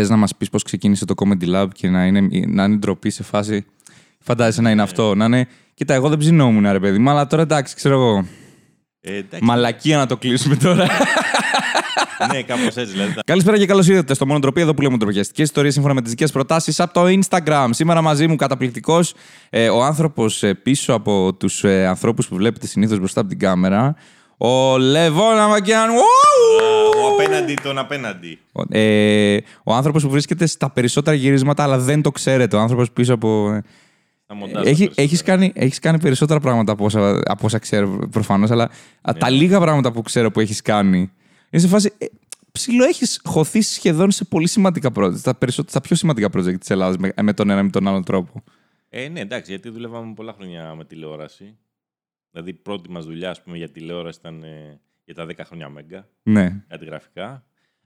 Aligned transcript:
Θες 0.00 0.08
να 0.08 0.16
μας 0.16 0.36
πεις 0.36 0.50
πώς 0.50 0.62
ξεκίνησε 0.62 1.04
το 1.04 1.14
Comedy 1.16 1.54
Lab 1.54 1.66
και 1.72 1.88
να 1.88 2.06
είναι, 2.06 2.20
να 2.46 2.64
είναι 2.64 2.76
ντροπή 2.76 3.10
σε 3.10 3.22
φάση. 3.22 3.64
Φαντάζεσαι 4.20 4.60
να 4.62 4.70
είναι 4.70 4.82
αυτό. 4.82 5.14
Να 5.14 5.24
είναι. 5.24 5.46
Κοίτα, 5.74 5.94
εγώ 5.94 6.08
δεν 6.08 6.18
ψινόμουν, 6.18 6.72
ρε 6.72 6.80
παιδί 6.80 6.98
μου, 6.98 7.10
αλλά 7.10 7.26
τώρα 7.26 7.42
εντάξει, 7.42 7.74
ξέρω 7.74 7.94
εγώ. 7.94 8.26
Ε, 9.00 9.16
εντάξει. 9.16 9.44
Μαλακία 9.44 9.96
να 9.96 10.06
το 10.06 10.16
κλείσουμε 10.16 10.56
τώρα. 10.56 10.86
ναι, 12.32 12.42
κάπως 12.42 12.76
έτσι 12.76 12.92
δηλαδή. 12.92 13.14
Καλησπέρα 13.24 13.58
και 13.58 13.66
καλώς 13.66 13.88
ήρθατε 13.88 14.14
στο 14.14 14.26
Μονοτροπή, 14.26 14.60
εδώ 14.60 14.74
που 14.74 14.82
λέμε 14.82 14.98
τροπιαστικέ 14.98 15.42
ιστορίες 15.42 15.72
σύμφωνα 15.72 15.94
με 15.94 16.00
τις 16.00 16.10
δικές 16.10 16.32
προτάσεις 16.32 16.80
από 16.80 16.92
το 16.92 17.04
Instagram. 17.20 17.68
Σήμερα 17.70 18.02
μαζί 18.02 18.26
μου 18.26 18.36
καταπληκτικός 18.36 19.14
ε, 19.50 19.68
ο 19.68 19.84
άνθρωπος 19.84 20.44
πίσω 20.62 20.92
από 20.92 21.34
τους 21.34 21.64
ε, 21.64 21.86
ανθρώπους 21.86 22.28
που 22.28 22.36
βλέπετε 22.36 22.66
συνήθως 22.66 22.98
μπροστά 22.98 23.20
από 23.20 23.28
την 23.28 23.38
κάμερα. 23.38 23.94
Ο 24.38 24.78
Λεβόν 24.78 25.38
Αμακιάν. 25.38 25.90
Ο 25.90 27.12
απέναντι 27.12 27.54
τον 27.62 27.78
απέναντι. 27.78 28.38
Ε, 28.68 29.36
ο 29.64 29.74
άνθρωπος 29.74 30.02
που 30.02 30.08
βρίσκεται 30.10 30.46
στα 30.46 30.70
περισσότερα 30.70 31.16
γυρίσματα, 31.16 31.62
αλλά 31.62 31.78
δεν 31.78 32.02
το 32.02 32.10
ξέρετε. 32.10 32.56
Ο 32.56 32.60
άνθρωπος 32.60 32.90
πίσω 32.92 33.14
από. 33.14 33.50
ε, 33.52 33.62
Στα 34.24 34.34
μοντάζ 34.34 34.66
Έχει, 34.66 34.88
τα 34.88 35.02
έχεις, 35.02 35.22
κάνει, 35.22 35.52
έχεις 35.54 35.78
κάνει 35.78 36.00
περισσότερα 36.00 36.40
πράγματα 36.40 36.72
από 36.72 36.84
όσα, 36.84 37.20
από 37.24 37.46
όσα 37.46 37.58
ξέρω 37.58 37.98
προφανώς, 38.10 38.50
αλλά 38.50 38.70
α, 39.02 39.12
τα 39.18 39.30
λίγα 39.30 39.60
πράγματα 39.60 39.92
που 39.92 40.02
ξέρω 40.02 40.30
που 40.30 40.40
έχεις 40.40 40.62
κάνει. 40.62 40.98
Είναι 41.50 41.62
σε 41.62 41.68
φάση. 41.68 41.92
Ε, 41.98 42.06
ψηλό 42.52 42.84
έχεις 42.84 43.20
χωθεί 43.24 43.60
σχεδόν 43.60 44.10
σε 44.10 44.24
πολύ 44.24 44.48
σημαντικά 44.48 44.90
project. 44.96 45.20
Τα, 45.22 45.34
περισσότερα, 45.34 45.72
τα 45.72 45.80
πιο 45.80 45.96
σημαντικά 45.96 46.28
project 46.36 46.58
της 46.60 46.70
Ελλάδας 46.70 46.96
με, 46.96 47.12
με 47.22 47.32
τον 47.32 47.50
ένα 47.50 47.60
ή 47.60 47.62
με 47.62 47.70
τον 47.70 47.88
άλλο 47.88 48.02
τρόπο. 48.02 48.42
Ε, 48.90 49.08
ναι, 49.08 49.20
εντάξει, 49.20 49.50
γιατί 49.50 49.68
δουλεύαμε 49.70 50.12
πολλά 50.14 50.32
χρόνια 50.38 50.74
με 50.74 50.84
τηλεόραση. 50.84 51.54
Δηλαδή, 52.40 52.56
η 52.58 52.62
πρώτη 52.62 52.90
μας 52.90 53.04
δουλειά 53.04 53.30
ας 53.30 53.42
πούμε, 53.42 53.56
για 53.56 53.68
τηλεόραση 53.68 54.18
ήταν 54.20 54.42
ε, 54.42 54.80
για 55.04 55.14
τα 55.14 55.26
10 55.26 55.32
χρόνια 55.44 55.68
Μέγκα, 55.68 56.08
Ναι. 56.22 56.64
κάτι 56.68 56.84
γραφικά. 56.84 57.44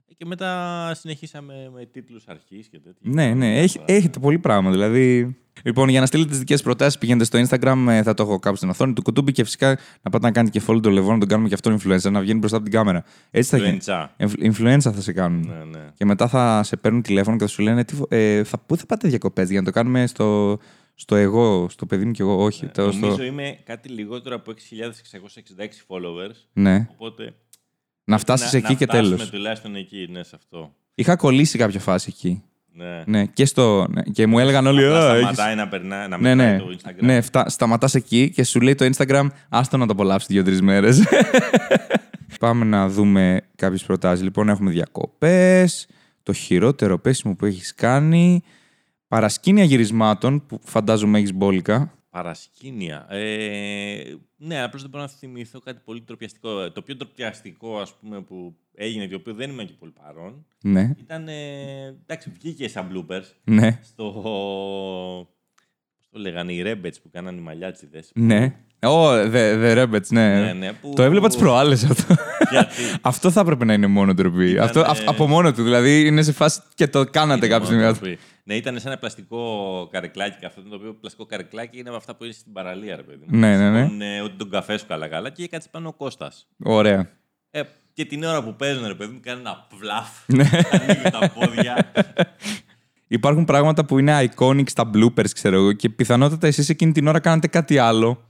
Ε, 0.09 0.13
Και 0.17 0.25
μετά 0.25 0.91
συνεχίσαμε 0.95 1.69
με 1.73 1.85
τίτλους 1.85 2.27
αρχής 2.27 2.67
και 2.67 2.79
τέτοια. 2.79 2.99
Ναι, 3.13 3.33
ναι, 3.33 3.59
έχει, 3.59 3.79
έχετε 3.85 4.19
πολύ 4.19 4.39
πράγμα. 4.39 4.71
Δηλαδή. 4.71 5.37
Λοιπόν, 5.63 5.89
για 5.89 5.99
να 5.99 6.05
στείλετε 6.05 6.29
τις 6.29 6.39
δικές 6.39 6.61
προτάσεις, 6.61 6.97
πηγαίνετε 6.99 7.25
στο 7.25 7.39
Instagram, 7.47 7.85
ε, 7.89 8.03
θα 8.03 8.13
το 8.13 8.23
έχω 8.23 8.39
κάπου 8.39 8.55
στην 8.55 8.69
οθόνη 8.69 8.93
του 8.93 9.01
κουτούμπι 9.01 9.31
και 9.31 9.43
φυσικά 9.43 9.77
να 10.01 10.09
πάτε 10.11 10.25
να 10.25 10.31
κάνετε 10.31 10.59
και 10.59 10.65
follow 10.67 10.81
το 10.81 10.89
λεβό, 10.89 11.11
να 11.13 11.19
τον 11.19 11.27
κάνουμε 11.27 11.47
και 11.47 11.53
αυτόν 11.53 11.77
influencer, 11.79 12.11
να 12.11 12.19
βγαίνει 12.21 12.39
μπροστά 12.39 12.57
από 12.57 12.65
την 12.65 12.73
κάμερα. 12.73 13.03
Έτσι 13.31 13.49
θα 13.49 13.57
γίνει. 13.57 13.77
Influencer. 13.81 14.07
Influ- 14.17 14.53
Influencer 14.53 14.91
θα 14.93 15.01
σε 15.01 15.13
κάνουν. 15.13 15.47
Ναι, 15.47 15.77
ναι. 15.79 15.87
Και 15.93 16.05
μετά 16.05 16.27
θα 16.27 16.63
σε 16.63 16.75
παίρνουν 16.77 17.01
τηλέφωνο 17.01 17.37
και 17.37 17.43
θα 17.43 17.49
σου 17.49 17.61
λένε 17.61 17.83
τι, 17.83 17.95
φο- 17.95 18.05
ε, 18.09 18.43
θα, 18.43 18.57
πού 18.59 18.77
θα 18.77 18.85
πάτε 18.85 19.07
διακοπές 19.07 19.49
για 19.49 19.59
να 19.59 19.65
το 19.65 19.71
κάνουμε 19.71 20.07
στο, 20.07 20.57
στο 20.95 21.15
εγώ, 21.15 21.67
στο 21.69 21.85
παιδί 21.85 22.05
μου 22.05 22.11
και 22.11 22.21
εγώ. 22.21 22.43
Όχι. 22.43 22.65
το, 22.65 22.81
Ναι, 22.85 22.93
Νομίζω 22.93 23.13
στο, 23.13 23.23
είμαι 23.23 23.57
κάτι 23.63 23.89
λιγότερο 23.89 24.35
από 24.35 24.51
6.666 24.51 25.65
followers. 25.87 26.35
ναι. 26.53 26.87
Οπότε. 26.91 27.33
Να 28.05 28.17
φτάσεις 28.17 28.51
να, 28.51 28.57
εκεί 28.57 28.71
να 28.71 28.77
και 28.77 28.85
φτάσουμε 28.85 29.15
τέλος. 29.15 29.29
τουλάχιστον 29.29 29.75
εκεί, 29.75 30.07
ναι, 30.11 30.23
σε 30.23 30.35
αυτό. 30.35 30.73
Είχα 30.95 31.15
κολλήσει 31.15 31.57
κάποια 31.57 31.79
φάση 31.79 32.13
εκεί. 32.17 32.43
Ναι. 32.75 33.03
Ναι, 33.05 33.25
και, 33.25 33.45
στο, 33.45 33.87
ναι, 33.89 34.01
και 34.01 34.27
μου 34.27 34.39
έλεγαν 34.39 34.67
όλοι. 34.67 34.85
Απλά 34.85 34.99
«Α, 35.11 35.15
έχεις-» 35.15 35.23
σταματάει 35.33 35.55
να 35.55 35.67
περνάει, 35.67 36.07
να 36.07 36.17
Ναι, 36.17 36.35
μετράει 36.35 36.51
ναι. 36.51 36.59
το 36.59 36.77
Instagram. 36.77 37.01
ναι 37.01 37.21
φτα... 37.21 37.49
σταματάς 37.49 37.95
εκεί 37.95 38.29
και 38.29 38.43
σου 38.43 38.61
λέει 38.61 38.75
το 38.75 38.89
Instagram, 38.95 39.27
άστο 39.49 39.77
να 39.77 39.85
το 39.85 39.91
απολαύσεις 39.93 40.27
δύο-τρεις 40.27 40.61
μέρες. 40.61 41.03
Πάμε 42.39 42.65
να 42.65 42.87
δούμε 42.89 43.41
κάποιες 43.55 43.83
προτάσεις. 43.83 44.23
Λοιπόν, 44.23 44.49
έχουμε 44.49 44.71
διακοπές, 44.71 45.87
το 46.23 46.33
χειρότερο 46.33 46.99
πέσιμο 46.99 47.35
που 47.35 47.45
έχεις 47.45 47.73
κάνει, 47.75 48.43
παρασκήνια 49.13 49.63
γυρισμάτων 49.63 50.45
που 50.45 50.59
φαντάζομαι 50.63 51.17
έχεις 51.17 51.33
μπόλικα. 51.33 51.93
Παρασκήνια. 52.09 53.05
Ε, 53.09 54.15
ναι, 54.37 54.61
απλώς 54.61 54.81
δεν 54.81 54.89
μπορώ 54.89 55.03
να 55.03 55.09
θυμηθώ 55.09 55.59
κάτι 55.59 55.81
πολύ 55.85 56.01
τροπιαστικό. 56.01 56.71
Το 56.71 56.81
πιο 56.81 56.97
τροπιαστικό, 56.97 57.79
ας 57.79 57.97
πούμε, 57.99 58.21
που 58.21 58.55
έγινε, 58.73 59.07
το 59.07 59.15
οποίος 59.15 59.35
δεν 59.35 59.49
είμαι 59.49 59.63
και 59.63 59.73
πολύ 59.79 59.91
παρόν, 59.91 60.45
Ναι, 60.63 60.93
ήταν. 60.99 61.27
Ε, 61.27 61.85
εντάξει, 62.01 62.29
βγήκε 62.29 62.67
σαν 62.67 62.89
bloopers 62.93 63.23
ναι, 63.43 63.79
στο. 63.83 64.11
Πώς 65.97 66.09
το 66.11 66.19
λέγανε, 66.19 66.53
οι 66.53 66.61
Ρέμπετς 66.61 67.01
που 67.01 67.09
κάνανε 67.09 67.39
οι 67.39 67.43
μαλλιάτσιδες. 67.43 68.11
ναι. 68.15 68.55
Ω, 68.83 69.09
the, 69.13 69.63
the 69.63 69.77
Rabbits, 69.77 70.07
ναι. 70.09 70.39
Ναι, 70.39 70.53
ναι, 70.53 70.71
που- 70.73 70.93
Το 70.95 71.03
έβλεπα 71.03 71.27
τις 71.27 71.37
προάλλες 71.37 71.83
αυτό. 71.83 72.15
Γιατί; 72.51 72.71
αυτό 73.01 73.31
θα 73.31 73.39
έπρεπε 73.39 73.65
να 73.65 73.73
είναι 73.73 73.87
μόνο 73.87 74.13
ντροπή. 74.13 74.49
Ήταν, 74.49 74.63
Αυτό, 74.63 74.79
ε, 74.79 74.83
αυ- 74.87 75.07
από 75.09 75.27
μόνο 75.27 75.53
του. 75.53 75.63
Δηλαδή 75.63 76.05
είναι 76.07 76.21
σε 76.21 76.31
φάση 76.31 76.61
και 76.75 76.87
το 76.87 77.05
κάνατε 77.05 77.45
Είναι 77.45 77.55
κάποια 77.55 77.73
μόνο 77.75 77.93
στιγμή. 77.93 78.15
τροπή. 78.15 78.29
Ναι, 78.43 78.55
ήταν 78.55 78.79
σε 78.79 78.87
ένα 78.87 78.97
πλαστικό 78.97 79.47
καρεκλάκι 79.91 80.37
και 80.39 80.45
αυτό 80.45 80.61
το 80.61 80.75
οποίο 80.75 80.93
πλαστικό 80.99 81.25
καρεκλάκι 81.25 81.79
είναι 81.79 81.89
από 81.89 81.97
αυτά 81.97 82.15
που 82.15 82.23
είναι 82.23 82.33
στην 82.33 82.53
παραλία, 82.53 82.95
ρε 82.95 83.01
παιδί 83.03 83.25
μου. 83.27 83.37
Ναι, 83.37 83.57
ναι, 83.57 83.69
ναι. 83.69 83.81
Σηκώνουν, 83.83 84.23
ότι 84.23 84.33
τον 84.37 84.49
καφέ 84.49 84.77
σου 84.77 84.85
καλά-καλά 84.87 85.29
και 85.29 85.47
κάτσε 85.47 85.67
πάνω 85.71 85.87
ο 85.87 85.93
Κώστας. 85.93 86.47
Ωραία. 86.63 87.09
Ε, 87.51 87.61
και 87.93 88.05
την 88.05 88.23
ώρα 88.23 88.43
που 88.43 88.55
παίζουν, 88.55 88.87
ρε 88.87 88.93
παιδί 88.95 89.11
μου, 89.13 89.19
κάνει 89.23 89.39
ένα 89.39 89.67
πλαφ. 89.79 90.07
Ναι. 90.25 90.49
ανοίγουν 90.71 91.11
τα 91.11 91.31
πόδια. 91.33 91.91
Υπάρχουν 93.07 93.45
πράγματα 93.45 93.85
που 93.85 93.99
είναι 93.99 94.29
iconic 94.35 94.69
στα 94.69 94.89
bloopers, 94.93 95.29
ξέρω 95.33 95.55
εγώ, 95.55 95.71
και 95.73 95.89
πιθανότατα 95.89 96.47
εσείς 96.47 96.69
εκείνη 96.69 96.91
την 96.91 97.07
ώρα 97.07 97.19
κάνατε 97.19 97.47
κάτι 97.47 97.77
άλλο. 97.77 98.23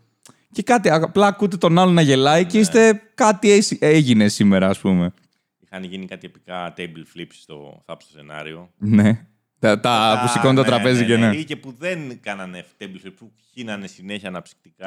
Και 0.54 0.64
κάτι, 0.64 0.90
απλά 0.90 1.28
ακούτε 1.28 1.58
τον 1.58 1.80
άλλο 1.80 1.92
να 1.92 2.02
γελάει 2.02 2.42
Ναι. 2.42 2.48
και 2.50 2.60
είστε 2.60 3.02
κάτι 3.14 3.52
έσυ- 3.52 3.84
έγινε 3.84 4.28
σήμερα, 4.28 4.68
ας 4.70 4.80
πούμε. 4.80 5.14
Είχαν 5.60 5.84
γίνει 5.84 6.06
κάτι 6.06 6.26
επικά 6.28 6.74
table 6.78 7.20
flips 7.20 7.34
στο 7.42 7.82
θάψο 7.86 8.08
σενάριο. 8.16 8.70
Ναι. 8.78 9.26
Τα, 9.60 9.80
τα 9.80 10.20
που 10.22 10.28
σηκώνουν 10.32 10.56
το 10.56 10.62
ναι, 10.62 10.68
τραπέζι 10.68 11.00
ναι, 11.02 11.06
και 11.08 11.18
ναι. 11.18 11.36
Ή 11.36 11.44
και 11.44 11.56
που 11.56 11.76
δεν 11.80 12.20
κάνανε 12.22 12.66
table 12.80 13.08
flip, 13.08 13.12
που 13.18 13.32
χύνανε 13.54 13.88
συνέχεια 13.88 14.30
Ναι. 14.30 14.36
αναψυκτικά 14.36 14.86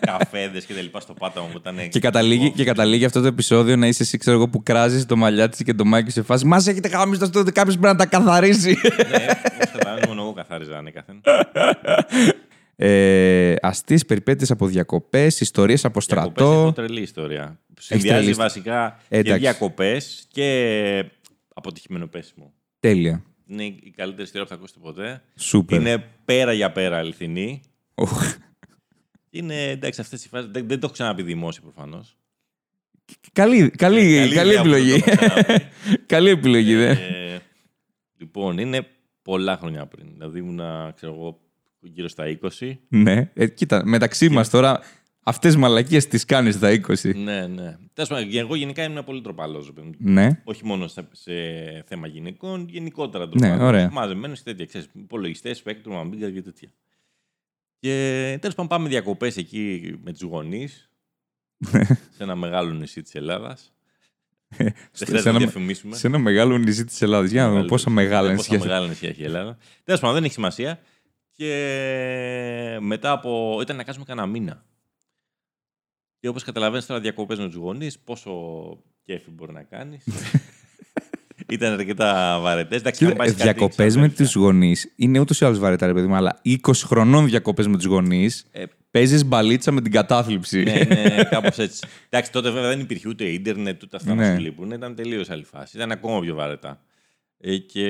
καφέδες 0.00 0.64
και 0.64 0.74
τα 0.74 0.80
λοιπά 0.80 1.00
στο 1.00 1.12
πάταμα 1.14 1.46
που 1.46 1.56
ήταν. 1.58 1.88
Και 1.88 1.98
καταλήγει, 2.00 2.50
και 2.50 2.64
καταλήγει 2.64 3.04
αυτό 3.04 3.20
το 3.20 3.26
επεισόδιο 3.26 3.76
να 3.76 3.86
είσαι 3.86 4.02
εσύ, 4.02 4.18
ξέρω 4.18 4.36
εγώ, 4.36 4.48
που 4.48 4.62
κράζεις 4.62 5.06
το 5.06 5.16
μαλλιάτι 5.16 5.64
και 5.64 5.74
το 5.74 5.84
μάκι 5.84 6.10
σε 6.10 6.22
φάση. 6.22 6.46
Μας 6.46 6.66
έχετε 6.66 6.88
γάμισει 6.88 7.20
το 7.20 7.26
στούντιο, 7.26 7.52
κάποιος 7.52 7.78
πρέπει 7.78 7.96
να 7.96 8.04
τα 8.04 8.06
καθαρίσει. 8.06 8.78
Ναι, 9.10 9.26
όπως 9.54 9.70
καταλαβαίνεις, 9.72 10.06
μόνο 10.08 10.22
εγώ 10.22 10.32
καθάριζα 10.32 10.78
ανέκαθεν. 10.78 11.20
ε, 12.84 13.54
Αστείε 13.60 13.98
περιπέτειες 14.06 14.50
από 14.50 14.66
διακοπές, 14.66 15.40
ιστορίες 15.40 15.84
από 15.84 16.00
Διακοπές 16.00 16.32
στρατό. 16.34 16.60
έχω 16.60 16.72
τρελή 16.72 17.00
ιστορία. 17.00 17.60
Συνδυάζει 17.80 18.22
τρελή. 18.22 18.34
βασικά 18.34 18.86
Ε, 19.08 19.08
και 19.08 19.16
εντάξει. 19.16 19.40
διακοπές 19.40 20.26
και 20.30 21.04
αποτυχημένο 21.54 22.06
πέσιμο. 22.06 22.52
Τέλεια. 22.80 23.24
Είναι 23.46 23.64
η 23.64 23.92
καλύτερη 23.96 24.22
ιστορία 24.22 24.42
που 24.42 24.48
θα 24.48 24.54
ακούσετε 24.54 24.80
ποτέ. 24.82 25.22
Σούπερ. 25.36 25.80
Είναι 25.80 26.04
πέρα 26.24 26.52
για 26.52 26.72
πέρα 26.72 26.98
αληθινή. 26.98 27.62
Οχ. 27.94 28.36
Είναι 29.30 29.68
εντάξει, 29.68 30.00
αυτές 30.00 30.24
οι 30.24 30.28
φάσεις. 30.28 30.50
Δεν, 30.50 30.68
δεν 30.68 30.78
το 30.80 30.84
έχω 30.84 30.92
ξαναπεί 30.92 31.22
δημόσια 31.22 31.62
προφανώς. 31.62 32.16
Καλή, 33.32 33.70
καλή, 33.70 34.28
καλή, 34.34 34.54
επιλογή. 34.54 35.02
καλή 36.06 36.30
επιλογή, 36.30 36.74
δε. 36.74 36.90
Ε, 36.90 37.40
λοιπόν, 38.18 38.58
είναι 38.58 38.86
πολλά 39.22 39.56
χρόνια 39.56 39.86
πριν. 39.86 40.06
Δηλαδή 40.12 40.38
ήμουνα, 40.38 40.92
ξέρω 40.96 41.12
εγώ, 41.12 41.40
γύρω 41.82 42.08
στα 42.08 42.38
20. 42.60 42.72
Ναι. 42.88 43.30
Ε, 43.34 43.46
κοίτα, 43.46 43.82
μεταξύ 43.84 44.28
μας 44.28 44.50
τώρα, 44.50 44.80
αυτές 45.22 45.52
τι 45.52 45.58
μαλακίες 45.58 46.06
τις 46.06 46.24
κάνεις 46.24 46.54
στα 46.54 46.70
20. 46.70 47.14
Ναι, 47.14 47.46
ναι. 47.46 47.76
Τέλος 47.92 48.08
πάντων, 48.10 48.28
εγώ 48.36 48.54
γενικά 48.54 48.82
ήμουν 48.82 49.04
πολύ 49.04 49.20
τροπαλός. 49.20 49.72
Ναι. 49.98 50.40
Όχι 50.44 50.64
μόνο 50.64 50.86
σε, 50.88 51.08
σε 51.12 51.32
θέμα 51.86 52.06
γυναικών, 52.06 52.66
γενικότερα 52.68 53.24
Ναι, 53.26 53.30
τροπαλός. 53.30 53.60
ωραία. 53.60 53.90
Μαζεμένος 53.92 54.38
και 54.38 54.44
τέτοια. 54.50 54.66
Ξέρεις, 54.66 54.88
υπολογιστές, 54.94 55.58
σπέκτρο, 55.58 55.98
αμπίγκα 56.00 56.30
και 56.30 56.42
τέτοια. 56.42 56.68
Και 57.78 57.90
τέλος 58.40 58.54
πάντων, 58.54 58.70
πάμε 58.70 58.88
διακοπές 58.88 59.36
εκεί 59.36 59.94
με 60.04 60.12
τους 60.12 60.22
γονείς. 60.22 60.90
σε 62.16 62.22
ένα 62.22 62.34
μεγάλο 62.34 62.72
νησί 62.72 63.02
της 63.02 63.14
Ελλάδας. 63.14 63.72
Δεν 64.56 64.74
σε, 64.92 65.04
χρειάζεται 65.04 65.30
να 65.30 65.36
ένα, 65.36 65.44
διαφημίσουμε. 65.44 65.96
σε 65.96 66.06
ένα 66.06 66.18
μεγάλο 66.18 66.58
νησί 66.58 66.84
της 66.84 67.02
Ελλάδας. 67.02 67.30
Για 67.30 67.42
να 67.42 67.50
δούμε 67.50 67.64
πόσα 67.64 67.90
μεγάλα 67.90 68.28
Ναι, 68.28 68.34
νησιά. 68.34 68.58
Πόσα 68.58 68.68
μεγάλα 68.68 68.88
νησιά 68.88 69.08
έχει 69.08 69.20
η 69.20 69.24
Ελλάδα. 69.24 69.56
Τέλος 69.84 70.00
πάντων, 70.00 70.14
δεν 70.16 70.24
έχει 70.24 70.32
σημασία. 70.32 70.80
Και 71.42 72.78
μετά 72.80 73.12
από. 73.12 73.58
ήταν 73.62 73.76
να 73.76 73.82
κάνουμε 73.84 74.04
κανένα 74.04 74.26
μήνα. 74.26 74.64
Και 76.20 76.28
όπως 76.28 76.42
καταλαβαίνεις 76.44 76.86
τώρα, 76.86 77.00
διακοπές 77.00 77.38
με 77.38 77.46
τους 77.46 77.54
γονείς, 77.54 77.98
πόσο 77.98 78.32
κέφι 79.02 79.30
μπορεί 79.30 79.52
να 79.52 79.62
κάνεις. 79.62 80.04
ήταν 81.48 81.72
αρκετά 81.72 82.38
βαρετές. 82.40 82.82
Διακοπές 83.34 83.96
με 83.96 84.08
τους 84.08 84.34
γονείς 84.34 84.92
είναι 84.96 85.18
ούτως 85.18 85.40
ή 85.40 85.44
άλλως 85.44 85.58
βαρετά, 85.58 85.86
ρε 85.86 85.92
παιδί 85.92 86.06
μου, 86.06 86.14
αλλά 86.14 86.40
20 86.44 86.56
χρονών 86.74 87.26
διακοπές 87.26 87.66
με 87.66 87.76
τους 87.76 87.84
γονείς 87.86 88.46
Ε, 88.50 88.64
παίζεις 88.90 89.24
μπαλίτσα 89.24 89.72
με 89.72 89.80
την 89.80 89.92
κατάθλιψη. 89.92 90.62
ναι, 90.62 90.84
ναι, 90.88 91.24
κάπως 91.30 91.58
έτσι. 91.58 91.86
Εντάξει, 92.08 92.32
τότε 92.32 92.50
βέβαια 92.50 92.68
δεν 92.68 92.80
υπήρχε 92.80 93.08
ούτε 93.08 93.24
ίντερνετ, 93.24 93.82
ούτε 93.82 93.96
αυτά 93.96 94.14
Ναι. 94.14 94.28
να 94.28 94.34
σου 94.34 94.40
λείπουν. 94.40 94.70
Ήταν 94.70 94.94
τελείως 94.94 95.30
άλλη 95.30 95.44
φάση. 95.44 95.76
Ήταν 95.76 95.90
ακόμα 95.90 96.20
πιο 96.20 96.34
βαρετά. 96.34 96.80
Ε, 97.38 97.56
και. 97.56 97.88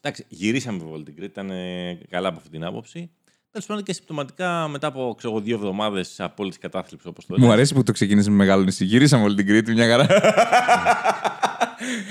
Εντάξει, 0.00 0.24
γυρίσαμε 0.28 0.78
βέβαια 0.78 1.02
την 1.02 1.14
Κρήτη, 1.16 1.30
ήταν 1.30 1.50
ε, 1.50 1.98
καλά 2.10 2.28
από 2.28 2.36
αυτή 2.38 2.50
την 2.50 2.64
άποψη. 2.64 3.10
Τέλος 3.50 3.66
πάντων 3.66 3.82
και 3.82 3.92
συμπτωματικά 3.92 4.68
μετά 4.68 4.86
από 4.86 5.14
ξέρω, 5.18 5.32
εγώ, 5.32 5.42
δύο 5.42 5.54
εβδομάδες 5.56 6.20
απόλυτης 6.20 6.58
κατάθλιψης, 6.58 7.08
όπως 7.08 7.26
το 7.26 7.32
Μου 7.32 7.36
έλεγα. 7.38 7.52
αρέσει 7.56 7.74
που 7.74 7.82
το 7.82 7.92
ξεκίνησε 7.92 8.30
με 8.30 8.36
μεγάλο 8.36 8.62
νησί. 8.62 8.84
Γυρίσαμε 8.84 9.24
όλη 9.24 9.34
την 9.34 9.46
Κρήτη, 9.46 9.72
μια 9.72 9.88
χαρά. 9.88 10.06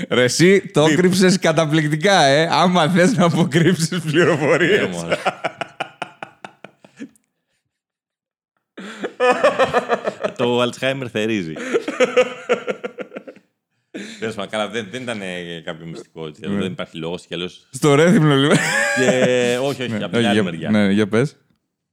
Ρε 0.09 0.23
εσύ, 0.23 0.61
το 0.71 0.85
κρύψες 0.95 1.39
καταπληκτικά, 1.39 2.23
ε. 2.23 2.47
Άμα 2.51 2.89
θες 2.89 3.17
να 3.17 3.25
αποκρύψεις 3.25 3.91
Ε, 3.91 3.99
πληροφορίε. 3.99 4.87
μωρέ. 4.87 5.15
το 10.37 10.61
Alzheimer 10.63 11.05
θερίζει. 11.11 11.53
Τέλος 14.19 14.35
πάντων, 14.35 14.51
καλά, 14.51 14.69
δεν, 14.69 14.87
δεν 14.89 15.01
ήταν 15.01 15.21
ε, 15.21 15.61
κάποιο 15.61 15.85
μυστικό. 15.85 16.27
Έτσι. 16.27 16.41
Δεν 16.47 16.71
υπάρχει 16.71 16.97
λόγος 16.97 17.25
κι 17.25 17.33
αλλιώ. 17.33 17.47
Στο 17.71 17.95
ρέθυμνο, 17.95 18.35
λοιπόν. 18.35 18.57
Και... 18.95 19.57
όχι, 19.61 19.83
όχι, 19.83 20.03
από 20.03 20.17
την 20.17 20.25
άλλη 20.25 20.33
για- 20.33 20.43
μεριά. 20.43 20.69
Ναι, 20.69 20.91
για 20.91 21.07
πες. 21.07 21.37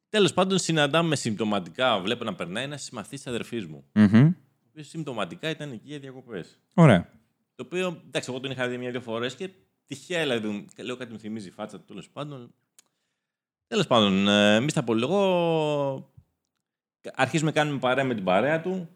Τέλος 0.08 0.32
πάντων, 0.34 0.58
συναντάμε 0.58 1.16
συμπτωματικά. 1.16 2.00
Βλέπω 2.00 2.24
να 2.24 2.34
περνάει 2.34 2.64
ένας 2.64 2.82
συμμαθής 2.82 3.22
της 3.22 3.26
αδερφής 3.26 3.66
μου. 3.66 3.84
Μμμ. 3.92 4.26
Ο 4.26 4.68
οποίος 4.70 4.88
συμπτωματικά 4.88 5.50
ήταν 5.50 5.70
εκεί 5.72 5.82
για 5.84 5.98
διακοπές. 5.98 6.58
Ωραία. 6.74 7.08
Το 7.54 7.62
οποίο, 7.66 8.02
εντάξει, 8.06 8.30
εγώ 8.30 8.40
τον 8.40 8.50
είχα 8.50 8.68
δει 8.68 8.78
μια-δύο 8.78 9.00
φορές 9.00 9.34
και 9.34 9.50
τυχαία 9.86 10.20
δηλαδή, 10.22 10.64
και 10.74 10.82
λέω 10.82 10.96
κάτι 10.96 11.12
μου 11.12 11.18
θυμίζει 11.18 11.48
η 11.48 11.50
φάτσα 11.50 11.78
του 11.78 11.84
τέλος 11.84 12.08
πάντων. 12.08 12.54
Τέλος 13.66 13.86
πάντων, 13.86 14.28
ε, 14.28 14.72
μετά 14.72 14.82
από 14.82 15.38
λίγο 15.38 16.12
αρχίζουμε 17.14 17.50
να 17.50 17.56
κάνουμε 17.56 17.78
παρέα 17.78 18.04
με 18.04 18.14
την 18.14 18.24
παρέα 18.24 18.60
του. 18.60 18.88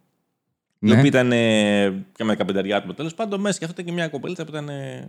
Η 0.83 0.87
Ναι. 0.87 0.93
οποία 0.93 1.07
ήταν 1.07 1.33
ε, 1.33 2.05
και 2.17 2.25
με 2.25 2.37
15 2.39 2.71
άτομα 2.71 2.95
τέλος 2.95 3.15
πάντων. 3.15 3.41
Μέσα 3.41 3.59
και 3.59 3.65
αυτό 3.65 3.81
ήταν 3.81 3.95
και 3.95 4.01
μια 4.01 4.09
κοπελίτσα 4.09 4.45
που 4.45 4.51
ήταν 4.51 4.69
ε, 4.69 5.09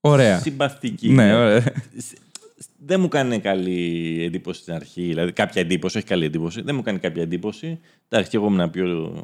Ωραία. 0.00 0.38
συμπαθητική. 0.38 1.08
Ναι, 1.08 1.34
ωραία. 1.34 1.64
Δεν 2.78 3.00
μου 3.00 3.08
κάνει 3.08 3.40
καλή 3.40 4.18
εντύπωση 4.24 4.60
στην 4.60 4.74
αρχή. 4.74 5.02
Δηλαδή, 5.02 5.32
κάποια 5.32 5.60
εντύπωση, 5.62 5.96
όχι 5.96 6.06
καλή 6.06 6.24
εντύπωση. 6.24 6.62
Δεν 6.62 6.74
μου 6.74 6.82
κάνει 6.82 6.98
κάποια 6.98 7.22
εντύπωση. 7.22 7.80
Εντάξει, 8.08 8.30
και 8.30 8.36
εγώ 8.36 8.46
ήμουν 8.46 8.70
πιο. 8.70 9.14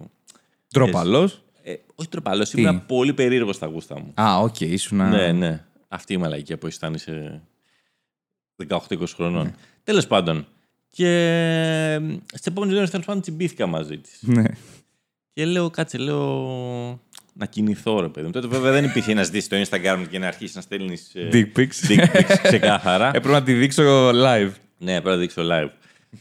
Ντροπαλός. 0.68 1.42
Ε, 1.62 1.74
όχι 1.94 2.08
ντροπαλός, 2.08 2.52
ήμουν 2.52 2.86
πολύ 2.86 3.12
περίεργο 3.14 3.52
στα 3.52 3.66
γούστα 3.66 3.98
μου. 4.00 4.12
Α, 4.22 4.38
οκ, 4.38 4.60
ήσουν. 4.60 5.08
Ναι, 5.08 5.32
ναι. 5.32 5.64
Αυτή 5.88 6.12
η 6.12 6.16
μαλακία 6.16 6.58
που 6.58 6.66
αισθάνει 6.66 6.98
σε 6.98 7.42
18-20 8.68 8.78
χρονών. 9.14 9.44
Ναι. 9.44 9.52
Τέλος 9.84 10.06
πάντων. 10.06 10.46
Και 10.88 11.06
στι 12.32 12.44
επόμενες 12.48 12.74
μέρες 12.74 12.90
τέλος 12.90 13.06
πάντων 13.06 13.22
τσιμπήθηκα 13.22 13.66
μαζί 13.66 13.98
της. 13.98 14.18
Ναι. 14.20 14.44
Και 15.32 15.44
λέω, 15.44 15.70
κάτσε, 15.70 15.98
λέω. 15.98 17.00
Να 17.34 17.46
κινηθώ, 17.46 18.00
ρε 18.00 18.08
παιδί 18.08 18.26
μου. 18.26 18.32
Τότε 18.32 18.46
βέβαια 18.46 18.72
δεν 18.72 18.84
υπήρχε 18.84 19.14
να 19.14 19.22
ζητήσει 19.22 19.48
το 19.48 19.56
Instagram 19.66 20.06
και 20.10 20.18
να 20.18 20.26
αρχίσεις 20.26 20.54
να 20.54 20.60
στέλνεις. 20.60 21.12
Dick 21.14 21.52
pics. 21.56 21.88
dick 21.88 22.06
pics 22.12 22.36
ξεκάθαρα. 22.42 23.06
Έπρεπε 23.08 23.28
να 23.28 23.42
τη 23.42 23.52
δείξω 23.54 24.08
live. 24.08 24.50
Ναι, 24.78 24.92
πρέπει 25.00 25.08
να 25.08 25.16
δείξω 25.16 25.42
live. 25.44 25.70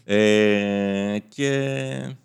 Ε, 0.05 1.17
και 1.27 2.15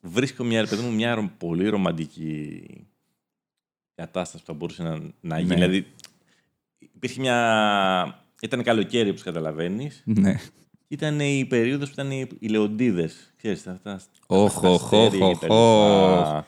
βρίσκω 0.00 0.44
μια, 0.44 0.60
ρε 0.60 0.66
παιδί 0.66 0.82
μου, 0.82 0.92
μια 0.92 1.14
ρο- 1.14 1.30
πολύ 1.38 1.68
ρομαντική 1.68 2.62
κατάσταση 3.94 4.44
που 4.44 4.50
θα 4.52 4.58
μπορούσε 4.58 4.82
να, 4.82 4.98
να 5.20 5.38
γίνει. 5.38 5.48
Ναι. 5.48 5.54
Δηλαδή, 5.54 5.86
υπήρχε 6.78 7.20
μια... 7.20 8.24
Ήταν 8.42 8.62
καλοκαίρι, 8.62 9.08
όπως 9.08 9.22
καταλαβαίνεις. 9.22 10.02
Ναι. 10.04 10.34
Ήταν 10.92 11.20
η 11.20 11.46
περίοδος 11.48 11.88
που 11.88 11.94
ήταν 11.98 12.10
οι, 12.10 12.26
οι 12.38 12.48
λεοντίδες. 12.48 13.32
Ξέρεις, 13.36 13.66
αυτά. 13.66 14.00
Οχ, 14.26 14.60
τα 14.60 14.68
οχ, 14.68 14.82
αστέρια 14.82 15.26
οχ, 15.26 15.38
και 15.38 15.46
τα 15.46 15.54
οχ. 15.54 16.16
λοιπά. 16.18 16.46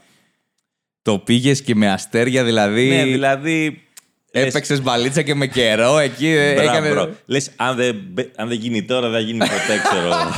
Το 1.03 1.19
πήγες 1.19 1.62
και 1.62 1.75
με 1.75 1.91
αστέρια, 1.91 2.44
δηλαδή. 2.44 2.89
Ναι, 2.89 3.05
δηλαδή... 3.05 3.83
λες, 4.35 4.47
Έπαιξες 4.47 4.83
μπαλίτσα 4.83 5.23
και 5.23 5.35
με 5.35 5.47
καιρό 5.47 5.99
εκεί. 5.99 6.27
ε, 6.27 6.55
μπράβο, 6.55 6.71
έκανε. 6.71 6.91
μπρο. 6.91 7.11
Λες, 7.27 7.50
αν 7.56 7.77
δεν, 7.77 7.97
μπε- 8.09 8.41
αν 8.41 8.49
δεν 8.49 8.59
γίνει 8.59 8.83
τώρα, 8.85 9.09
δεν 9.09 9.21
θα 9.21 9.27
γίνει 9.27 9.39
ποτέ, 9.39 9.79
ξέρω. 9.89 10.06
εγώ. 10.06 10.31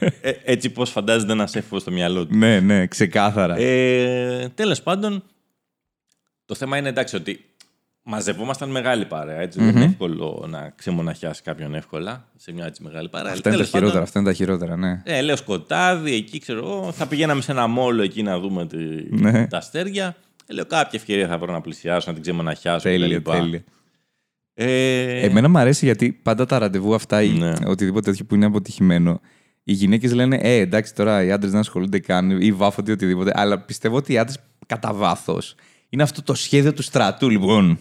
ε, 0.20 0.32
έτσι 0.44 0.70
πώς 0.70 0.90
φαντάζεται 0.90 1.32
ένα 1.32 1.48
έφηβο 1.52 1.78
στο 1.78 1.90
μυαλό 1.90 2.26
του. 2.26 2.36
Ναι, 2.36 2.60
ναι, 2.60 2.86
ξεκάθαρα. 2.86 3.56
Ε, 3.56 4.48
Τέλος 4.54 4.82
πάντων, 4.82 5.22
το 6.46 6.54
θέμα 6.54 6.76
είναι 6.76 6.88
εντάξει 6.88 7.16
ότι 7.16 7.44
μαζευόμασταν 8.08 8.70
μεγάλη 8.70 9.04
παρέα. 9.04 9.40
Έτσι, 9.40 9.58
Δεν 9.58 9.68
είναι 9.76 9.84
εύκολο 9.84 10.46
να 10.48 10.72
ξεμοναχιάσει 10.76 11.42
κάποιον 11.42 11.74
εύκολα 11.74 12.28
σε 12.36 12.52
μια 12.52 12.66
έτσι 12.66 12.82
μεγάλη 12.82 13.08
παρέα. 13.08 13.32
αυτά 13.32 13.48
είναι 13.48 13.58
τα 13.58 13.64
Τέλος 13.64 13.70
πάντων, 13.70 13.80
χειρότερα, 13.88 14.02
αυτά 14.04 14.18
είναι 14.20 14.28
τα 14.28 14.34
χειρότερα, 14.34 14.76
ναι. 14.76 15.00
Ε, 15.04 15.20
λέω 15.20 15.36
σκοτάδι, 15.36 16.14
εκεί 16.14 16.38
ξέρω 16.38 16.58
εγώ. 16.58 16.92
Θα 16.92 17.06
πηγαίναμε 17.06 17.40
σε 17.40 17.52
ένα 17.52 17.66
μόλο 17.66 18.02
εκεί 18.02 18.22
να 18.22 18.38
δούμε 18.38 18.66
τη, 18.66 18.76
Ναι. 19.10 19.46
τα 19.46 19.56
αστέρια. 19.56 20.16
Ε, 20.46 20.54
λέω 20.54 20.64
κάποια 20.66 20.90
ευκαιρία 20.98 21.28
θα 21.28 21.38
βρω 21.38 21.52
να 21.52 21.60
πλησιάσω, 21.60 22.04
να 22.08 22.12
την 22.14 22.22
ξεμοναχιάσω. 22.22 22.88
Τέλεια, 22.88 23.18
κτλ. 23.20 23.30
τέλεια. 23.30 23.64
Ε, 24.54 25.20
Εμένα 25.26 25.48
μου 25.48 25.58
αρέσει 25.58 25.84
γιατί 25.84 26.12
πάντα 26.12 26.46
τα 26.46 26.58
ραντεβού 26.58 26.94
αυτά 26.94 27.22
ή 27.22 27.28
Ναι. 27.30 27.52
οτιδήποτε 27.66 28.10
τέτοιο 28.10 28.24
που 28.24 28.34
είναι 28.34 28.46
αποτυχημένο, 28.46 29.20
οι 29.62 29.72
γυναίκες 29.72 30.12
λένε 30.12 30.38
Ε, 30.42 30.54
εντάξει, 30.60 30.94
τώρα 30.94 31.24
οι 31.24 31.32
άντρες 31.32 31.50
δεν 31.50 31.60
ασχολούνται 31.60 31.98
καν 31.98 32.30
ή 32.40 32.52
βάφονται 32.52 32.90
ή 32.90 32.94
οτιδήποτε. 32.94 33.30
Αλλά 33.34 33.58
πιστεύω 33.60 33.96
ότι 33.96 34.12
οι 34.12 34.18
άντρες 34.18 34.38
κατά 34.66 34.92
βάθος 34.92 35.54
είναι 35.88 36.02
αυτό 36.02 36.22
το 36.22 36.34
σχέδιο 36.34 36.72
του 36.72 36.82
στρατού. 36.82 37.28
Λοιπόν, 37.30 37.78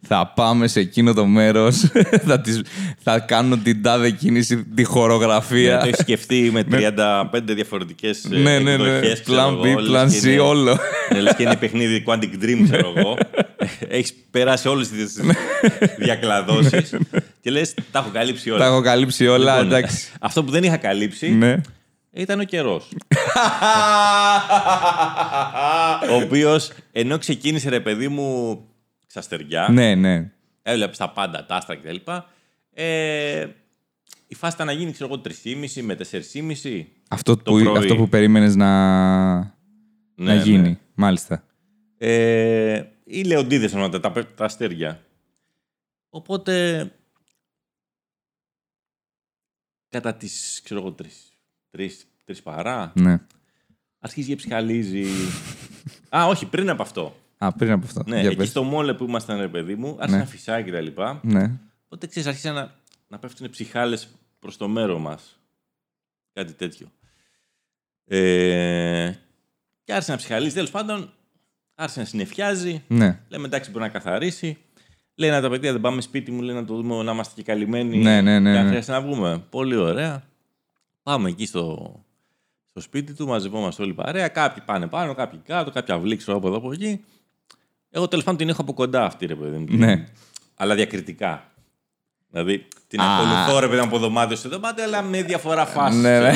θα 0.00 0.32
πάμε 0.34 0.66
σε 0.66 0.80
εκείνο 0.80 1.12
το 1.14 1.26
μέρος, 1.26 1.76
θα, 2.26 2.40
τις- 2.40 2.60
θα 3.02 3.18
κάνουν 3.18 3.62
την 3.62 3.82
τάδε 3.82 4.10
κίνηση, 4.10 4.56
τη 4.56 4.82
ναι, 4.82 4.82
χορογραφία. 4.88 5.78
το 5.78 5.86
έχει 5.86 6.00
σκεφτεί 6.00 6.50
με 6.52 6.64
35 6.70 7.40
διαφορετικές 7.42 8.24
ναι, 8.28 8.58
ναι, 8.58 8.76
ναι. 8.76 9.00
Plan 9.26 9.60
B, 9.60 9.64
plan 9.90 10.08
C, 10.22 10.38
όλο. 10.42 10.78
Ναι, 11.12 11.20
λες 11.20 11.34
και 11.34 11.42
είναι 11.42 11.56
παιχνίδι 11.56 12.04
Quantic 12.06 12.44
Dream, 12.44 12.68
ξέρω 12.70 12.92
εγώ. 12.96 13.16
Έχεις 13.88 14.14
περάσει 14.30 14.68
όλες 14.68 14.88
τις 14.88 15.20
διακλαδώσεις. 15.98 16.94
και 17.42 17.50
λες, 17.50 17.74
τα 17.92 17.98
έχω 17.98 18.08
καλύψει 18.12 18.50
όλα. 18.50 18.58
Τα 18.58 18.66
έχω 18.66 18.80
καλύψει 18.80 19.26
όλα, 19.26 19.52
Λοιπόν, 19.60 19.72
εντάξει. 19.72 20.08
Αυτό 20.20 20.44
που 20.44 20.50
δεν 20.50 20.62
είχα 20.62 20.76
καλύψει 20.76 21.28
ναι. 21.30 21.60
ήταν 22.12 22.40
ο 22.40 22.44
καιρός. 22.44 22.88
ο 26.10 26.14
οποίος 26.22 26.70
ενώ 26.92 27.18
ξεκίνησε 27.18 27.68
ρε 27.68 27.80
παιδί 27.80 28.08
μου 28.08 28.60
ξαστεριά, 29.20 29.68
ναι, 29.68 29.94
ναι. 29.94 30.30
έβλεπες 30.62 30.96
τα 30.96 31.10
πάντα, 31.10 31.46
τα 31.46 31.54
άστρα 31.56 31.76
κτλ. 31.76 31.96
Ε, 32.70 33.46
η 34.26 34.34
φάση 34.34 34.54
ήταν 34.54 34.66
να 34.66 34.72
γίνει, 34.72 34.92
ξέρω 34.92 35.12
εγώ, 35.12 35.22
3,5 35.44 35.82
με 35.82 35.96
4,5. 36.10 36.84
Αυτό 37.08 37.36
Το 37.36 37.42
που, 37.52 37.58
πρωί. 37.62 37.76
αυτό 37.76 37.96
που 37.96 38.08
περίμενες 38.08 38.56
να, 38.56 39.36
Ναι, 39.38 39.44
να 40.14 40.34
ναι. 40.34 40.42
γίνει. 40.42 40.78
Μάλιστα. 40.94 41.44
Ε, 41.98 42.82
οι 43.04 43.22
λεοντίδες 43.22 43.72
εννοείται, 43.72 44.00
τα, 44.00 44.12
τα 44.34 44.44
αστέρια. 44.44 45.02
Οπότε, 46.08 46.84
κατά 49.88 50.14
τις, 50.14 50.60
ξέρω 50.64 50.80
εγώ, 50.80 50.92
τρεις, 50.92 51.32
τρεις, 51.70 52.06
τρεις 52.24 52.42
παρά, 52.42 52.92
Ναι. 52.94 53.18
αρχίζει 53.98 54.28
και 54.28 54.36
ψυχαλίζει. 54.36 55.04
Α, 56.16 56.26
όχι, 56.26 56.46
πριν 56.46 56.70
από 56.70 56.82
αυτό. 56.82 57.16
Α, 57.38 57.52
πριν 57.52 57.70
από 57.70 57.86
αυτό. 57.86 58.02
Ναι, 58.06 58.20
Για 58.20 58.28
εκεί 58.28 58.36
πες. 58.36 58.48
στο 58.48 58.62
μόλε 58.62 58.94
που 58.94 59.04
ήμασταν, 59.04 59.38
ρε 59.40 59.48
παιδί 59.48 59.74
μου, 59.74 59.88
άρχισε 59.98 60.16
Ναι. 60.16 60.22
να 60.22 60.28
φυσάει 60.28 60.64
και 60.64 60.72
τα 60.72 60.80
λοιπά. 60.80 61.20
Ναι. 61.22 61.50
Οπότε, 61.84 62.06
ξέρεις, 62.06 62.28
άρχισαν 62.28 62.54
να, 62.54 62.74
να 63.08 63.18
πέφτουν 63.18 63.50
ψυχάλες 63.50 64.08
προς 64.38 64.56
το 64.56 64.68
μέρο 64.68 64.98
μας. 64.98 65.38
Κάτι 66.32 66.52
τέτοιο. 66.52 66.86
Ε, 68.04 69.12
και 69.84 69.92
άρχισε 69.92 70.10
να 70.10 70.16
ψυχαλίζει, 70.16 70.54
τέλος 70.54 70.70
πάντων, 70.70 71.12
άρχισε 71.74 72.00
να 72.00 72.06
συνεφιάζει. 72.06 72.82
Ναι. 72.88 73.20
Λέμε 73.28 73.46
εντάξει, 73.46 73.70
μπορεί 73.70 73.84
να 73.84 73.90
καθαρίσει. 73.90 74.58
Λέει 75.14 75.30
να 75.30 75.40
τα 75.40 75.48
παιδιά 75.50 75.72
δεν 75.72 75.80
πάμε 75.80 76.00
σπίτι 76.00 76.30
μου, 76.32 76.42
λέει 76.42 76.54
να 76.54 76.64
το 76.64 76.74
δούμε 76.74 77.02
να 77.02 77.12
είμαστε 77.12 77.34
και 77.34 77.42
καλυμμένοι. 77.42 77.96
Ναι, 77.98 78.20
ναι, 78.20 78.38
ναι, 78.38 78.50
Και 78.52 78.56
αν 78.58 78.62
ναι. 78.64 78.68
χρειάζεται 78.70 78.92
να 78.92 79.00
βγούμε. 79.00 79.44
Πολύ 79.50 79.76
ωραία. 79.76 80.22
Πάμε 81.02 81.28
εκεί 81.28 81.46
στο, 81.46 81.94
στο 82.64 82.80
σπίτι 82.80 83.14
του, 83.14 83.26
μαζευόμαστε 83.26 83.82
όλοι 83.82 83.94
παρέα. 83.94 84.28
Κάποιοι 84.28 84.62
πάνε 84.66 84.86
πάνω, 84.86 85.14
κάποιοι 85.14 85.38
κάτω, 85.44 85.70
κάποια 85.70 85.94
αυλή 85.94 86.16
ξέρω 86.16 86.36
από 86.36 86.46
εδώ 86.48 86.56
από 86.56 86.72
εκεί. 86.72 87.04
Εγώ 87.90 88.08
τέλος 88.08 88.24
πάντων 88.24 88.38
την 88.40 88.48
έχω 88.48 88.60
από 88.62 88.72
κοντά 88.74 89.04
αυτή, 89.04 89.26
ρε 89.26 89.34
παιδί 89.34 89.56
μου. 89.56 89.66
Ναι. 89.68 90.04
Αλλά 90.56 90.74
διακριτικά. 90.74 91.50
Δηλαδή 92.30 92.66
την 92.88 93.00
Α. 93.00 93.16
ακολουθώ 93.16 93.58
ρε 93.60 93.66
παιδί 93.66 93.78
μου 93.80 93.86
από 93.86 93.98
δωμάτιος 93.98 94.40
σε 94.40 94.48
δωμάτιο, 94.48 94.84
αλλά 94.84 95.02
με 95.02 95.22
διαφορά 95.22 95.66
φάσης. 95.66 96.00
Ναι, 96.00 96.20
ναι. 96.20 96.32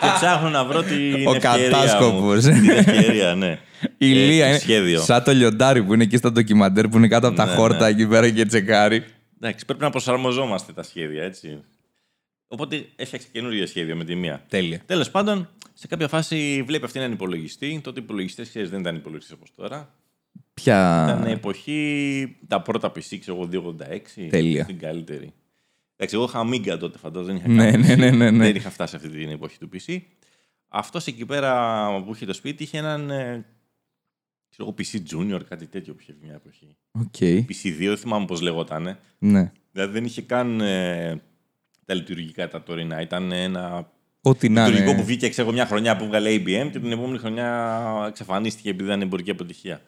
και 0.00 0.06
ψάχνω 0.14 0.48
να 0.48 0.64
βρω 0.64 0.82
την 0.82 1.26
Ο 1.26 1.34
ευκαιρία 1.34 1.66
μου. 1.66 1.70
κατάσκοπος. 1.72 2.42
Την 2.44 2.68
ευκαιρία, 2.70 3.34
ναι. 3.34 3.58
Η 3.98 4.10
Ε, 4.22 4.26
Λία 4.26 4.42
το 4.44 4.48
είναι 4.48 4.58
σχέδιο. 4.58 5.00
σαν 5.00 5.22
το 5.24 5.32
λιοντάρι 5.32 5.82
που 5.84 5.94
είναι 5.94 6.02
εκεί 6.02 6.16
στα 6.16 6.32
ντοκιμαντέρ 6.32 6.88
που 6.88 6.96
είναι 6.96 7.08
κάτω 7.08 7.26
από 7.26 7.36
τα 7.36 7.44
Ναι, 7.46 7.54
χόρτα 7.54 7.78
ναι. 7.84 7.88
εκεί 7.88 8.06
πέρα 8.06 8.30
και 8.30 8.44
τσεκάρει. 8.46 9.04
Εντάξει, 9.40 9.64
πρέπει 9.64 9.82
να 9.82 9.90
προσαρμοζόμαστε 9.90 10.72
τα 10.72 10.82
σχέδια, 10.82 11.22
έτσι. 11.22 11.60
Οπότε 12.48 12.84
έφτιαξε 12.96 13.26
καινούργιο 13.32 13.66
σχέδιο 13.66 13.96
με 13.96 14.04
τη 14.04 14.14
μία. 14.14 14.42
Τέλεια. 14.48 14.80
Τέλος 14.86 15.10
πάντων, 15.10 15.48
σε 15.74 15.86
κάποια 15.86 16.08
φάση 16.08 16.62
βλέπει 16.66 16.84
αυτή 16.84 16.98
έναν 16.98 17.12
υπολογιστή. 17.12 17.80
Τότε 17.84 18.00
οι 18.00 18.02
υπολογιστές, 18.04 18.48
ξέρεις, 18.48 18.70
δεν 18.70 18.80
ήταν 18.80 18.94
υπολογιστές 18.96 19.36
όπως 19.36 19.48
τώρα. 19.56 19.88
Ποια. 20.54 21.06
Ήταν 21.18 21.30
εποχή 21.32 22.36
τα 22.48 22.62
πρώτα 22.62 22.88
PC, 22.88 23.18
ξέρω 23.20 23.48
εγώ, 23.52 23.74
286. 24.16 24.26
Τέλεια. 24.30 24.64
Την 24.64 24.78
καλύτερη. 24.78 25.32
Εντάξει, 25.96 26.14
εγώ 26.16 26.24
είχα 26.24 26.48
Amiga 26.74 26.78
τότε, 26.78 26.98
φαντάζομαι. 26.98 27.38
Δεν 27.38 27.50
είχα 27.52 27.62
Ναι, 27.62 27.70
καν 27.70 27.80
ναι, 27.80 27.94
PC. 27.94 27.98
ναι, 27.98 28.10
ναι, 28.10 28.30
ναι. 28.30 28.44
Δεν 28.44 28.56
είχα 28.56 28.70
φτάσει 28.70 28.96
αυτή 28.96 29.08
την 29.08 29.28
εποχή 29.30 29.58
του 29.58 29.68
PC. 29.72 29.98
Αυτός 30.68 31.06
εκεί 31.06 31.26
πέρα 31.26 31.86
που 32.04 32.14
είχε 32.14 32.26
το 32.26 32.32
σπίτι 32.32 32.62
είχε 32.62 32.78
έναν. 32.78 33.10
ε, 33.10 33.44
Ξέρω 34.48 34.68
εγώ, 34.68 34.74
PC 34.78 34.96
Junior, 35.14 35.40
κάτι 35.48 35.66
τέτοιο 35.66 35.94
που 35.94 35.98
είχε 36.02 36.12
βγει 36.12 36.24
μια 36.24 36.34
εποχή. 36.34 36.76
Ok. 36.90 37.14
PC2, 37.48 37.86
δεν 37.86 37.96
θυμάμαι 37.96 38.24
πώς 38.26 38.40
λεγότανε. 38.40 38.98
Ναι. 39.18 39.52
Δηλαδή 39.72 39.92
δεν 39.92 40.04
είχε 40.04 40.22
καν 40.22 40.60
ε, 40.60 41.22
τα 41.84 41.94
λειτουργικά 41.94 42.48
τα 42.48 42.62
τωρινά. 42.62 43.00
Ήταν 43.00 43.32
ένα 43.32 43.90
Ό,τι 44.22 44.48
να 44.48 44.60
λειτουργικό 44.64 44.90
που 44.90 44.96
είναι. 44.96 45.06
βγήκε 45.06 45.28
ξέρω, 45.28 45.52
μια 45.52 45.66
χρονιά 45.66 45.96
που 45.96 46.06
βγάλε 46.06 46.34
IBM 46.34 46.68
και 46.72 46.78
την 46.78 46.92
επόμενη 46.92 47.18
χρονιά 47.18 48.04
εξαφανίστηκε 48.08 48.68
επειδή 48.70 48.84
ήταν 48.88 49.00
εμπορική 49.00 49.30
αποτυχία. 49.30 49.80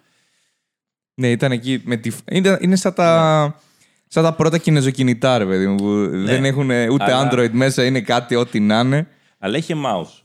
Ναι, 1.15 1.31
ήταν 1.31 1.53
εκεί 1.53 1.83
με 1.85 1.97
τη. 1.97 2.11
Είναι, 2.31 2.59
είναι 2.61 2.77
σαν 2.77 2.95
τα. 2.95 3.61
Σαν 4.09 4.23
τα 4.23 4.35
πρώτα 4.35 4.59
κινεζοκινητά, 4.59 5.39
ρε 5.39 5.47
παιδί 5.47 5.67
μου, 5.67 5.75
που 5.77 6.09
δεν 6.25 6.45
έχουν 6.45 6.65
ούτε 6.71 7.05
Ναι. 7.05 7.13
Αλλά- 7.13 7.31
Android 7.33 7.51
μέσα, 7.51 7.85
είναι 7.85 8.01
κάτι 8.01 8.35
ό,τι 8.35 8.61
να 8.61 8.81
είναι. 8.81 9.07
Αλλά 9.39 9.57
είχε 9.57 9.75
mouse. 9.87 10.23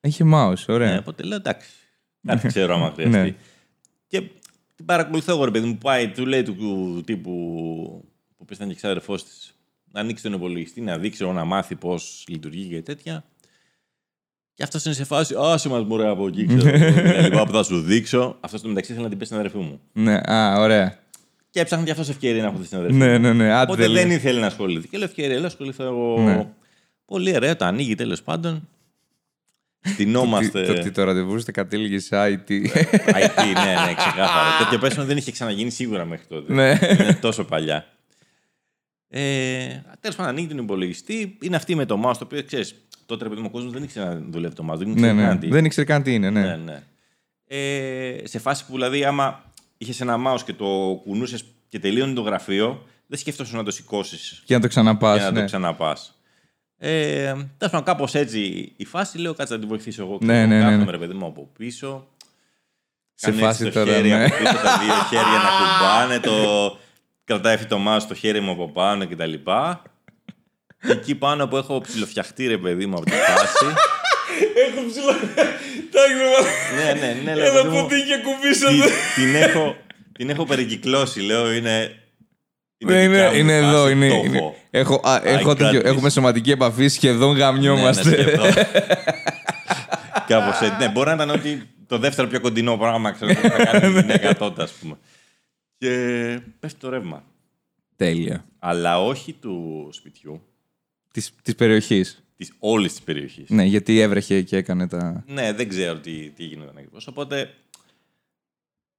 Έχει 0.00 0.30
mouse, 0.34 0.64
ωραία. 0.66 0.92
Ε, 0.92 0.96
οπότε 0.96 1.22
λέω 1.22 1.36
εντάξει. 1.36 1.68
Κάτι 2.26 2.46
ξέρω 2.48 2.74
άμα 2.74 2.90
χρειαστεί. 2.94 3.18
Ναι. 3.18 3.34
Και 4.06 4.20
την 4.76 4.84
παρακολουθώ 4.84 5.32
εγώ, 5.32 5.44
ρε 5.44 5.50
παιδί 5.50 5.66
μου. 5.66 5.78
Πάει, 5.78 6.08
του 6.08 6.26
λέει 6.26 6.42
του 6.42 7.02
τύπου 7.06 7.30
που 8.36 8.44
πες 8.44 8.56
ήταν 8.56 8.68
και 8.68 8.74
ξάδερφός 8.74 9.24
της, 9.24 9.54
να 9.92 10.00
ανοίξει 10.00 10.22
τον 10.22 10.32
υπολογιστή, 10.32 10.80
να 10.80 10.98
δείξει, 10.98 11.24
να 11.24 11.44
μάθει 11.44 11.74
πώς 11.74 12.24
λειτουργεί 12.28 12.64
και 12.68 12.82
τέτοια. 12.82 13.24
Και 14.60 14.66
αυτό 14.72 14.78
είναι 14.86 14.94
σε 14.94 15.04
φάση, 15.04 15.34
άσε 15.38 15.68
μας 15.68 15.84
μωρέ 15.84 16.08
από 16.08 16.26
εκεί, 16.26 16.46
ξέρω. 16.46 16.68
ε, 16.68 17.20
λοιπόν, 17.28 17.44
που 17.46 17.52
θα 17.52 17.62
σου 17.62 17.80
δείξω. 17.80 18.36
Αυτό 18.40 18.60
το 18.60 18.68
μεταξύ 18.68 18.92
θέλει 18.92 19.02
να 19.04 19.08
την 19.08 19.18
πέσει 19.18 19.30
στην 19.32 19.44
αδερφή 19.44 19.58
μου. 19.66 19.80
Ναι, 19.92 20.14
α, 20.32 20.54
ωραία. 20.58 20.98
Και 21.50 21.60
έψαχνε 21.60 21.84
και 21.84 21.90
αυτός 21.90 22.08
ευκαιρία 22.08 22.42
να 22.42 22.48
έχω 22.48 22.58
στην 22.64 22.78
αδερφή 22.78 22.96
Ναι, 22.96 23.12
μου. 23.12 23.18
ναι, 23.18 23.32
ναι. 23.32 23.52
Άντε, 23.52 23.62
Οπότε 23.72 23.82
τέλεια. 23.82 24.02
δεν 24.02 24.10
ήθελε 24.10 24.40
να 24.40 24.46
ασχοληθεί. 24.46 24.88
Και 24.88 24.96
λέω 24.98 25.06
ευκαιρία, 25.06 25.36
λέω 25.36 25.46
ασχοληθώ 25.46 25.84
εγώ. 25.84 26.20
Ναι. 26.20 26.46
Πολύ 27.04 27.34
ωραία, 27.34 27.56
το 27.56 27.64
ανοίγει 27.64 27.94
τέλος 27.94 28.22
πάντων. 28.22 28.68
Τι- 29.80 29.90
Στηνόμαστε. 29.90 30.62
Το 30.66 30.72
ότι 30.72 30.90
το 30.90 31.04
ραντεβού 31.04 31.36
είστε 31.36 31.50
κατήλγε 31.52 31.98
σε 31.98 32.16
IT. 32.16 32.50
IT, 32.50 33.44
ναι, 33.54 33.74
ναι, 33.86 33.94
ξεκάθαρα. 33.96 34.58
Τέτοιο 34.58 34.78
πέσιμο 34.78 35.04
δεν 35.04 35.16
είχε 35.16 35.30
ξαναγίνει 35.30 35.70
σίγουρα 35.70 36.04
μέχρι 36.04 36.26
τότε. 36.26 36.52
Ναι. 36.52 36.78
Είναι 36.90 37.18
τόσο 37.20 37.44
παλιά. 37.44 37.86
Ε, 39.08 39.20
Τέλος 40.00 40.16
πάντων, 40.16 40.32
ανοίγει 40.32 40.46
τον 40.46 40.58
υπολογιστή. 40.58 41.38
Είναι 41.42 41.56
αυτή 41.56 41.74
με 41.74 41.84
το 41.86 42.02
mouse, 42.06 42.16
το 42.18 42.24
οποίο 42.24 42.42
ξέρεις. 42.44 42.74
Τότε 43.10 43.22
ρε 43.24 43.28
παιδί 43.30 43.40
μου, 43.40 43.46
ο 43.50 43.52
κόσμος 43.52 43.72
δεν 43.72 43.82
ήξερε 43.82 44.06
να 44.06 44.20
δουλεύει 44.30 44.54
το 44.54 44.64
mouse. 44.70 44.76
Δεν 44.78 44.86
ναι, 44.86 44.92
ήξερε 44.92 45.12
ναι. 45.12 45.22
καν 45.22 45.38
τι. 45.38 45.48
Δεν 45.48 45.64
ήξερε 45.64 45.86
καν 45.86 46.02
τι 46.02 46.14
είναι, 46.14 46.30
ναι. 46.30 46.40
ναι, 46.40 46.56
ναι. 46.56 46.82
Ε, 47.46 48.26
σε 48.26 48.38
φάση 48.38 48.66
που 48.66 48.72
δηλαδή, 48.72 49.04
άμα 49.04 49.42
είχες 49.78 50.00
ένα 50.00 50.16
mouse 50.26 50.40
και 50.44 50.52
το 50.52 51.00
κουνούσες 51.04 51.44
και 51.68 51.78
τελείωνε 51.78 52.12
το 52.12 52.20
γραφείο, 52.20 52.86
δεν 53.06 53.18
σκέφτεσαι 53.18 53.56
να 53.56 53.62
το 53.62 53.70
σηκώσεις 53.70 54.42
Και 54.44 54.54
να 54.54 54.60
το 54.60 54.68
ξαναπάς. 54.68 55.16
για 55.16 55.24
να 55.24 55.30
Ναι. 55.30 55.38
το 55.40 55.44
ξαναπάς. 55.44 56.14
Ε, 56.76 57.24
Τέλος 57.32 57.48
πάντων, 57.58 57.82
κάπως 57.82 58.14
έτσι 58.14 58.72
η 58.76 58.84
φάση 58.84 59.18
λέω: 59.18 59.34
Κάτσε 59.34 59.52
να 59.54 59.58
την 59.58 59.68
βοηθήσω 59.68 60.02
εγώ. 60.02 60.18
Ναι, 60.20 60.46
ναι, 60.46 60.56
ναι, 60.56 60.62
Κάθομαι, 60.64 60.84
ναι. 60.84 60.90
ρε 60.90 60.98
παιδί 60.98 61.14
μου 61.14 61.26
από 61.26 61.48
πίσω. 61.58 62.06
Σε 63.14 63.30
Κάνει 63.30 63.42
έτσι 63.42 63.48
φάση 63.48 63.64
το 63.64 63.70
τώρα, 63.70 63.92
χέρι 63.92 64.08
ναι. 64.08 64.24
από 64.24 64.36
πίσω, 64.36 64.52
τα 64.52 64.78
δύο 64.78 64.94
χέρια 65.08 65.38
να 65.44 65.50
κουμπάνε, 65.58 66.20
το... 66.20 66.32
κρατάει 67.24 67.54
αυτό 67.54 67.76
το 67.76 67.82
mouse 67.88 68.00
στο 68.00 68.14
χέρι 68.14 68.40
μου 68.40 68.50
από 68.50 68.68
πάνω 68.70 69.06
κτλ. 69.06 69.32
Εκεί 70.88 71.14
πάνω 71.14 71.48
που 71.48 71.56
έχω 71.56 71.80
ψιλοφτιαχτεί 71.80 72.46
ρε 72.46 72.58
παιδί 72.58 72.86
μου 72.86 72.96
από 72.96 73.04
τη 73.04 73.10
φάση. 73.10 73.64
Έχω 74.66 74.86
ψηλό. 74.88 75.12
ναι, 76.76 77.00
ναι, 77.00 77.20
ναι, 77.24 77.34
λέω, 77.34 77.52
παιδί 77.52 77.68
μου, 77.68 77.86
και 77.88 78.20
κουμπίσω. 78.24 78.66
την, 78.66 78.82
την, 79.14 79.34
έχω, 79.34 79.76
την 80.12 80.30
έχω 80.30 80.44
περικυκλώσει, 80.44 81.20
λέω, 81.20 81.52
είναι... 81.52 81.94
Ναι, 82.84 83.06
δικιά 83.08 83.26
είναι, 83.26 83.28
μου 83.30 83.36
είναι 83.38 83.60
φάση, 83.60 83.66
εδώ. 83.68 83.82
το 83.82 83.88
Είναι, 83.90 84.06
έχω. 84.06 84.24
είναι. 84.24 84.54
Έχω, 84.70 85.00
α, 85.04 85.20
έχω 85.24 85.50
got 85.50 85.56
τέτοιο- 85.58 85.80
this. 85.80 85.84
έχουμε 85.84 86.10
σωματική 86.10 86.50
επαφή, 86.50 86.88
σχεδόν 86.88 87.28
Ναι, 87.28 87.38
ναι, 87.38 87.40
γαμιόμαστε. 87.44 88.02
σκεφτώ. 88.12 88.42
Κάπως 90.26 90.60
έτσι. 90.60 90.76
Ναι, 90.78 90.88
μπορεί 90.88 91.08
να 91.08 91.14
ήταν 91.14 91.30
ότι 91.30 91.68
το 91.86 91.98
δεύτερο 91.98 92.28
πιο 92.28 92.40
κοντινό 92.40 92.76
πράγμα 92.76 93.10
ξέρω, 93.12 93.32
που 93.34 93.40
θα 93.48 93.64
κάνει 93.64 93.86
η 93.86 94.00
γυναίκα 94.00 94.36
τότε, 94.36 94.62
ας 94.62 94.70
πούμε. 94.72 94.98
Και 95.78 95.88
πέφτει 96.60 96.78
το 96.78 96.88
ρεύμα. 96.90 97.22
Τέλεια. 97.96 98.44
Αλλά 98.58 99.04
όχι 99.04 99.32
του 99.32 99.88
σπιτιού, 99.92 100.42
Της, 101.10 101.32
της 101.42 101.54
περιοχής. 101.54 102.24
της 102.36 102.52
όλης 102.58 102.90
της 102.92 103.02
περιοχής. 103.02 103.50
Ναι, 103.50 103.64
γιατί 103.64 104.00
έβρεχε 104.00 104.42
και 104.42 104.56
έκανε 104.56 104.88
τα... 104.88 105.24
Ναι, 105.26 105.52
δεν 105.52 105.68
ξέρω 105.68 105.98
τι, 105.98 106.30
τι 106.30 106.44
γινόταν 106.44 106.76
ακριβώς. 106.76 107.06
Οπότε 107.06 107.54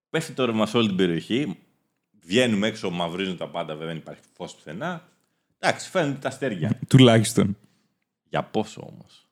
πέφτει 0.09 0.31
το 0.33 0.45
ρεύμα 0.45 0.65
σε 0.65 0.77
όλη 0.77 0.87
την 0.87 0.95
περιοχή. 0.95 1.57
Βγαίνουμε 2.25 2.67
έξω, 2.67 2.89
μαυρίζουν 2.89 3.37
τα 3.37 3.49
πάντα, 3.49 3.73
βέβαια 3.73 3.87
δεν 3.87 3.97
υπάρχει 3.97 4.21
φως 4.33 4.55
πουθενά. 4.55 5.07
Εντάξει, 5.59 5.89
φαίνονται 5.89 6.17
τα 6.19 6.27
αστέρια. 6.27 6.79
Τουλάχιστον. 6.89 7.57
Για 8.29 8.43
πόσο 8.43 8.87
όμως; 8.93 9.27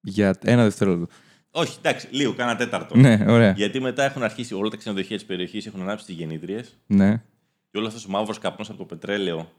Για 0.00 0.38
ένα 0.44 0.62
δευτερόλεπτο. 0.62 1.14
Όχι, 1.50 1.76
εντάξει, 1.78 2.08
λίγο, 2.10 2.32
κάνα 2.34 2.56
τέταρτο. 2.56 2.96
Ναι, 2.96 3.24
ωραία. 3.28 3.52
Γιατί 3.52 3.80
μετά 3.80 4.04
έχουν 4.04 4.22
αρχίσει 4.22 4.54
όλα 4.54 4.70
τα 4.70 4.76
ξενοδοχεία 4.76 5.16
της 5.16 5.24
περιοχής, 5.26 5.66
έχουν 5.66 5.80
ανάψει 5.80 6.06
τις 6.06 6.14
γεννήτριες 6.14 6.76
Ναι. 6.86 7.22
και 7.70 7.78
όλος 7.78 7.88
αυτός 7.88 8.04
ο 8.06 8.10
μαύρος 8.10 8.38
καπνός 8.38 8.68
από 8.68 8.78
το 8.78 8.84
πετρέλαιο 8.84 9.52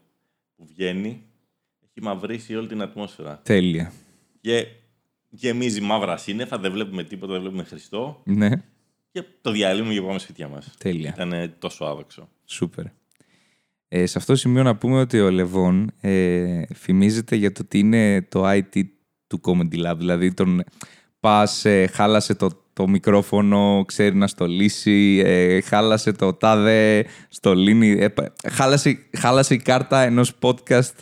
που 0.56 0.66
βγαίνει 0.66 1.22
έχει 1.94 2.06
μαυρίσει 2.06 2.56
όλη 2.56 2.66
την 2.66 2.82
ατμόσφαιρα. 2.82 3.40
Τέλεια. 3.44 3.92
Και 4.40 4.66
γεμίζει 5.30 5.80
μαύρα 5.80 6.16
σύννεφα, 6.16 6.58
δεν 6.58 6.72
βλέπουμε 6.72 7.04
τίποτα, 7.04 7.32
δεν 7.32 7.40
βλέπουμε 7.40 7.62
Χριστό. 7.62 8.20
Ναι. 8.24 8.50
Και 9.12 9.22
το 9.40 9.50
διαλύουμε 9.50 9.92
και 9.94 10.02
πάμε 10.02 10.18
σπίτια 10.18 10.48
μας. 10.48 10.74
Τέλεια. 10.78 11.14
Ήταν 11.14 11.54
τόσο 11.58 11.84
άδοξο. 11.84 12.28
Σούπερ. 12.44 12.84
Ε, 13.88 14.06
σε 14.06 14.18
αυτό 14.18 14.32
το 14.32 14.38
σημείο 14.38 14.62
να 14.62 14.76
πούμε 14.76 15.00
ότι 15.00 15.20
ο 15.20 15.30
Λεβόν 15.30 15.92
ε, 16.00 16.62
φημίζεται 16.74 17.36
για 17.36 17.52
το 17.52 17.60
ότι 17.64 17.78
είναι 17.78 18.22
το 18.22 18.48
IT 18.50 18.82
του 19.26 19.40
Comedy 19.44 19.86
Lab. 19.86 19.94
Δηλαδή 19.96 20.34
τον 20.34 20.64
πας, 21.20 21.64
ε, 21.64 21.86
χάλασε 21.86 22.34
το, 22.34 22.50
το 22.72 22.88
μικρόφωνο, 22.88 23.84
ξέρει 23.86 24.16
να 24.16 24.26
στολίσει, 24.26 25.22
ε, 25.24 25.60
χάλασε 25.60 26.12
το 26.12 26.32
τάδε, 26.32 27.06
στολίνει, 27.28 27.90
ε, 27.90 28.08
πα- 28.08 28.32
χάλασε, 28.50 28.98
χάλασε 29.18 29.54
η 29.54 29.58
κάρτα 29.58 30.00
ενός 30.00 30.32
podcast 30.40 30.94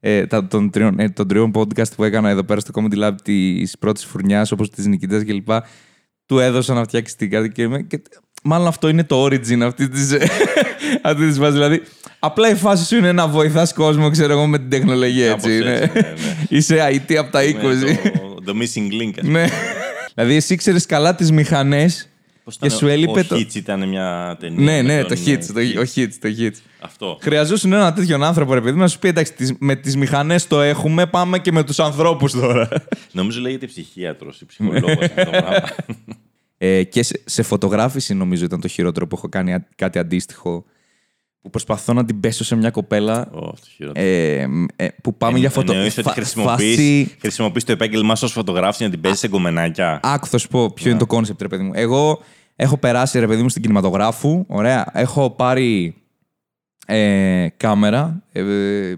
ε, 0.00 0.26
τα- 0.26 0.46
των, 0.46 0.70
τριών, 0.70 0.98
ε, 0.98 1.08
των 1.08 1.28
τριών 1.28 1.50
podcast 1.54 1.92
που 1.96 2.04
έκανα 2.04 2.28
εδώ 2.30 2.44
πέρα 2.44 2.60
στο 2.60 2.70
Comedy 2.74 3.04
Lab 3.04 3.12
της 3.22 3.78
πρώτης 3.78 4.04
φουρνιάς 4.04 4.52
όπως 4.52 4.70
της 4.70 4.86
Νικητές 4.86 5.24
κλπ. 5.24 5.48
Του 6.26 6.38
έδωσα 6.38 6.74
να 6.74 6.82
φτιάξει 6.84 7.16
την 7.16 7.30
κάρτα 7.30 7.48
και, 7.48 7.62
είμαι- 7.62 7.82
και 7.82 8.02
μάλλον 8.44 8.66
αυτό 8.66 8.88
είναι 8.88 9.04
το 9.04 9.24
origin 9.24 9.60
αυτή 9.60 9.88
της, 9.88 10.12
αυτή 11.02 11.26
της 11.28 11.36
φάσης. 11.38 11.52
Δηλαδή, 11.54 11.82
απλά 12.18 12.50
η 12.50 12.54
φάση 12.54 12.84
σου 12.84 12.96
είναι 12.96 13.12
να 13.12 13.28
βοηθάς 13.28 13.72
κόσμο, 13.74 14.10
ξέρω 14.10 14.32
εγώ, 14.32 14.46
με 14.46 14.58
την 14.58 14.68
τεχνολογία, 14.70 15.28
Κάπως 15.28 15.44
έτσι. 15.44 15.56
έτσι, 15.66 15.70
είναι. 15.70 15.90
ναι, 15.94 16.00
ναι. 16.00 16.14
Είσαι 16.58 16.76
IT 17.06 17.14
από 17.14 17.30
τα 17.30 17.40
20. 17.42 17.44
Είναι 17.44 18.12
το, 18.14 18.34
το 18.44 18.52
missing 18.60 19.02
link. 19.02 19.12
ας 19.16 19.20
πούμε. 19.26 19.40
ναι. 19.42 19.48
δηλαδή, 20.14 20.34
εσύ 20.34 20.54
ξέρεις 20.56 20.86
καλά 20.86 21.14
τις 21.14 21.32
μηχανές 21.32 22.07
Πώς 22.48 22.56
και 22.56 22.66
ήταν, 22.66 22.78
σου 22.78 22.86
έλειπε 22.88 23.20
ο 23.20 23.24
το... 23.24 23.36
Hits 23.36 23.54
ήταν 23.54 23.88
μια 23.88 24.36
ταινία. 24.40 24.64
Ναι, 24.64 24.82
με 24.82 24.94
ναι, 24.94 25.04
τον, 25.04 25.08
το 25.16 25.30
ε, 25.30 25.34
hits, 25.34 25.44
το, 25.44 25.80
ο 25.80 25.82
Hitch, 25.94 26.12
το 26.20 26.28
Hitch. 26.38 26.56
Αυτό. 26.80 27.18
Χρειαζόσουν 27.20 27.72
ένα 27.72 27.92
τέτοιον 27.92 28.22
άνθρωπο, 28.24 28.54
ρε 28.54 28.60
παιδί 28.60 28.72
μου, 28.72 28.78
να 28.80 28.88
σου 28.88 28.98
πει 28.98 29.08
εντάξει, 29.08 29.32
τις- 29.34 29.54
με 29.58 29.76
τις 29.76 29.96
μηχανές 29.96 30.46
το 30.46 30.60
έχουμε, 30.60 31.06
πάμε 31.06 31.38
και 31.38 31.52
με 31.52 31.64
τους 31.64 31.78
ανθρώπους 31.78 32.32
τώρα. 32.32 32.68
Νομίζω 33.12 33.40
λέγεται 33.40 33.66
ψυχίατρος 33.66 34.40
ή 34.40 34.46
ψυχολόγος 34.46 34.90
αυτό 35.04 35.24
το 35.24 35.30
πράγμα. 35.30 35.62
Ε, 36.60 36.82
και 36.84 37.02
σε, 37.02 37.20
σε 37.24 37.42
φωτογράφηση 37.42 38.14
νομίζω 38.14 38.44
ήταν 38.44 38.60
το 38.60 38.68
χειρότερο 38.68 39.06
που 39.06 39.16
έχω 39.16 39.28
κάνει 39.28 39.54
α- 39.54 39.68
κάτι 39.76 39.98
αντίστοιχο. 39.98 40.64
Που 41.40 41.50
προσπαθώ 41.50 41.92
να 41.92 42.04
την 42.04 42.20
πέσω 42.20 42.44
σε 42.44 42.56
μια 42.56 42.70
κοπέλα 42.70 43.28
Ω, 43.32 43.40
το 43.40 43.58
χειρότερο. 43.76 44.06
ε, 44.06 44.46
μ, 44.46 44.64
ε, 44.76 44.88
που 45.02 45.16
πάμε 45.16 45.38
για 45.38 45.50
φωτο... 45.50 45.72
Εννοείς 45.72 45.92
ότι 45.98 46.06
φα- 46.06 46.12
χρησιμοποιείς, 46.12 46.74
φάση- 46.76 47.16
χρησιμοποιείς 47.20 47.64
το 47.64 47.72
επάγγελμά 47.72 48.14
σου 48.16 48.24
ως 48.24 48.32
φωτογράφος 48.32 48.76
για 48.76 48.86
να 48.86 48.92
την 48.92 49.02
πέσεις 49.02 49.20
σε 49.20 49.28
γκομενάκια. 49.28 50.00
Άκου, 50.02 50.26
θα 50.26 50.38
σου 50.38 50.48
πω 50.48 50.72
ποιο 50.72 50.90
είναι 50.90 50.98
το 50.98 51.06
concept, 51.06 51.42
ρε 51.42 51.48
παιδί 51.48 51.62
μου. 51.62 51.70
Εγώ 51.74 52.22
έχω 52.60 52.76
περάσει, 52.78 53.18
ρε 53.18 53.26
παιδί 53.26 53.42
μου, 53.42 53.48
στην 53.48 53.62
κινηματογράφου. 53.62 54.44
Ωραία. 54.48 54.86
Έχω 54.92 55.30
πάρει 55.30 55.94
ε, 56.86 57.48
κάμερα. 57.56 58.22
Ε, 58.32 58.42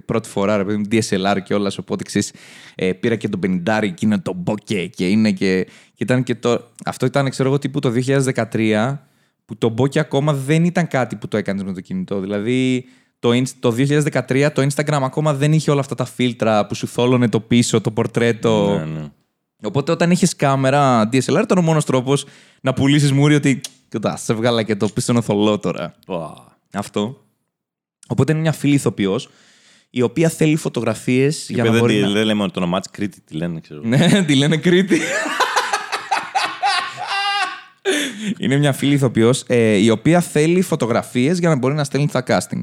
πρώτη 0.04 0.28
φορά, 0.28 0.56
ρε 0.56 0.64
παιδί 0.64 0.76
μου, 0.76 0.84
DSLR 0.90 1.36
και 1.44 1.54
όλα. 1.54 1.72
Οπότε 1.80 2.04
ξέρεις, 2.04 2.32
ε, 2.74 2.92
πήρα 2.92 3.16
και 3.16 3.28
το 3.28 3.38
50 3.46 3.78
εκείνο 3.82 4.20
το 4.20 4.32
μποκέ 4.32 4.86
και 4.86 5.08
είναι 5.08 5.32
και, 5.32 5.66
και 5.94 6.02
ήταν 6.02 6.22
και 6.22 6.34
το. 6.34 6.70
Αυτό 6.84 7.06
ήταν, 7.06 7.30
ξέρω 7.30 7.48
εγώ, 7.48 7.58
τύπου 7.58 7.78
το 7.78 7.92
2013 8.52 8.98
που 9.44 9.56
το 9.58 9.68
μπόκε 9.68 9.98
ακόμα 9.98 10.32
δεν 10.32 10.64
ήταν 10.64 10.88
κάτι 10.88 11.16
που 11.16 11.28
το 11.28 11.36
έκανες 11.36 11.62
με 11.62 11.72
το 11.72 11.80
κινητό. 11.80 12.20
Δηλαδή, 12.20 12.84
το, 13.18 13.30
Inst- 13.30 13.56
το 13.60 13.74
2013 13.78 14.48
το 14.54 14.66
Instagram 14.74 15.00
ακόμα 15.02 15.34
δεν 15.34 15.52
είχε 15.52 15.70
όλα 15.70 15.80
αυτά 15.80 15.94
τα 15.94 16.04
φίλτρα 16.04 16.66
που 16.66 16.74
σου 16.74 16.86
θόλωνε 16.86 17.28
το 17.28 17.40
πίσω, 17.40 17.80
το 17.80 17.90
πορτρέτο. 17.90 18.78
Ναι, 18.78 19.00
ναι. 19.00 19.10
Οπότε 19.62 19.92
όταν 19.92 20.10
είχε 20.10 20.26
κάμερα 20.36 21.08
DSLR 21.12 21.40
ήταν 21.42 21.58
ο 21.58 21.62
μόνος 21.62 21.84
τρόπος 21.84 22.24
να 22.60 22.72
πουλήσεις 22.72 23.12
μούρι 23.12 23.34
ότι. 23.34 23.60
Κοιτά, 23.88 24.16
σε 24.16 24.34
βγάλα 24.34 24.62
και 24.62 24.76
το 24.76 24.88
πίσω 24.88 25.12
είναι 25.12 25.20
θολό 25.20 25.58
τώρα. 25.58 25.94
Πα. 26.06 26.56
Αυτό. 26.72 27.24
Οπότε 28.08 28.32
είναι 28.32 28.40
μια 28.40 28.52
φίλη 28.52 28.74
ηθοποιός 28.74 29.28
η 29.90 30.02
οποία 30.02 30.28
θέλει 30.28 30.56
φωτογραφίες 30.56 31.46
για 31.48 31.64
να 31.64 31.70
δεν, 31.70 31.80
μπορεί. 31.80 31.94
τη- 31.94 32.00
Να... 32.00 32.08
δεν 32.10 32.24
λέμε 32.24 32.46
το 32.46 32.52
όνομά 32.56 32.80
της 32.80 32.90
Κρήτη, 32.90 33.20
τη 33.20 33.34
λένε, 33.34 33.60
ξέρω. 33.60 33.80
ναι, 33.84 34.08
τη 34.26 34.34
λένε 34.34 34.56
Κρήτη. 34.56 35.00
είναι 38.38 38.56
μια 38.56 38.72
φίλη 38.72 38.94
ηθοποιός 38.94 39.44
ε, 39.46 39.74
η 39.76 39.90
οποία 39.90 40.20
θέλει 40.20 40.62
φωτογραφίες 40.62 41.38
για 41.38 41.48
να 41.48 41.56
μπορεί 41.56 41.74
να 41.74 41.84
στέλνει 41.84 42.08
τα 42.08 42.24
casting. 42.26 42.62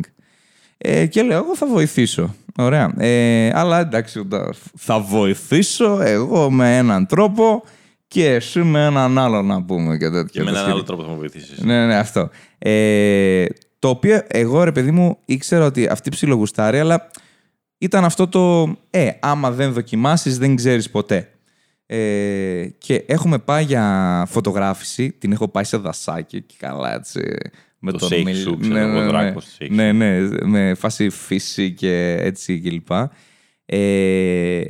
Ε, 0.77 1.05
και 1.05 1.21
λέω, 1.21 1.37
εγώ 1.37 1.55
θα 1.55 1.67
βοηθήσω. 1.67 2.35
Ωραία. 2.57 2.93
Ε, 2.97 3.51
αλλά 3.53 3.79
εντάξει, 3.79 4.25
τα- 4.27 4.53
θα 4.77 4.99
βοηθήσω 4.99 5.99
εγώ 6.01 6.51
με 6.51 6.77
έναν 6.77 7.05
τρόπο 7.05 7.63
και 8.07 8.25
εσύ 8.33 8.59
με 8.63 8.85
έναν 8.85 9.17
άλλο 9.17 9.41
να 9.41 9.63
πούμε 9.63 9.97
και 9.97 10.09
τέτοια. 10.09 10.23
Και 10.31 10.39
με 10.39 10.45
τα 10.45 10.49
έναν 10.51 10.55
σχετικά. 10.55 10.71
άλλο 10.73 10.83
τρόπο 10.83 11.03
θα 11.03 11.09
με 11.09 11.15
βοηθήσεις. 11.15 11.59
Ναι, 11.59 11.85
ναι, 11.85 11.95
αυτό. 11.97 12.29
Ε, 12.57 13.45
το 13.79 13.89
οποίο 13.89 14.21
εγώ, 14.27 14.63
ρε 14.63 14.71
παιδί 14.71 14.91
μου, 14.91 15.17
ήξερα 15.25 15.65
ότι 15.65 15.87
αυτή 15.87 16.09
ψιλογουστάρει, 16.09 16.79
αλλά 16.79 17.09
ήταν 17.77 18.05
αυτό 18.05 18.27
το 18.27 18.75
«Ε, 18.89 19.09
άμα 19.19 19.51
δεν 19.51 19.71
δοκιμάσεις, 19.73 20.37
δεν 20.37 20.55
ξέρεις 20.55 20.89
ποτέ». 20.89 21.29
Ε, 21.85 22.65
και 22.77 23.03
έχουμε 23.07 23.37
πάει 23.37 23.63
για 23.63 24.23
φωτογράφηση, 24.29 25.11
την 25.11 25.31
έχω 25.31 25.47
πάει 25.47 25.63
σε 25.63 25.77
δασάκι 25.77 26.41
και 26.41 26.55
καλά 26.59 26.93
έτσι. 26.93 27.21
Με 27.91 27.97
Το 27.97 27.97
τον 28.07 28.09
shake 28.19 28.23
μίλ- 28.23 28.37
σου, 28.37 28.57
ξέρω 28.57 28.77
εγώ, 28.77 29.03
δράκος, 29.07 29.57
shake 29.59 29.69
ναι, 29.69 29.91
ναι, 29.91 30.19
με 30.47 30.73
φάση 30.73 31.09
φύση 31.09 31.73
και 31.73 32.17
έτσι 32.19 32.59
κλπ. 32.59 32.89
Ε, 33.65 34.63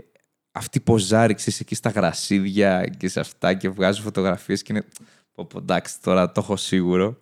αυτή 0.51 0.79
ποζάρει, 0.79 1.33
ξέρεις, 1.33 1.59
εκεί 1.59 1.75
στα 1.75 1.89
γρασίδια 1.89 2.85
και 2.97 3.07
σε 3.07 3.19
αυτά 3.19 3.53
και 3.53 3.69
βγάζει 3.69 4.01
φωτογραφίες 4.01 4.61
και 4.61 4.73
είναι 4.73 4.85
Πω, 5.31 5.45
πω, 5.45 5.57
εντάξει, 5.57 6.01
τώρα 6.01 6.31
το 6.31 6.41
έχω 6.41 6.55
σίγουρο. 6.55 7.21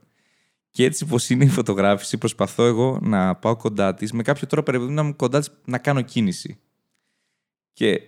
Και 0.70 0.84
έτσι 0.86 1.06
πως 1.06 1.30
είναι 1.30 1.44
η 1.44 1.48
φωτογράφηση, 1.48 2.18
προσπαθώ 2.18 2.66
εγώ 2.66 3.00
να 3.02 3.36
πάω 3.36 3.56
κοντά 3.56 3.94
της, 3.94 4.12
με 4.12 4.24
κάποιο 4.24 4.48
τρόπο 4.48 4.72
πρέπει 4.72 4.92
να 4.92 5.02
είμαι 5.02 5.14
κοντά 5.14 5.40
της, 5.40 5.52
να 5.66 5.78
κάνω 5.78 6.02
κίνηση. 6.02 6.60
Και 7.74 8.02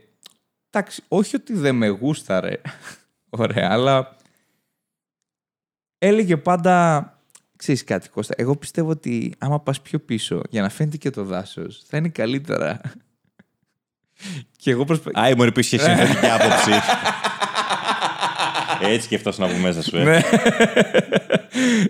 εντάξει, 0.70 1.03
όχι 1.08 1.36
ότι 1.36 1.53
δεν 1.53 1.75
με 1.75 1.88
γούσταρε, 1.88 2.62
ωραία, 3.29 3.67
αλλά 3.72 4.15
έλεγε 5.98 6.38
πάντα, 6.38 7.16
ξέρεις 7.58 7.84
κάτι 7.84 8.10
Κώστα, 8.10 8.34
εγώ 8.38 8.56
πιστεύω 8.56 8.90
ότι 8.90 9.34
άμα 9.38 9.60
πας 9.60 9.82
πιο 9.82 10.00
πίσω, 10.00 10.42
για 10.50 10.62
να 10.62 10.70
φαίνεται 10.70 10.98
και 10.98 11.10
το 11.10 11.24
δάσος, 11.24 11.84
θα 11.88 11.98
είναι 11.98 12.10
καλύτερα. 12.10 12.82
Και 14.58 14.72
εγώ 14.72 14.86
προσπαθώ... 14.86 15.12
Άι, 15.22 15.36
μωρή 15.36 15.52
που 15.52 15.60
είχε 15.60 15.78
συνθετική 15.84 16.26
άποψη. 16.26 16.72
Έτσι 18.81 19.07
και 19.07 19.15
αυτός 19.15 19.39
από 19.39 19.57
μέσα 19.62 19.84
σου. 19.84 19.98
Ε. 19.98 20.03
Ναι. 20.03 20.22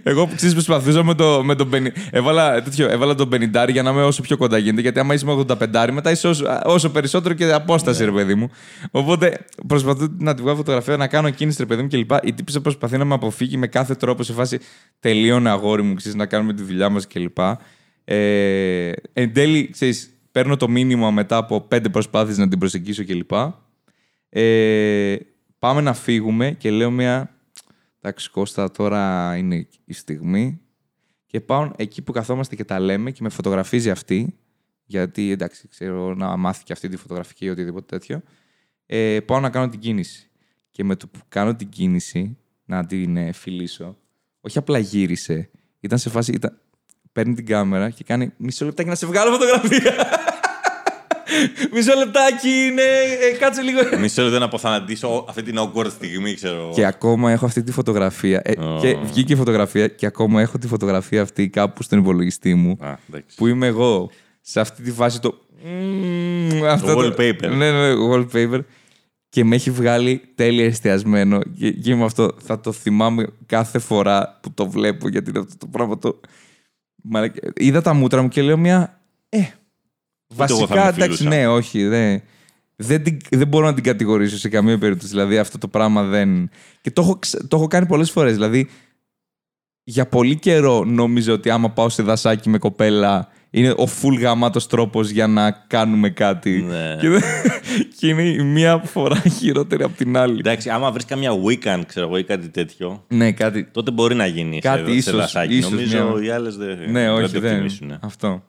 Εγώ 0.04 0.30
ξέρεις 0.36 0.54
προσπαθούσα 0.54 1.04
με, 1.04 1.14
το, 1.14 1.44
με 1.44 1.56
τον 1.56 1.70
πενι... 1.70 1.92
έβαλα, 2.12 2.62
τέτοιο, 2.62 2.90
έβαλα 2.90 3.16
τον 3.16 3.30
50 3.34 3.68
για 3.70 3.84
να 3.84 3.90
είμαι 3.90 4.04
όσο 4.04 4.22
πιο 4.22 4.38
κοντά 4.38 4.58
γίνεται. 4.58 4.82
Γιατί 4.82 5.00
άμα 5.00 5.14
είσαι 5.14 5.26
με 5.26 5.46
85 5.48 5.90
μετά 5.92 6.12
είσαι 6.12 6.28
όσο, 6.28 6.62
όσο 6.64 6.90
περισσότερο 6.90 7.34
και 7.34 7.52
απόσταση, 7.52 8.06
ρε 8.06 8.12
παιδί 8.12 8.36
μου. 8.36 8.50
Οπότε 8.92 9.46
προσπαθώ 9.68 10.08
να 10.18 10.34
τη 10.34 10.42
βγάλω 10.42 10.58
φωτογραφία, 10.58 10.98
να 10.98 11.08
κάνω 11.08 11.30
κίνηση, 11.30 11.58
ρε 11.60 11.66
παιδί 11.66 11.82
μου 11.82 11.88
κλπ. 11.88 12.12
Η 12.24 12.34
τύπησα 12.34 12.62
προσπαθεί 12.62 12.98
να 12.98 13.06
με 13.06 13.14
αποφύγει 13.14 13.58
με 13.58 13.68
κάθε 13.68 13.96
τρόπο 13.96 14.24
σε 14.24 14.34
φάση 14.34 14.60
τελείωνε 15.00 15.50
αγόρι 15.50 15.82
μου, 15.82 15.94
ξέρεις, 15.94 16.18
να 16.18 16.26
κάνουμε 16.26 16.54
τη 16.54 16.64
δουλειά 16.64 16.90
μας 16.90 17.08
κλπ. 17.08 17.38
Ε, 18.04 18.92
εν 19.14 19.34
τέλει, 19.34 19.70
ξέρεις, 19.70 20.10
παίρνω 20.32 20.58
το 20.58 20.70
μήνυμα 20.70 21.12
μετά 21.12 21.38
από 21.38 21.62
πέντε 21.62 21.90
προσπάθειες 21.90 22.38
να 22.38 22.48
την 22.48 22.60
προσεγγίσω 22.60 23.06
κλπ. 23.06 23.32
Ε, 24.30 25.16
πάμε 25.60 25.82
να 25.82 25.94
φύγουμε 25.94 26.52
και 26.52 26.72
λέω 26.72 26.92
μια 26.92 27.36
εντάξει 28.02 28.32
Κώστα 28.32 28.72
τώρα 28.72 29.36
είναι 29.38 29.68
η 29.86 29.94
στιγμή. 29.94 30.62
Και 31.26 31.42
πάω 31.42 31.72
εκεί 31.76 32.02
που 32.02 32.12
καθόμαστε 32.12 32.56
και 32.56 32.64
τα 32.64 32.80
λέμε 32.80 33.12
και 33.12 33.24
με 33.24 33.30
φωτογραφίζει 33.30 33.90
αυτή 33.90 34.36
γιατί 34.86 35.32
εντάξει 35.32 35.68
ξέρω 35.68 36.16
να 36.16 36.38
μάθει 36.38 36.64
και 36.64 36.74
αυτή 36.74 36.90
τη 36.90 36.98
φωτογραφική 36.98 37.46
ή 37.46 37.50
οτιδήποτε 37.50 37.86
τέτοιο. 37.98 38.22
Ε, 38.86 39.20
πάω 39.26 39.40
να 39.40 39.50
κάνω 39.50 39.70
την 39.70 39.80
κίνηση. 39.80 40.30
Και 40.72 40.84
με 40.84 40.96
το 40.96 41.08
που 41.08 41.20
κάνω 41.28 41.56
την 41.56 41.70
κίνηση 41.70 42.38
να 42.66 42.86
την 42.86 43.18
ε, 43.18 43.32
φιλήσω 43.32 43.98
όχι 44.42 44.58
απλά 44.58 44.78
γύρισε 44.78 45.50
ήταν 45.80 45.98
σε 45.98 46.10
φάση 46.10 46.32
ήταν, 46.32 46.60
παίρνει 47.12 47.34
την 47.34 47.46
κάμερα 47.46 47.90
και 47.90 48.04
κάνει 48.04 48.34
μισό 48.38 48.66
λεπτάκι 48.66 48.90
να 48.90 48.96
σε 48.96 49.06
βγάλω 49.06 49.32
φωτογραφία 49.32 50.08
Μισό 51.74 51.94
λεπτάκι 51.98 52.50
είναι. 52.50 52.82
Ε, 53.32 53.38
κάτσε 53.38 53.62
λίγο. 53.62 53.80
Μισό 54.00 54.24
λεπτό 54.24 54.40
να 54.40 54.46
αποθανατήσω 54.46 55.26
αυτή 55.30 55.44
την 55.44 55.56
awkward 55.60 55.92
στιγμή, 55.92 56.34
ξέρω. 56.34 56.72
Και 56.74 56.86
ακόμα 56.86 57.32
έχω 57.32 57.46
αυτή 57.46 57.64
τη 57.64 57.72
φωτογραφία. 57.72 58.42
Ε, 58.44 58.52
Oh. 58.58 58.80
Και 58.82 58.98
βγήκε 59.04 59.34
η 59.34 59.36
φωτογραφία 59.36 59.88
και 59.88 60.06
ακόμα 60.06 60.42
έχω 60.42 60.58
τη 60.58 60.68
φωτογραφία 60.68 61.22
αυτή 61.22 61.50
κάπου 61.50 61.84
στον 61.84 62.00
υπολογιστή 62.00 62.56
μου. 62.56 62.78
Α, 62.80 62.94
εντάξει. 63.10 63.36
Που 63.36 63.48
είμαι 63.48 63.68
εγώ 63.68 64.12
σε 64.42 64.60
αυτή 64.60 64.82
τη 64.84 64.92
φάση 64.92 65.20
το. 65.22 65.40
Mm, 65.66 66.64
αυτό 66.64 66.98
wallpaper. 66.98 67.50
Ναι, 67.56 67.72
ναι, 67.72 67.94
wallpaper. 68.12 68.60
Και 69.30 69.44
με 69.44 69.56
έχει 69.56 69.72
βγάλει 69.72 70.22
τέλεια 70.36 70.66
εστιασμένο. 70.66 71.40
Και, 71.58 71.72
και 71.72 71.92
είμαι 71.92 72.04
αυτό. 72.04 72.32
Θα 72.38 72.60
το 72.60 72.72
θυμάμαι 72.72 73.28
κάθε 73.46 73.80
φορά 73.80 74.40
που 74.42 74.54
το 74.54 74.70
βλέπω 74.70 75.10
γιατί 75.10 75.30
είναι 75.30 75.40
αυτό 75.40 75.58
το 75.58 75.68
πράγμα 75.68 75.98
το. 76.00 76.20
Μαλάκα. 77.04 77.52
Είδα 77.56 77.82
τα 77.82 77.94
μούτρα 77.94 78.22
μου 78.22 78.28
και 78.28 78.42
λέω 78.42 78.58
μια. 78.58 79.02
Ε, 79.30 79.38
εγώ 79.40 79.48
θα 79.48 79.67
βασικά 80.36 80.76
με 80.84 80.88
εντάξει, 80.88 81.18
φιλούσα. 81.18 81.24
ναι, 81.38 81.48
όχι. 81.48 81.84
Δεν, 81.88 82.22
δεν, 82.76 83.04
την- 83.04 83.18
δεν 83.30 83.48
μπορώ 83.48 83.66
να 83.66 83.74
την 83.74 83.84
κατηγορήσω 83.84 84.38
σε 84.38 84.50
καμία 84.50 84.78
περίπτωση. 84.78 85.12
Δηλαδή 85.12 85.38
αυτό 85.38 85.58
το 85.58 85.68
πράγμα 85.68 86.04
δεν. 86.04 86.50
Και 86.82 86.92
το 86.92 87.02
έχω, 87.02 87.16
ξε- 87.20 87.48
το 87.48 87.56
έχω 87.58 87.68
κάνει 87.68 87.86
πολλές 87.86 88.12
φορές. 88.12 88.34
Δηλαδή 88.34 88.70
για 89.84 90.08
πολύ 90.08 90.36
καιρό 90.40 90.84
νόμιζα 90.84 91.34
ότι 91.34 91.50
άμα 91.50 91.70
πάω 91.70 91.90
σε 91.90 92.04
δασάκι 92.04 92.50
με 92.50 92.58
κοπέλα 92.58 93.28
είναι 93.50 93.70
ο 93.70 93.84
full 94.02 94.20
γαμάτος 94.20 94.68
τρόπος 94.68 95.10
για 95.10 95.28
να 95.28 95.52
κάνουμε 95.52 96.10
κάτι. 96.10 96.62
Ναι. 96.62 96.98
Και, 97.00 97.10
δεν- 97.10 97.22
και 98.00 98.08
είναι 98.08 98.24
η 98.24 98.44
μία 98.44 98.78
φορά 98.78 99.16
χειρότερη 99.38 99.84
από 99.84 99.98
την 99.98 100.18
άλλη. 100.18 100.38
Εντάξει, 100.38 100.70
άμα 100.70 100.92
βρεις 100.92 101.06
καμιά 101.06 101.32
weekend, 101.32 101.82
ξέρω 101.88 102.06
εγώ, 102.06 102.18
ή 102.18 102.24
κάτι 102.24 102.50
τέτοιο, 102.50 103.04
ναι, 103.08 103.32
κάτι. 103.32 103.64
τότε 103.72 103.92
μπορεί 103.92 104.16
να 104.16 104.26
γίνει 104.26 104.60
Κάτι 104.60 104.80
σε, 104.86 104.90
σε 104.92 104.96
ίσως- 104.98 105.16
δασάκι. 105.16 105.58
ίσως 105.58 105.72
Νομίζω 105.72 106.12
μια- 106.16 106.26
οι 106.26 106.30
άλλες 106.30 106.56
δεν, 106.58 106.92
Ναι, 106.92 107.12
όχι, 107.12 107.34
το 107.34 107.40
δεν. 107.40 107.52
εκτιμήσουν. 107.52 107.98
Αυτό. 108.02 108.44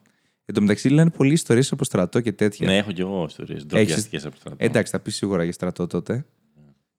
Εν 0.50 0.54
τω 0.54 0.60
μεταξύ 0.60 0.88
λένε 0.88 1.10
πολλοί 1.10 1.32
ιστορίες 1.32 1.72
από 1.72 1.84
στρατό 1.84 2.20
και 2.20 2.32
τέτοια. 2.32 2.66
Ναι, 2.66 2.76
έχω 2.76 2.92
κι 2.92 3.00
εγώ 3.00 3.24
ιστορίες. 3.28 3.66
Ντροπιαστικές 3.66 4.24
από 4.24 4.34
το 4.34 4.40
στρατό. 4.40 4.56
Εντάξει, 4.64 4.92
θα 4.92 5.00
πεις 5.00 5.16
σίγουρα 5.16 5.44
για 5.44 5.52
στρατό 5.52 5.86
τότε. 5.86 6.26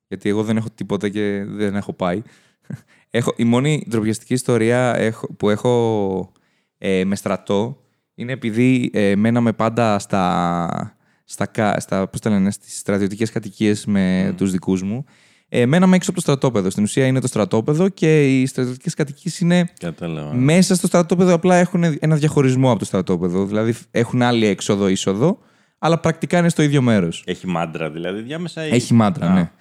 Γιατί 0.07 0.29
εγώ 0.29 0.43
δεν 0.43 0.57
έχω 0.57 0.67
τίποτα 0.75 1.09
και 1.09 1.43
δεν 1.47 1.75
έχω 1.75 1.93
πάει. 1.93 2.21
Έχω, 3.09 3.33
η 3.38 3.43
μόνη 3.43 3.85
ντροπιαστική 3.89 4.33
ιστορία 4.33 4.95
έχω, 4.95 5.33
που 5.33 5.49
έχω 5.49 6.31
ε, 6.77 7.03
με 7.05 7.15
στρατό 7.15 7.81
είναι 8.15 8.31
επειδή 8.31 8.89
ε, 8.93 9.15
μέναμε 9.15 9.53
πάντα 9.53 9.99
στα, 9.99 10.97
στα, 11.23 11.45
κα- 11.45 11.79
στα 11.79 12.07
πώς 12.07 12.19
τα 12.19 12.29
λένε, 12.29 12.51
στις 12.51 12.77
στρατιωτικές 12.77 13.31
κατοικίες 13.31 13.85
με 13.85 14.33
τους 14.38 14.51
δικούς 14.51 14.83
μου. 14.83 15.05
Ε, 15.51 15.65
μέναμε 15.65 15.95
έξω 15.95 16.09
από 16.12 16.19
το 16.19 16.25
στρατόπεδο. 16.25 16.69
Στην 16.69 16.83
ουσία 16.83 17.05
είναι 17.05 17.19
το 17.21 17.27
στρατόπεδο 17.27 17.89
και 17.89 18.39
οι 18.39 18.45
στρατιωτικές 18.45 18.93
κατοικίες 18.93 19.39
είναι 19.39 19.69
Κατάλαβα. 19.79 20.33
μέσα 20.33 20.75
στο 20.75 20.88
στρατόπεδο 20.88 21.33
απλά 21.33 21.55
έχουν 21.55 21.83
ένα 21.99 22.15
διαχωρισμό 22.15 22.69
από 22.69 22.79
το 22.79 22.85
στρατόπεδο. 22.85 23.45
Δηλαδή 23.45 23.75
έχουν 23.91 24.21
άλλη 24.21 24.45
έξοδο-είσοδο, 24.45 25.39
αλλά 25.79 25.99
πρακτικά 25.99 26.38
είναι 26.38 26.49
στο 26.49 26.62
ίδιο 26.62 26.81
μέρος. 26.81 27.23
Έχει 27.25 27.47
μάντρα 27.47 27.89
δηλαδή 27.91 28.21
διάμεσα. 28.21 28.67
ή- 28.67 28.69
Έχει 28.71 28.93
μάντρα, 28.93 29.25
Α, 29.27 29.33
ναι. 29.33 29.51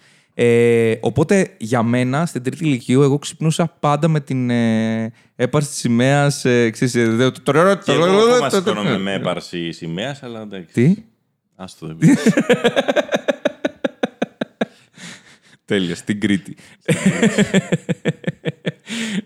Ε, 0.40 0.98
οπότε 1.00 1.54
για 1.58 1.82
μένα 1.82 2.26
στην 2.26 2.42
τρίτη 2.42 2.64
ηλικίου 2.64 3.02
εγώ 3.02 3.18
ξυπνούσα 3.18 3.76
πάντα 3.80 4.08
με 4.08 4.20
την 4.20 4.50
ε, 4.50 5.12
έπαρση 5.36 5.68
της 5.68 5.78
σημαίας. 5.78 6.44
Ε, 6.44 6.70
ξέρεις, 6.70 6.94
ε, 6.94 7.08
δε- 7.08 7.30
το- 7.30 7.40
το- 7.42 7.52
Και 7.84 7.92
εγώ 7.92 8.04
ακόμα 8.04 8.48
το- 8.50 8.56
σηκώνομαι 8.56 8.98
με 8.98 9.12
έπαρση 9.14 9.72
σημαίας, 9.72 10.22
αλλά 10.22 10.40
εντάξει. 10.40 10.72
Τι; 10.72 10.94
Άστο 11.56 11.86
δεν 11.86 11.96
πειράζει. 11.96 12.20
Τέλεια, 15.68 15.94
στην 15.94 16.20
Κρήτη. 16.20 16.56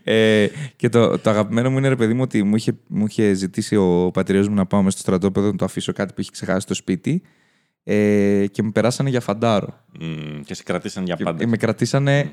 ε, 0.04 0.46
και 0.76 0.88
το, 0.88 1.18
το 1.18 1.30
αγαπημένο 1.30 1.70
μου 1.70 1.78
είναι 1.78 1.88
ρε 1.88 1.96
παιδί 1.96 2.14
μου 2.14 2.22
ότι 2.22 2.42
μου 2.42 2.56
είχε, 2.56 2.76
μου 2.86 3.06
είχε 3.06 3.34
ζητήσει 3.34 3.76
ο 3.76 4.10
πατριός 4.12 4.48
μου 4.48 4.54
να 4.54 4.66
πάω 4.66 4.82
μέσα 4.82 4.98
στο 4.98 5.00
στρατόπεδο 5.00 5.46
να 5.46 5.56
το 5.56 5.64
αφήσω 5.64 5.92
κάτι 5.92 6.14
που 6.14 6.20
είχε 6.20 6.30
ξεχάσει 6.30 6.60
στο 6.60 6.74
σπίτι 6.74 7.22
ε, 7.82 8.46
και 8.50 8.62
με 8.62 8.70
περάσανε 8.70 9.10
για 9.10 9.20
φαντάρο. 9.20 9.84
Μμμ, 10.00 10.40
Και 10.40 10.54
σε 10.54 10.62
κρατήσαν 10.62 11.04
για 11.04 11.14
Και 11.14 11.24
πάντα. 11.24 11.46
με 11.46 11.56
κρατήσανε 11.56 12.32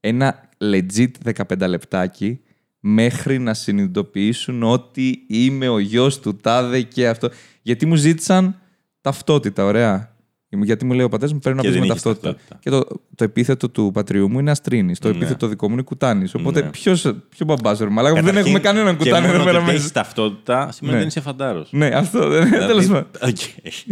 ένα 0.00 0.48
legit 0.58 1.10
15 1.48 1.68
λεπτάκι 1.68 2.40
μέχρι 2.80 3.38
να 3.38 3.54
συνειδητοποιήσουν 3.54 4.62
ότι 4.62 5.24
είμαι 5.28 5.68
ο 5.68 5.78
γιος 5.78 6.20
του 6.20 6.36
τάδε 6.36 6.82
και 6.82 7.08
αυτό. 7.08 7.30
Γιατί 7.62 7.86
μου 7.86 7.94
ζήτησαν 7.94 8.60
ταυτότητα, 9.00 9.64
ωραία. 9.64 10.09
Γιατί 10.52 10.84
μου 10.84 10.92
λέει 10.92 11.04
ο 11.04 11.08
πατέρας 11.08 11.32
μου 11.32 11.38
πρέπει 11.38 11.56
να 11.56 11.62
Και 11.62 11.68
πεις 11.68 11.76
με 11.78 11.82
δεν 11.86 11.90
είχες 11.90 12.02
ταυτότητα. 12.02 12.34
ταυτότητα. 12.34 12.58
Και 12.62 12.70
το, 12.94 13.00
το 13.14 13.24
επίθετο 13.24 13.68
του 13.68 13.90
πατριού 13.92 14.30
μου 14.30 14.38
είναι 14.38 14.50
Αστρίνης. 14.50 14.98
Το 14.98 15.08
Ναι. 15.08 15.16
επίθετο 15.16 15.46
δικό 15.46 15.66
μου 15.68 15.72
είναι 15.72 15.82
Κουτάνης. 15.82 16.34
Οπότε 16.34 16.60
Ναι. 16.62 16.68
ποιος, 16.68 17.00
ποιο 17.28 17.46
μπαμπάζο, 17.46 17.84
ρε 17.84 17.90
μαλάκα, 17.90 18.14
δεν 18.14 18.24
Καταρχήν, 18.24 18.46
έχουμε 18.46 18.60
κανέναν 18.68 18.96
και 18.96 19.04
κουτάνη 19.04 19.26
μόνο 19.26 19.34
εδώ 19.38 19.44
πέρα 19.44 19.56
ότι 19.56 19.66
μέσα. 19.66 19.78
έχεις 19.78 19.92
ταυτότητα 19.92 20.68
σημαίνει 20.72 20.94
Ναι. 20.94 21.00
δεν 21.00 21.08
είσαι 21.08 21.20
φαντάρος. 21.20 21.68
Ναι, 21.72 21.86
αυτό 21.86 22.28
δεν 22.28 22.50
Τέλος 22.50 22.86
πάντων. 22.86 23.06
Οκ. 23.22 23.36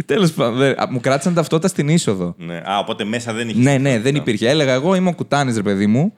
Τέλος 0.05 0.31
πάντων. 0.31 0.57
δεν- 0.57 0.79
α, 0.81 0.87
Μου 0.91 0.99
κράτησαν 0.99 1.33
ταυτότητα 1.33 1.67
στην 1.67 1.87
είσοδο. 1.89 2.35
Ναι. 2.37 2.55
Α, 2.55 2.77
οπότε 2.79 3.03
μέσα 3.03 3.33
δεν 3.33 3.49
είχε. 3.49 3.59
Ναι, 3.59 3.77
ναι, 3.77 3.99
δεν 3.99 4.15
υπήρχε. 4.15 4.49
Έλεγα 4.49 4.73
εγώ 4.73 4.95
είμαι 4.95 5.09
ο 5.09 5.13
Κουτάνης, 5.13 5.55
ρε 5.55 5.61
παιδί 5.63 5.87
μου. 5.87 6.13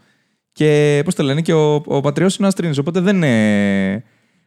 Και 0.51 1.01
πώς 1.05 1.15
το 1.15 1.23
λένε, 1.23 1.41
και 1.41 1.53
ο, 1.53 1.73
ο 1.85 2.01
πατριός 2.01 2.35
είναι 2.35 2.45
ο 2.45 2.47
Αστρίνης. 2.49 2.77
Οπότε 2.77 2.99
δεν, 2.99 3.23
ε, 3.23 4.03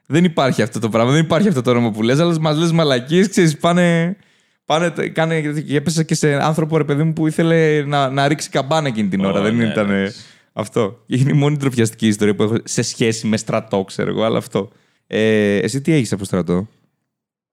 δεν 0.06 0.24
υπάρχει 0.24 0.62
αυτό 0.62 0.78
το 0.78 0.88
πράγμα. 0.88 1.12
Δεν 1.12 1.20
υπάρχει 1.20 1.48
αυτό 1.48 1.62
το 1.62 1.70
όνομα 1.70 1.90
που 1.90 2.02
λες, 2.02 2.18
αλλά 2.18 2.40
μας 2.40 2.56
λες 2.58 2.72
μαλακίες, 2.72 3.28
ξέρεις, 3.28 3.58
πάνε. 3.58 4.16
Πάνε, 4.64 4.90
κάνε, 5.08 5.40
και 5.60 5.76
έπεσα 5.76 6.02
και 6.02 6.14
σε 6.14 6.34
άνθρωπο, 6.34 6.76
ρε 6.76 6.84
παιδί 6.84 7.02
μου, 7.02 7.12
που 7.12 7.26
ήθελε 7.26 7.82
να, 7.82 8.10
να 8.10 8.28
ρίξει 8.28 8.50
καμπάνα 8.50 8.88
εκείνη 8.88 9.08
την 9.08 9.24
ώρα. 9.24 9.40
Ω, 9.40 9.42
δεν 9.42 9.56
ναι, 9.56 9.64
ήταν. 9.64 9.90
ε, 9.90 9.98
εντάξει. 10.00 10.24
αυτό. 10.52 11.02
Είναι 11.06 11.30
η 11.30 11.34
μόνη 11.34 11.56
ντροπιαστική 11.56 12.06
ιστορία 12.06 12.34
που 12.34 12.42
έχω 12.42 12.56
σε 12.64 12.82
σχέση 12.82 13.26
με 13.26 13.36
στρατό, 13.36 13.84
ξέρω 13.84 14.10
εγώ, 14.10 14.22
αλλά 14.22 14.38
αυτό. 14.38 14.70
Ε, 15.06 15.56
εσύ 15.56 15.80
τι 15.80 15.92
έχεις 15.92 16.12
από 16.12 16.24
στρατό; 16.24 16.68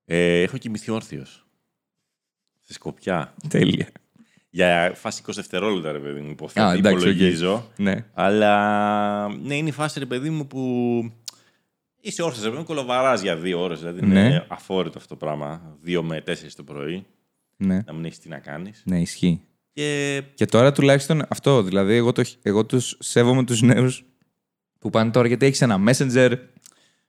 Ε, 0.05 0.41
έχω 0.41 0.57
κοιμηθεί 0.57 0.91
όρθιος. 0.91 1.45
Στη 2.63 2.73
Σκοπιά. 2.73 3.33
Τέλεια. 3.47 3.87
Για 4.53 4.91
φάση 4.95 5.21
20 5.27 5.31
δευτερόλεπτα, 5.35 5.91
ρε 5.91 5.99
παιδί 5.99 6.19
μου, 6.19 6.29
υποθέτω. 6.29 6.65
Α, 6.65 6.73
εντάξει, 6.73 7.07
οκ. 7.07 7.13
υπολογίζω. 7.13 7.69
Ναι. 7.77 8.05
Αλλά 8.13 9.27
ναι, 9.27 9.55
είναι 9.55 9.69
η 9.69 9.71
φάση, 9.71 9.99
ρε 9.99 10.05
παιδί 10.05 10.29
μου, 10.29 10.47
που 10.47 10.61
είσαι 12.01 12.21
όρθιος, 12.23 12.43
ρε 12.43 12.49
παιδί 12.49 12.61
μου, 12.61 12.67
κωλοβαράς 12.67 13.21
για 13.21 13.35
δύο 13.37 13.61
ώρες. 13.61 13.79
Δηλαδή 13.79 14.05
Ναι. 14.05 14.19
είναι 14.19 14.45
αφόρητο 14.47 14.97
αυτό 14.97 15.09
το 15.09 15.25
πράγμα. 15.25 15.77
Δύο 15.81 16.03
με 16.03 16.21
τέσσερις 16.21 16.55
το 16.55 16.63
πρωί. 16.63 17.05
Ναι. 17.57 17.81
Να 17.85 17.93
μην 17.93 18.05
έχεις 18.05 18.19
τι 18.19 18.29
να 18.29 18.37
κάνεις. 18.39 18.81
Ναι, 18.85 18.99
ισχύει. 19.01 19.41
Και 19.73 20.21
Και 20.33 20.45
τώρα 20.45 20.71
τουλάχιστον 20.71 21.25
αυτό. 21.29 21.63
Δηλαδή, 21.63 21.93
εγώ, 21.93 22.11
το, 22.11 22.23
εγώ 22.41 22.65
τους 22.65 22.95
σέβομαι 22.99 23.43
τους 23.43 23.61
νέους 23.61 24.03
που 24.79 24.89
πάνε 24.89 25.11
τώρα 25.11 25.27
γιατί 25.27 25.45
έχεις 25.45 25.61
ένα 25.61 25.77
Messenger, 25.87 26.31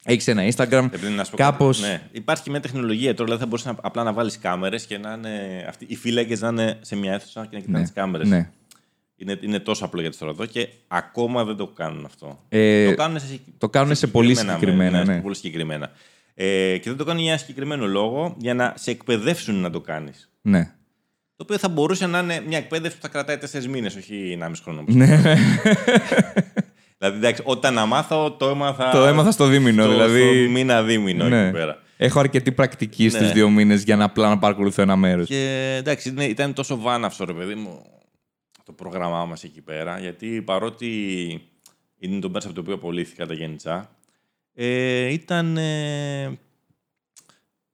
έχεις 0.04 0.28
ένα 0.28 0.42
Instagram. 0.54 0.88
Επειδή 0.92 1.12
να 1.12 1.24
σου 1.24 1.30
πω 1.30 1.36
Κάπως- 1.36 1.80
κάτι, 1.80 1.90
Ναι. 1.92 2.02
Υπάρχει 2.12 2.50
μια 2.50 2.60
τεχνολογία 2.60 3.10
τώρα, 3.14 3.24
δηλαδή 3.24 3.40
θα 3.40 3.46
μπορούσε 3.46 3.68
να, 3.70 3.76
απλά 3.82 4.02
να 4.02 4.12
βάλεις 4.12 4.38
κάμερες 4.38 4.84
και 4.86 4.98
να 4.98 5.12
είναι. 5.12 5.64
Αυτοί, 5.68 5.84
οι 5.88 5.96
φύλακες 5.96 6.40
να 6.40 6.48
είναι 6.48 6.78
σε 6.80 6.96
μια 6.96 7.12
αίθουσα 7.12 7.40
και 7.46 7.56
να 7.56 7.58
κοιτάνε 7.60 7.78
Ναι, 7.78 7.84
τις 7.84 7.92
κάμερες. 7.92 8.28
ναι. 8.28 8.50
Είναι, 9.22 9.38
είναι 9.40 9.58
τόσο 9.58 9.84
απλό 9.84 10.00
για 10.00 10.10
τη 10.10 10.16
στρατό 10.16 10.46
και 10.46 10.68
ακόμα 10.88 11.44
δεν 11.44 11.56
το 11.56 11.66
κάνουν 11.66 12.04
αυτό. 12.04 12.40
Ε, 12.48 12.88
το 12.88 12.94
κάνουν 12.94 13.18
σε, 13.20 13.40
το 13.58 13.68
κάνουν 13.68 13.94
σε 13.94 14.06
πολύ 14.06 14.34
συγκεκριμένα, 14.34 15.04
ναι, 15.04 15.14
ναι. 15.14 15.20
πολύ 15.20 15.34
συγκεκριμένα. 15.34 15.90
Ε, 16.34 16.76
και 16.76 16.88
δεν 16.88 16.96
το 16.96 17.04
κάνουν 17.04 17.22
για 17.22 17.30
ένα 17.30 17.40
συγκεκριμένο 17.40 17.86
λόγο, 17.86 18.36
για 18.38 18.54
να 18.54 18.74
σε 18.76 18.90
εκπαιδεύσουν 18.90 19.54
να 19.54 19.70
το 19.70 19.80
κάνεις. 19.80 20.30
Ναι. 20.42 20.62
Το 21.36 21.42
οποίο 21.42 21.58
θα 21.58 21.68
μπορούσε 21.68 22.06
να 22.06 22.18
είναι 22.18 22.42
μια 22.46 22.58
εκπαίδευση 22.58 22.96
που 22.96 23.02
θα 23.02 23.08
κρατάει 23.08 23.38
τέσσερις 23.38 23.68
μήνες, 23.68 23.96
όχι 23.96 24.38
1,5 24.42 24.50
χρόνο. 24.62 24.84
Ναι, 24.86 25.06
ναι. 25.06 25.34
δηλαδή, 26.98 27.16
εντάξει, 27.18 27.42
όταν 27.44 27.74
να 27.74 27.86
μάθω, 27.86 28.32
το 28.32 28.48
έμαθα. 28.48 28.90
το 28.90 29.06
έμαθα 29.06 29.30
στο 29.30 29.46
δίμηνο. 29.46 29.82
στο, 29.82 29.92
δηλαδή, 29.92 30.20
στο 30.20 30.50
μήνα 30.50 30.82
δίμηνο 30.82 31.28
ναι. 31.28 31.42
εκεί 31.42 31.52
πέρα. 31.52 31.78
Έχω 31.96 32.18
αρκετή 32.20 32.52
πρακτική 32.52 33.04
Ναι. 33.04 33.10
στους 33.10 33.32
δύο 33.32 33.48
μήνες 33.48 33.82
για 33.82 33.96
να 33.96 34.04
απλά 34.04 34.28
να 34.28 34.38
παρακολουθώ 34.38 34.82
ένα 34.82 34.96
μέρος. 34.96 35.26
Και 35.26 35.74
εντάξει, 35.78 36.08
είναι- 36.08 36.24
ήταν 36.24 36.52
τόσο 36.52 36.78
βάναυσο 36.80 37.24
ρε 37.24 37.32
παιδί 37.32 37.54
μου 37.54 37.82
το 38.76 38.82
πρόγραμμά 38.84 39.24
μας 39.24 39.44
εκεί 39.44 39.60
πέρα. 39.60 39.98
Γιατί 39.98 40.42
παρότι 40.42 40.88
είναι 41.98 42.18
το 42.20 42.28
μπέρσα 42.28 42.46
από 42.46 42.56
το 42.56 42.62
οποίο 42.62 42.74
απολύθηκα 42.74 43.26
τα 43.26 43.34
γέννητσα, 43.34 43.96
ε, 44.54 45.12
ήταν 45.12 45.56
ε, 45.56 46.38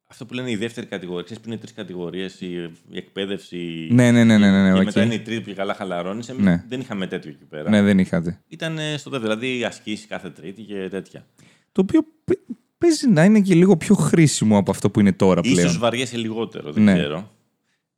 αυτό 0.06 0.26
που 0.26 0.34
λένε 0.34 0.50
η 0.50 0.56
δεύτερη 0.56 0.86
κατηγορία. 0.86 1.22
Ξέρεις 1.24 1.42
που 1.42 1.48
είναι 1.48 1.58
τρεις 1.58 1.72
κατηγορίες, 1.72 2.40
η, 2.40 2.46
η 2.90 2.96
εκπαίδευση. 2.96 3.88
Ναι, 3.90 4.10
ναι, 4.10 4.24
ναι, 4.24 4.38
ναι, 4.38 4.50
ναι, 4.50 4.62
ναι, 4.62 4.72
και 4.72 4.78
οκ. 4.78 4.84
μετά 4.84 5.02
είναι 5.02 5.14
η 5.14 5.20
τρίτη 5.20 5.50
που 5.50 5.56
καλά 5.56 5.74
χαλαρώνεις. 5.74 6.28
Εμείς 6.28 6.44
Ναι. 6.44 6.64
δεν 6.68 6.80
είχαμε 6.80 7.06
τέτοιο 7.06 7.30
εκεί 7.30 7.44
πέρα. 7.44 7.70
Ναι, 7.70 7.82
δεν 7.82 7.98
είχατε. 7.98 8.40
Ήταν 8.48 8.78
ε, 8.78 8.96
στο 8.96 9.10
δεύτερο, 9.10 9.34
δηλαδή 9.36 9.64
ασκήσεις 9.64 10.06
κάθε 10.06 10.30
τρίτη 10.30 10.62
και 10.62 10.88
τέτοια. 10.88 11.26
Το 11.72 11.80
οποίο 11.80 12.00
παι- 12.24 12.40
παίζει 12.78 13.08
να 13.08 13.24
είναι 13.24 13.40
και 13.40 13.54
λίγο 13.54 13.76
πιο 13.76 13.94
χρήσιμο 13.94 14.58
από 14.58 14.70
αυτό 14.70 14.90
που 14.90 15.00
είναι 15.00 15.12
τώρα 15.12 15.40
πλέον. 15.40 15.58
Ίσως 15.58 15.78
βαριέσαι 15.78 16.16
λιγότερο, 16.16 16.72
δεν 16.72 16.82
Ναι. 16.82 16.92
ξέρω. 16.94 17.30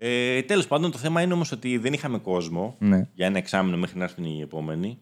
Ε, 0.02 0.42
Τέλος 0.42 0.66
πάντων, 0.66 0.90
το 0.90 0.98
θέμα 0.98 1.22
είναι 1.22 1.32
όμως 1.32 1.52
ότι 1.52 1.78
δεν 1.78 1.92
είχαμε 1.92 2.18
κόσμο 2.18 2.76
Ναι. 2.78 3.08
για 3.14 3.26
ένα 3.26 3.38
εξάμηνο 3.38 3.76
μέχρι 3.76 3.98
να 3.98 4.04
έρθουν 4.04 4.24
οι 4.24 4.40
επόμενοι. 4.40 4.98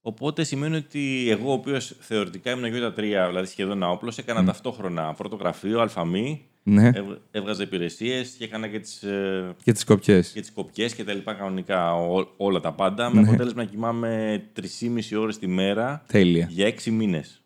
Οπότε 0.00 0.44
σημαίνει 0.44 0.76
ότι 0.76 1.26
εγώ, 1.30 1.50
ο 1.50 1.52
οποίος 1.52 1.94
θεωρητικά 2.00 2.50
ήμουν 2.50 2.64
γύρω 2.64 2.80
τα 2.80 2.92
τρία, 2.92 3.26
δηλαδή 3.26 3.46
σχεδόν 3.46 3.82
άοπλος, 3.82 4.18
έκανα 4.18 4.44
ταυτόχρονα 4.44 5.14
πρώτο 5.14 5.36
γραφείο, 5.36 5.80
αλφαμή, 5.80 6.42
Ναι. 6.62 6.86
έβ- 6.94 7.18
έβγαζα 7.30 7.62
υπηρεσίες 7.62 8.28
και 8.38 8.44
έκανα 8.44 8.68
και 8.68 8.78
τις 8.80 9.02
ε, 9.02 9.54
Και 9.64 9.72
τις 9.72 9.84
κοπιές. 9.84 10.28
και 10.32 10.40
τις 10.40 10.52
κοπιές 10.52 10.94
και 10.94 11.04
τα 11.04 11.12
λοιπά 11.12 11.34
κανονικά, 11.34 11.94
ό- 11.94 12.28
όλα 12.36 12.60
τα 12.60 12.72
πάντα, 12.72 13.08
Ναι. 13.08 13.20
με 13.20 13.28
αποτέλεσμα 13.28 13.62
να 13.62 13.68
κοιμάμαι 13.68 14.42
3,5 14.52 15.16
ώρες 15.16 15.38
τη 15.38 15.46
μέρα 15.46 16.04
Τέλεια. 16.06 16.46
για 16.50 16.66
6 16.66 16.90
μήνες. 16.90 17.42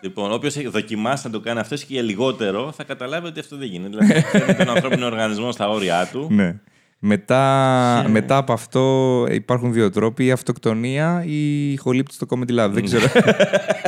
Λοιπόν, 0.00 0.32
όποιος 0.32 0.70
δοκιμάσει 0.70 1.26
να 1.26 1.32
το 1.32 1.40
κάνει 1.40 1.58
αυτός 1.60 1.80
και 1.84 1.92
για 1.94 2.02
λιγότερο, 2.02 2.72
θα 2.76 2.84
καταλάβει 2.84 3.26
ότι 3.26 3.40
αυτό 3.40 3.56
δεν 3.56 3.68
γίνεται. 3.68 3.96
Δηλαδή, 3.98 4.20
φέρνει 4.38 4.54
τον 4.54 4.68
ανθρώπινο 4.70 5.06
οργανισμό 5.06 5.52
στα 5.52 5.68
όρια 5.68 6.08
του. 6.12 6.26
Ναι. 6.30 6.54
Μετά, 7.02 8.04
μετά 8.08 8.36
από 8.36 8.52
αυτό 8.52 9.26
υπάρχουν 9.30 9.72
δύο 9.72 9.90
τρόποι, 9.90 10.24
η 10.24 10.30
αυτοκτονία 10.30 11.22
ή 11.26 11.72
η 11.72 11.76
χολύπτη 11.76 12.14
στο 12.14 12.26
Comedy 12.30 12.60
Lab. 12.64 12.70
Δεν 12.70 12.84
ξέρω. 12.84 13.04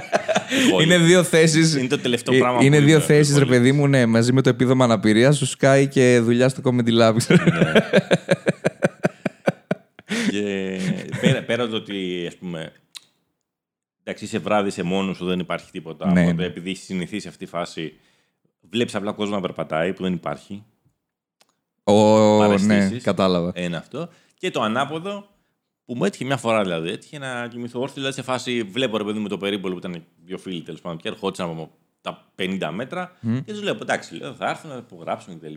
είναι 0.82 0.98
δύο 0.98 1.22
θέσεις. 1.22 1.74
Είναι 1.76 1.86
το 1.88 1.98
τελευταίο 1.98 2.34
Ε, 2.34 2.38
πράγμα 2.38 2.58
που 2.58 2.64
Είναι 2.64 2.78
δύο 2.80 2.94
είμαι, 2.96 3.04
θέσεις, 3.04 3.34
ρε 3.38 3.44
πολύ. 3.44 3.56
παιδί 3.56 3.72
μου, 3.72 3.86
ναι. 3.88 4.06
Μαζί 4.06 4.32
με 4.32 4.42
το 4.42 4.48
επίδομα 4.48 4.84
αναπηρίας 4.84 5.36
σου 5.36 5.46
σκάει 5.46 5.86
και 5.88 6.20
δουλειά 6.22 6.48
στο 6.48 6.60
Comedy 6.64 7.00
Lab. 7.02 7.14
ξέρω. 7.16 7.44
Ναι. 7.44 7.72
και 10.30 10.78
πέρα, 11.20 11.42
πέρα 11.42 11.68
το 11.68 11.76
ότι, 11.76 12.24
ας 12.26 12.36
πούμε, 12.36 12.72
εντάξει, 14.02 14.24
είσαι 14.24 14.38
βράδυ, 14.38 14.68
είσαι 14.68 14.82
μόνος 14.82 15.16
σου, 15.16 15.26
δεν 15.26 15.38
υπάρχει 15.38 15.70
τίποτα. 15.70 16.12
Ναι, 16.12 16.20
Οπότε, 16.20 16.32
ναι. 16.36 16.44
επειδή 16.44 16.70
έχει 16.70 16.82
συνηθίσει 16.82 17.28
αυτή 17.28 17.44
τη 17.44 17.50
φάση, 17.50 17.96
βλέπεις 18.70 18.94
απλά 18.94 19.12
κόσμο 19.12 19.34
να 19.34 19.40
περπατάει, 19.40 19.92
που 19.92 20.02
δεν 20.02 20.12
υπάρχει. 20.12 20.64
Ο, 21.84 21.92
ναι, 22.32 22.38
Παραισθήσεις. 22.38 23.02
κατάλαβα. 23.02 23.52
Ένα 23.54 23.78
αυτό. 23.78 24.08
Και 24.38 24.50
το 24.50 24.62
ανάποδο, 24.62 25.26
που 25.84 25.94
μου 25.96 26.04
έτυχε 26.04 26.24
μια 26.24 26.36
φορά 26.36 26.62
δηλαδή, 26.62 26.90
έτυχε 26.90 27.18
να 27.18 27.48
κοιμηθώ 27.48 27.80
όρθιο, 27.80 27.94
δηλαδή 27.96 28.14
σε 28.14 28.22
φάση 28.22 28.62
βλέπω 28.62 28.96
ρε 28.98 29.04
παιδί 29.04 29.18
μου 29.18 29.28
το 29.28 29.38
περίπολο 29.38 29.72
που 29.72 29.78
ήταν 29.86 30.04
δύο 30.24 30.38
φίλοι 30.38 30.62
τέλος 30.62 30.80
πάντων 30.80 30.98
και 30.98 31.08
ερχόντουσαν 31.08 31.50
από 31.50 31.70
τα 32.00 32.32
50 32.38 32.70
μέτρα 32.72 33.16
και 33.44 33.52
τους 33.52 33.62
λέω: 33.62 33.78
Εντάξει, 33.82 34.14
λέω, 34.14 34.34
θα 34.34 34.48
έρθουν 34.48 34.70
να 34.70 34.76
υπογράψουν 34.76 35.38
κτλ. 35.38 35.54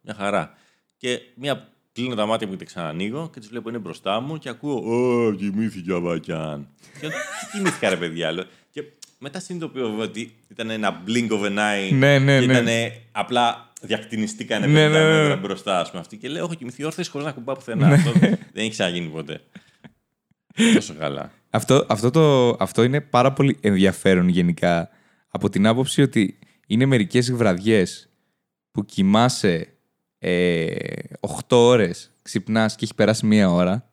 Μια 0.00 0.14
χαρά. 0.14 0.54
Και 0.96 1.20
μια 1.34 1.68
κλείνω 1.94 2.14
τα 2.14 2.26
μάτια 2.26 2.46
μου 2.46 2.52
και 2.52 2.58
τα 2.58 2.64
ξανανοίγω 2.64 3.30
και 3.32 3.40
τους 3.40 3.48
βλέπω 3.48 3.68
είναι 3.68 3.78
μπροστά 3.78 4.20
μου 4.20 4.38
και 4.38 4.48
ακούω: 4.48 4.74
Ω, 4.74 5.34
κοιμήθηκε 5.34 5.92
ο 5.92 6.00
Βακιάν. 6.00 6.68
και 7.00 7.06
λέω, 7.06 7.16
τι 7.16 7.56
κοιμήθηκα 7.56 7.88
ρε 7.88 7.96
παιδιά, 7.96 8.32
λέω. 8.32 8.44
Και 8.70 8.82
μετά 9.18 9.40
συνειδητοποιώ 9.40 9.90
βέβαια 9.90 10.04
ότι 10.04 10.34
ήταν 10.48 10.70
ένα 10.70 11.02
blink 11.06 11.28
of 11.28 11.42
an 11.42 11.58
eye. 11.58 11.92
Ναι, 11.92 12.18
ναι, 12.18 12.40
και 12.40 12.46
ναι. 12.46 12.52
ήταν 12.52 12.68
απλά 13.12 13.72
διακτηνιστήκανε 13.80 14.66
Ναι, 14.66 14.86
50 14.86 14.90
ναι, 14.90 14.98
ναι. 14.98 15.20
μέτρα 15.20 15.36
μπροστά, 15.36 15.80
ας 15.80 15.88
πούμε 15.88 16.00
αυτή. 16.00 16.16
Και 16.16 16.28
λέω: 16.28 16.44
Έχω 16.44 16.54
κοιμηθεί 16.54 16.84
όρθιος 16.84 17.08
χωρίς 17.08 17.26
να 17.26 17.32
κουμπάω 17.32 17.54
πουθενά. 17.54 17.88
Ναι. 17.88 17.94
Αυτό 17.94 18.10
δεν 18.20 18.38
έχει 18.54 18.70
ξαναγίνει 18.70 19.08
ποτέ. 19.08 19.40
Τόσο 20.74 20.94
καλά. 20.94 21.32
Αυτό, 21.50 21.86
αυτό, 21.88 22.10
το, 22.10 22.48
αυτό 22.58 22.82
είναι 22.82 23.00
πάρα 23.00 23.32
πολύ 23.32 23.58
ενδιαφέρον 23.60 24.28
γενικά 24.28 24.88
από 25.28 25.50
την 25.50 25.66
άποψη 25.66 26.02
ότι 26.02 26.38
είναι 26.66 26.86
μερικές 26.86 27.32
βραδιές 27.32 28.08
που 28.70 28.84
κοιμάσαι 28.84 29.73
ε, 30.26 30.66
8 31.20 31.56
ώρες, 31.56 32.10
ξυπνάς 32.22 32.74
και 32.74 32.84
έχει 32.84 32.94
περάσει 32.94 33.26
μία 33.26 33.50
ώρα 33.50 33.88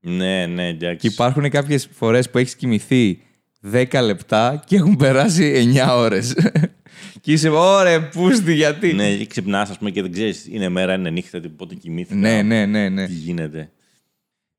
Ναι, 0.00 0.46
ναι, 0.46 0.68
εντάξει. 0.68 0.96
και 1.08 1.14
υπάρχουν 1.14 1.50
κάποιες 1.50 1.88
φορές 1.92 2.30
που 2.30 2.38
έχεις 2.38 2.56
κοιμηθεί 2.56 3.22
10 3.72 4.00
λεπτά 4.02 4.62
και 4.66 4.76
έχουν 4.76 4.96
περάσει 4.96 5.72
9 5.76 5.96
ώρες. 5.96 6.34
και 7.20 7.32
είσαι, 7.32 7.48
ωραία, 7.48 8.08
πούστη, 8.08 8.54
γιατί. 8.54 8.92
Ναι, 8.92 9.08
ή 9.08 9.26
ξυπνάς, 9.26 9.70
ας 9.70 9.78
πούμε, 9.78 9.90
και 9.90 10.02
δεν 10.02 10.12
ξέρεις, 10.12 10.46
είναι 10.50 10.68
μέρα, 10.68 10.94
είναι 10.94 11.10
νύχτα, 11.10 11.40
τι- 11.40 11.48
πότε 11.48 11.74
κοιμήθηκα. 11.74 12.14
ναι, 12.14 12.42
ναι, 12.42 12.66
ναι. 12.66 12.88
ναι. 12.88 13.06
Τι 13.06 13.12
γίνεται. 13.12 13.70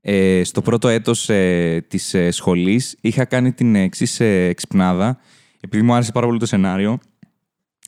Ε, 0.02 0.44
στο 0.44 0.62
πρώτο 0.62 0.88
έτος 0.88 1.30
ε, 1.30 1.86
της 1.88 2.14
ε, 2.14 2.32
σχολής 2.32 2.98
είχα 3.02 3.26
κάνει 3.26 3.52
την 3.54 3.76
εξής 3.76 4.20
ε, 4.20 4.46
εξυπνάδα. 4.46 5.20
Επειδή 5.60 5.84
μου 5.84 5.94
άρεσε 5.94 6.12
πάρα 6.12 6.26
πολύ 6.26 6.40
το 6.40 6.46
σενάριο, 6.46 7.00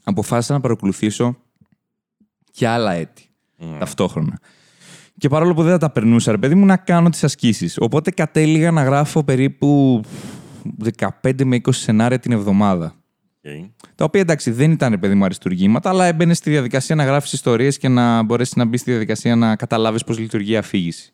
αποφάσισα 0.03 0.53
να 0.53 0.59
παρακολουθήσω 0.59 1.37
και 2.51 2.67
άλλα 2.67 2.91
έτη 2.91 3.29
Μμ. 3.57 3.77
ταυτόχρονα. 3.79 4.39
Και 5.17 5.27
παρόλο 5.29 5.53
που 5.53 5.61
δεν 5.61 5.71
θα 5.71 5.77
τα 5.77 5.89
περνούσα, 5.89 6.31
ρε 6.31 6.37
παιδί 6.37 6.55
μου, 6.55 6.65
να 6.65 6.77
κάνω 6.77 7.09
τις 7.09 7.23
ασκήσεις. 7.23 7.77
Οπότε 7.79 8.11
κατέληγα 8.11 8.71
να 8.71 8.83
γράφω 8.83 9.23
περίπου 9.23 10.01
15 11.23 11.43
με 11.43 11.55
20 11.55 11.69
σενάρια 11.71 12.19
την 12.19 12.31
εβδομάδα. 12.31 12.95
Οκ. 13.45 13.65
Τα 13.95 14.03
οποία 14.05 14.21
εντάξει 14.21 14.51
δεν 14.51 14.71
ήταν 14.71 14.91
ρε 14.91 14.97
παιδί 14.97 15.15
μου 15.15 15.25
αριστουργήματα, 15.25 15.89
αλλά 15.89 16.05
έμπαινε 16.05 16.33
στη 16.33 16.49
διαδικασία 16.49 16.95
να 16.95 17.03
γράφεις 17.03 17.33
ιστορίες 17.33 17.77
και 17.77 17.87
να 17.87 18.23
μπορέσεις 18.23 18.55
να 18.55 18.65
μπεις 18.65 18.81
στη 18.81 18.91
διαδικασία 18.91 19.35
να 19.35 19.55
καταλάβεις 19.55 20.03
πώς 20.03 20.19
λειτουργεί 20.19 20.51
η 20.51 20.57
αφήγηση. 20.57 21.11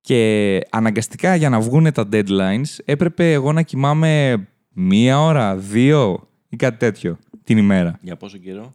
Και 0.00 0.60
αναγκαστικά 0.70 1.34
για 1.34 1.48
να 1.48 1.60
βγουν 1.60 1.92
τα 1.92 2.08
deadlines 2.12 2.78
έπρεπε 2.84 3.32
εγώ 3.32 3.52
να 3.52 3.62
κοιμάμαι 3.62 4.44
μία 4.68 5.20
ώρα, 5.20 5.56
δύο 5.56 6.28
ή 6.48 6.56
κάτι 6.56 6.76
τέτοιο 6.76 7.18
την 7.44 7.58
ημέρα. 7.58 7.98
Για 8.00 8.16
πόσο 8.16 8.38
καιρό; 8.38 8.74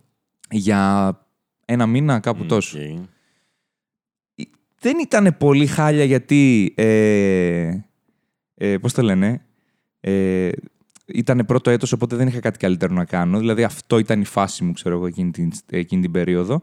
Για 0.50 1.12
ένα 1.72 1.86
μήνα, 1.88 2.20
κάπου 2.20 2.44
Μμ, 2.44 2.48
τόσο. 2.48 2.80
οκ. 2.80 3.08
Δεν 4.82 4.98
ήταν 5.00 5.36
πολύ 5.38 5.68
χάλια 5.68 6.04
γιατί. 6.04 6.74
Ε, 6.78 7.80
ε, 8.56 8.78
Πώς 8.78 8.94
το 8.94 9.02
λένε. 9.02 9.42
Ε, 10.00 10.50
ήταν 11.06 11.46
πρώτο 11.46 11.70
έτος, 11.70 11.92
οπότε 11.92 12.16
δεν 12.16 12.28
είχα 12.28 12.40
κάτι 12.40 12.58
καλύτερο 12.58 12.94
να 12.94 13.06
κάνω. 13.06 13.40
Δηλαδή 13.40 13.64
αυτό 13.64 13.98
ήταν 13.98 14.22
η 14.22 14.26
φάση 14.26 14.64
μου, 14.64 14.72
ξέρω 14.72 14.96
εγώ, 14.96 15.06
εκείνη 15.06 15.32
την, 15.32 15.52
εκείνη 15.70 16.02
την 16.02 16.12
περίοδο. 16.12 16.62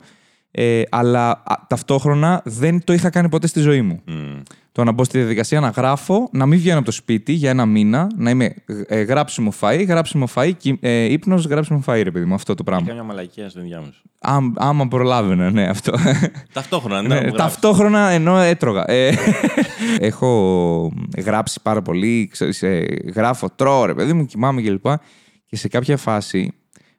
Ε, 0.51 0.83
αλλά 0.91 1.31
α, 1.31 1.55
ταυτόχρονα 1.69 2.43
δεν 2.45 2.85
το 2.85 2.93
είχα 2.93 3.11
κάνει 3.11 3.29
ποτέ 3.29 3.47
στη 3.47 3.61
ζωή 3.61 3.83
μου. 3.83 4.01
Μμ. 4.07 4.41
Το 4.73 4.85
να 4.85 4.93
μπω 4.93 5.05
στη 5.05 5.19
διαδικασία 5.19 5.61
να 5.61 5.69
γράφω, 5.69 6.29
να 6.33 6.47
μην 6.47 6.59
βγαίνω 6.59 6.77
από 6.77 6.87
το 6.87 6.93
σπίτι 6.93 7.33
για 7.33 7.51
ένα 7.51 7.67
μήνα, 7.67 8.07
να 8.17 8.31
είμαι 8.31 8.55
ε, 8.87 9.01
γράψιμο 9.01 9.53
φαΐ, 9.61 9.85
γράψιμο 9.89 10.29
φαΐ, 10.35 10.53
κι- 10.57 10.79
ε, 10.81 11.05
ύπνος, 11.13 11.45
γράψιμο 11.47 11.83
φαΐ, 11.87 12.01
ρε 12.03 12.11
παιδί 12.11 12.25
μου, 12.25 12.35
αυτό 12.35 12.55
το 12.55 12.63
πράγμα. 12.63 12.87
Κάμια 12.87 13.03
μαλακία 13.03 13.49
στο 13.49 13.61
ενδιάμεσο. 13.61 14.01
Άμ- 14.21 14.55
άμα 14.57 14.89
προλάβαινα, 14.89 15.51
ναι, 15.51 15.69
αυτό. 15.69 15.93
Ταυτόχρονα, 16.53 17.03
ναι. 17.03 17.09
Ναι, 17.09 17.15
να 17.15 17.21
μου 17.21 17.27
γράψεις. 17.35 17.43
ταυτόχρονα 17.61 18.09
ενώ 18.09 18.39
έτρωγα. 18.39 18.85
Ε, 18.91 19.15
έχω 19.99 20.93
γράψει 21.25 21.61
πάρα 21.63 21.83
πολύ, 21.83 22.29
ξέρεις, 22.33 22.63
ε, 22.63 22.87
γράφω, 23.15 23.49
τρώω 23.57 23.85
ρε 23.85 23.95
παιδί 23.95 24.13
μου, 24.13 24.25
κοιμάμαι 24.27 24.63
κλπ. 24.63 24.87
Και 25.47 25.57
σε 25.57 25.69
κάποια 25.69 25.97
φάση 25.97 26.53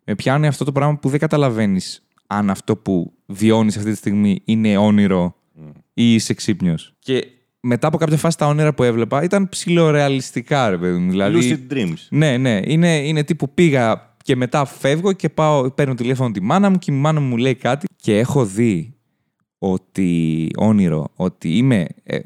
με 0.03 0.15
πιάνει 0.15 0.47
αυτό 0.47 0.63
το 0.65 0.71
πράγμα 0.71 0.97
που 0.97 1.10
δεν 1.10 1.19
καταλαβαίνεις 1.19 2.07
αν 2.28 2.50
αυτό 2.50 2.76
που 2.76 3.13
βιώνεις 3.26 3.78
αυτή 3.78 3.90
τη 3.92 3.98
στιγμή 3.98 4.42
είναι 4.46 4.78
όνειρο 4.78 5.36
Μμ. 5.54 5.68
ή 5.94 6.13
είσαι 6.13 6.34
ξύπνιος. 6.34 6.94
Και 7.00 7.28
μετά 7.60 7.88
από 7.88 7.98
κάποια 7.98 8.18
φάση 8.18 8.38
τα 8.38 8.48
όνειρα 8.48 8.74
που 8.74 8.84
έβλεπα 8.84 9.24
ήταν 9.24 9.50
ψιλορεαλιστικά, 9.50 10.70
ρε 10.70 10.78
παιδί 10.78 10.98
μου. 10.98 11.10
Δηλαδή, 11.10 11.60
Lucid 11.70 11.74
dreams. 11.74 12.08
ναι, 12.10 12.38
ναι. 12.38 12.62
Είναι, 12.63 12.96
είναι 12.98 13.24
τύπου 13.24 13.54
πήγα 13.54 14.16
και 14.24 14.36
μετά 14.36 14.66
φεύγω 14.66 15.13
και 15.13 15.30
πάω, 15.30 15.72
παίρνω 15.72 15.94
τηλέφωνο 15.94 16.32
τη 16.32 16.42
μάνα 16.42 16.70
μου 16.70 16.78
και 16.78 16.92
η 16.92 16.96
μάνα 16.96 17.20
μου 17.20 17.38
λέει 17.38 17.56
κάτι 17.56 17.88
και 17.96 18.18
έχω 18.18 18.46
δει 18.46 18.96
ότι 19.58 20.50
όνειρο, 20.58 21.08
ότι 21.16 21.58
είμαι, 21.58 21.88
ε, 22.04 22.20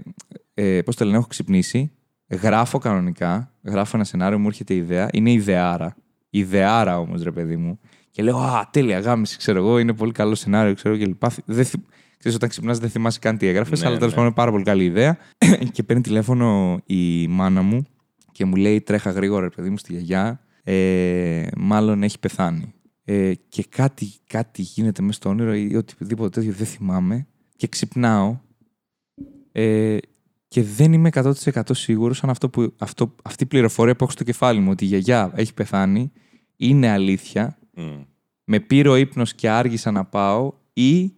ε, 0.53 0.81
πώς 0.81 0.95
το 0.95 1.05
λένε, 1.05 1.17
έχω 1.17 1.27
ξυπνήσει, 1.27 1.91
γράφω 2.27 2.77
κανονικά, 2.77 3.51
γράφω 3.63 3.91
ένα 3.95 4.05
σενάριο, 4.05 4.39
μου 4.39 4.47
έρχεται 4.47 4.73
η 4.73 4.77
ιδέα, 4.77 5.09
είναι 5.13 5.31
ιδεάρα. 5.31 5.95
Ιδεάρα 6.29 6.99
όμως, 6.99 7.23
ρε 7.23 7.31
παιδί 7.31 7.55
μου. 7.55 7.79
Και 8.11 8.23
λέω, 8.23 8.37
α, 8.37 8.69
τέλεια, 8.71 8.99
γάμιση, 8.99 9.37
ξέρω 9.37 9.57
εγώ, 9.59 9.79
είναι 9.79 9.93
πολύ 9.93 10.11
καλό 10.11 10.35
σενάριο, 10.35 10.73
ξέρω 10.73 10.97
και 10.97 11.05
λοιπά. 11.05 11.31
Δεν 11.45 11.65
θυ- 11.65 11.83
Ξέρεις, 12.17 12.37
όταν 12.37 12.49
ξυπνάς 12.49 12.79
δεν 12.79 12.89
θυμάσαι 12.89 13.19
καν 13.19 13.37
τι 13.37 13.47
έγραφες, 13.47 13.79
Ναι, 13.81 13.87
αλλά 13.87 13.95
τέλος 13.97 14.09
ναι. 14.09 14.15
πάντων 14.15 14.25
είναι 14.25 14.35
πάρα 14.35 14.51
πολύ 14.51 14.63
καλή 14.63 14.83
ιδέα. 14.83 15.17
και 15.73 15.83
παίρνει 15.83 16.01
τηλέφωνο 16.01 16.79
η 16.85 17.27
μάνα 17.27 17.61
μου 17.61 17.85
και 18.31 18.45
μου 18.45 18.55
λέει: 18.55 18.81
Τρέχα 18.81 19.11
γρήγορα, 19.11 19.41
ρε 19.41 19.49
παιδί 19.49 19.69
μου, 19.69 19.77
στη 19.77 19.93
γιαγιά. 19.93 20.41
Ε, 20.63 21.47
μάλλον 21.57 22.03
έχει 22.03 22.19
πεθάνει. 22.19 22.73
Ε, 23.03 23.33
και 23.47 23.65
κάτι, 23.69 24.11
κάτι 24.27 24.61
γίνεται 24.61 25.01
μέσα 25.01 25.13
στο 25.13 25.29
όνειρο 25.29 25.55
ή 25.55 25.75
οτιδήποτε 25.75 26.29
τέτοιο 26.29 26.53
δεν 26.57 26.67
θυμάμαι. 26.67 27.27
Και 27.55 27.67
ξυπνάω. 27.67 28.37
Ε, 29.51 29.97
και 30.47 30.63
δεν 30.63 30.93
είμαι 30.93 31.09
100% 31.13 31.31
σίγουρος 31.71 32.23
αν 32.23 32.29
αυτό 32.29 32.49
που, 32.49 32.73
αυτό, 32.77 33.15
αυτή 33.23 33.43
η 33.43 33.47
πληροφορία 33.47 33.95
που 33.95 34.03
έχω 34.03 34.11
στο 34.11 34.23
κεφάλι 34.23 34.59
μου 34.59 34.69
ότι 34.71 34.83
η 34.83 34.87
γιαγιά 34.87 35.31
έχει 35.35 35.53
πεθάνει 35.53 36.11
είναι 36.55 36.89
αλήθεια. 36.89 37.57
Μμ. 37.73 38.01
Με 38.43 38.59
πήρε 38.59 38.89
ο 38.89 38.95
ύπνος 38.95 39.33
και 39.33 39.49
άργησα 39.49 39.91
να 39.91 40.05
πάω 40.05 40.53
ή 40.73 41.13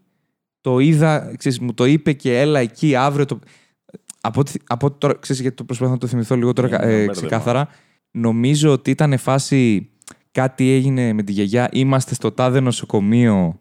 το 0.62 0.80
είδα, 0.80 1.34
ξέρεις, 1.38 1.60
μου 1.60 1.74
το 1.74 1.86
είπε 1.86 2.14
και 2.14 2.40
έλα 2.40 2.60
εκεί 2.60 2.96
αύριο. 2.96 3.26
Το... 3.26 3.40
Από, 4.22 4.40
ό,τι- 4.40 4.60
από 4.68 4.86
ό,τι 4.86 4.98
τώρα, 4.98 5.16
ξέρεις, 5.20 5.42
γιατί 5.42 5.56
το 5.56 5.64
προσπαθώ 5.64 5.92
να 5.92 5.98
το 5.98 6.08
θυμηθώ 6.08 6.36
λίγο 6.36 6.54
τώρα 6.54 6.68
Ναι, 6.68 6.76
ε, 6.76 6.80
ναι, 6.80 6.86
μπέρδεμα. 6.92 7.12
ξεκάθαρα. 7.12 7.68
Νομίζω 8.12 8.72
ότι 8.72 8.90
ήταν 8.92 9.18
φάση 9.18 9.90
κάτι 10.32 10.72
έγινε 10.72 11.14
με 11.14 11.24
τη 11.24 11.32
γιαγιά, 11.32 11.70
είμαστε 11.72 12.14
στο 12.14 12.32
τάδε 12.32 12.60
νοσοκομείο, 12.60 13.60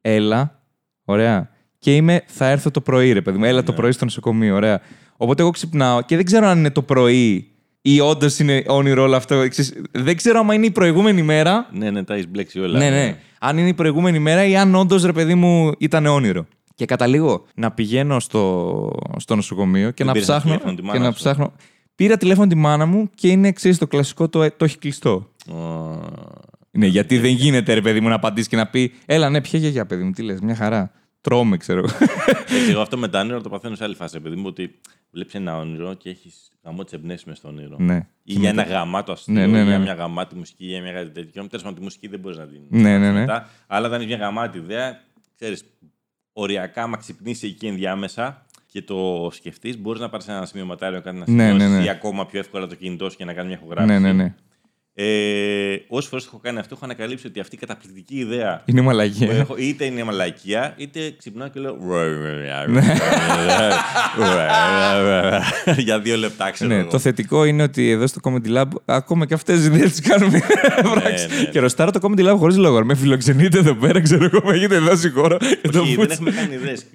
έλα, 0.00 0.62
ωραία. 1.04 1.50
Και 1.78 1.96
είμαι, 1.96 2.22
θα 2.26 2.46
έρθω 2.48 2.70
το 2.70 2.80
πρωί, 2.80 3.12
ρε 3.12 3.22
παιδί 3.22 3.38
μου. 3.38 3.44
Έλα 3.44 3.62
το 3.62 3.70
Ναι. 3.70 3.76
πρωί 3.76 3.92
στο 3.92 4.04
νοσοκομείο, 4.04 4.54
ωραία. 4.54 4.80
Οπότε 5.16 5.42
εγώ 5.42 5.50
ξυπνάω 5.50 6.02
και 6.02 6.16
δεν 6.16 6.24
ξέρω 6.24 6.46
αν 6.46 6.58
είναι 6.58 6.70
το 6.70 6.82
πρωί 6.82 7.50
ή 7.82 8.00
όντως 8.00 8.38
είναι 8.38 8.62
όνειρο 8.66 9.02
όλο 9.02 9.16
αυτό. 9.16 9.48
Ξέρεις, 9.48 9.72
δεν 9.90 10.16
ξέρω 10.16 10.40
αν 10.40 10.50
είναι 10.50 10.66
η 10.66 10.70
προηγούμενη 10.70 11.22
μέρα. 11.22 11.68
Ναι, 11.72 11.90
ναι, 11.90 12.04
τα 12.04 12.14
έχεις 12.14 12.28
μπλέξει 12.28 12.60
όλα. 12.60 12.78
Ναι, 12.78 12.90
ναι. 12.90 13.16
Αν 13.38 13.58
είναι 13.58 13.68
η 13.68 13.74
προηγούμενη 13.74 14.18
μέρα 14.18 14.44
ή 14.44 14.56
αν 14.56 14.74
όντως 14.74 15.04
ρε 15.04 15.12
παιδί 15.12 15.34
μου 15.34 15.72
ήταν 15.78 16.06
όνειρο. 16.06 16.46
Και 16.74 16.84
καταλήγω 16.84 17.44
να 17.54 17.70
πηγαίνω 17.70 18.20
στο, 18.20 18.90
στο 19.16 19.34
νοσοκομείο 19.36 19.90
και 19.90 20.04
Δεν 20.04 20.06
να 20.06 20.12
πήρες 20.12 20.28
ψάχνω. 20.28 20.50
τηλέφωνο 20.50 20.74
τη 20.74 20.82
Και 20.82 20.88
μάνα 20.88 21.00
να 21.00 21.10
σου; 21.10 21.16
ψάχνω. 21.18 21.52
Πήρα 21.94 22.16
τηλέφωνο 22.16 22.46
τη 22.46 22.54
μάνα 22.54 22.86
μου 22.86 23.10
και 23.14 23.28
είναι 23.28 23.48
εξή 23.48 23.78
το 23.78 23.86
κλασικό 23.86 24.28
το, 24.28 24.50
το 24.56 24.64
έχει 24.64 24.78
κλειστό. 24.78 25.28
Ω, 25.50 25.54
Ναι, 26.70 26.86
γιατί 26.86 27.18
δεν 27.18 27.30
γίνεται 27.30 27.74
ρε 27.74 27.80
παιδί 27.80 28.00
μου 28.00 28.08
να 28.08 28.14
απαντήσει 28.14 28.48
και 28.48 28.56
να 28.56 28.66
πει 28.66 28.92
Έλα, 29.06 29.30
ναι, 29.30 29.40
ποια 29.40 29.58
γιαγιά, 29.58 29.86
παιδί 29.86 30.02
μου, 30.02 30.10
τι 30.10 30.22
λες, 30.22 30.40
μια 30.40 30.54
χαρά. 30.54 30.90
Τρώμε, 31.20 31.56
ξέρω. 31.56 31.78
εγώ». 31.78 31.88
Έτσι, 32.58 32.70
εγώ 32.70 32.80
αυτό 32.80 32.98
με 32.98 33.08
τα 33.08 33.20
όνειρα 33.20 33.40
το 33.40 33.48
παθαίνω 33.48 33.74
σε 33.74 33.84
άλλη 33.84 33.94
φάση, 33.94 34.16
επειδή 34.16 34.36
μου 34.36 34.46
ότι 34.46 34.78
βλέπεις 35.10 35.34
ένα 35.34 35.58
όνειρο 35.58 35.94
και 35.94 36.10
έχεις 36.10 36.50
γαμό 36.64 36.84
τις 36.84 36.92
εμπνεύσεις 36.92 37.26
μες 37.26 37.38
στο 37.38 37.48
όνειρο. 37.48 37.76
ναι. 37.78 37.96
Ή 38.22 38.32
για 38.32 38.48
ένα 38.48 38.62
γαμάτο 38.62 39.12
αστείο, 39.12 39.34
Ναι, 39.34 39.46
ναι, 39.46 39.58
ή 39.58 39.62
ναι, 39.62 39.68
για 39.68 39.78
ναι. 39.78 39.84
μια 39.84 39.94
γαμάτη 39.94 40.34
μουσική, 40.34 40.64
ή 40.64 40.68
για 40.68 40.82
μια 40.82 40.92
κάτι 40.92 41.10
τέτοιο. 41.10 41.46
Τέλος 41.46 41.62
πάντων, 41.62 41.74
τη 41.78 41.82
μουσική 41.82 42.08
δεν 42.08 42.20
μπορείς 42.20 42.38
να 42.38 42.46
την. 42.46 42.60
Ναι, 42.68 42.98
ναι, 42.98 43.12
ναι. 43.12 43.20
μετά. 43.20 43.48
Αλλά 43.66 43.86
όταν 43.86 44.00
έχεις 44.00 44.16
μια 44.16 44.24
γαμάτη 44.24 44.58
ιδέα, 44.58 45.00
ξέρεις, 45.34 45.64
οριακά, 46.32 46.82
άμα 46.82 46.96
ξυπνήσει 46.96 47.46
εκεί 47.46 47.66
ενδιάμεσα 47.66 48.46
και 48.66 48.82
το 48.82 49.28
σκεφτείς, 49.32 49.78
μπορείς 49.78 50.00
να 50.00 50.08
πάρεις 50.08 50.28
ένα 50.28 50.46
σημειωματάριο, 50.46 51.00
κάτι 51.00 51.16
να 51.16 51.24
Ναι, 51.28 51.34
ναι, 51.44 51.48
σημειώσεις 51.50 51.78
ναι. 51.78 51.84
ή 51.84 51.88
ακόμα 51.88 52.26
πιο 52.26 52.38
εύκολα 52.38 52.66
το 52.66 52.74
κινητό 52.74 53.10
σου 53.10 53.16
και 53.16 53.24
να 53.24 53.32
κάνει 53.32 53.48
μια 53.48 53.56
ηχογράφηση. 53.56 53.92
ναι, 53.92 54.12
ναι, 54.12 54.22
ναι. 54.22 54.34
Ε, 55.00 55.76
Όσες 55.88 56.10
φορές 56.10 56.24
έχω 56.26 56.40
κάνει 56.42 56.58
αυτό, 56.58 56.74
έχω 56.74 56.84
ανακαλύψει 56.84 57.26
ότι 57.26 57.40
αυτή 57.40 57.54
η 57.54 57.58
καταπληκτική 57.58 58.14
ιδέα 58.18 58.62
Είναι 58.64 58.80
που 58.80 58.86
μαλακία. 58.86 59.32
έχω, 59.32 59.54
είτε 59.58 59.84
είναι 59.84 60.04
μαλακία, 60.04 60.74
είτε 60.76 61.14
ξυπνάω 61.18 61.48
και 61.48 61.60
λέω. 61.60 61.76
Ναι. 62.68 62.80
Για 65.76 66.00
δύο 66.00 66.16
λεπτά, 66.16 66.50
ξέρω. 66.50 66.70
Ναι, 66.74 66.76
εγώ. 66.80 66.90
το 66.90 66.98
θετικό 66.98 67.44
είναι 67.44 67.62
ότι 67.62 67.90
εδώ 67.90 68.06
στο 68.06 68.20
Comedy 68.22 68.56
Lab 68.58 68.64
ακόμα 68.84 69.26
και 69.26 69.34
αυτές 69.34 69.56
τις 69.58 69.66
ιδέες 69.66 69.90
τις 69.90 70.00
κάνουμε 70.00 70.40
πράξη. 70.94 71.26
ναι, 71.28 71.36
ναι. 71.40 71.44
Και 71.44 71.60
ροστάρω 71.60 71.90
το 71.90 72.00
Comedy 72.02 72.30
Lab 72.32 72.36
χωρίς 72.38 72.56
λόγο. 72.56 72.84
Με 72.84 72.94
φιλοξενείτε 72.94 73.58
εδώ 73.58 73.74
πέρα, 73.74 74.00
ξέρω 74.02 74.24
εγώ, 74.24 74.40
με 74.44 74.54
έχετε 74.54 74.78
δώσει 74.78 75.10
χώρο. 75.10 75.36
για 75.62 75.70
το 75.72 75.80
Όχι, 75.80 75.94
δεν 75.94 76.06
πούτσι. 76.06 76.12
έχουμε 76.12 76.30
κάνει 76.30 76.54
ιδέες. 76.54 76.86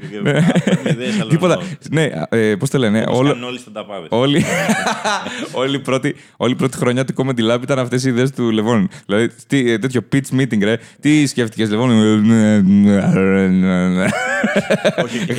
ιδέες 0.94 1.14
άλλων. 1.16 1.30
Τίποτα. 1.30 1.62
Ναι, 1.92 2.10
ε, 2.30 2.56
πώς 2.56 2.70
το 2.70 2.78
λένε. 2.78 3.04
Όλο... 3.08 3.18
Όλο, 3.18 3.28
Κάνουν 3.30 3.44
όλοι 3.44 3.60
στον 3.60 3.74
ταπάδε. 3.74 4.08
Όλη, 4.24 4.46
όλη, 5.52 5.76
η 5.76 5.80
πρώτη, 5.80 6.16
όλη 6.38 6.52
η 6.52 6.56
πρώτη 6.56 6.78
χρονιά 6.78 7.06
του 7.06 7.14
Comedy 7.18 7.52
Lab 7.54 7.62
ήταν 7.62 7.80
αυτές 7.96 8.12
οι 8.12 8.14
ιδέες 8.14 8.32
του 8.32 8.52
Λεβόν. 8.52 8.90
Δηλαδή, 9.06 9.30
τι, 9.48 9.72
ε, 9.72 9.78
τέτοιο 9.78 10.02
pitch 10.14 10.40
meeting, 10.40 10.60
ρε. 10.64 10.78
Τι 11.00 11.26
σκέφτηκες, 11.28 11.70
Λεβόν; 11.70 11.90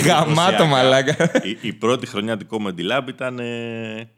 Γαμάτο 0.05 0.67
μαλάκα. 0.67 1.31
Η, 1.43 1.57
η 1.61 1.73
πρώτη 1.73 2.07
χρονιά 2.07 2.37
του 2.37 2.47
Comedy 2.51 2.81
Lab 2.93 3.09
ήταν 3.09 3.39
ε, 3.39 4.09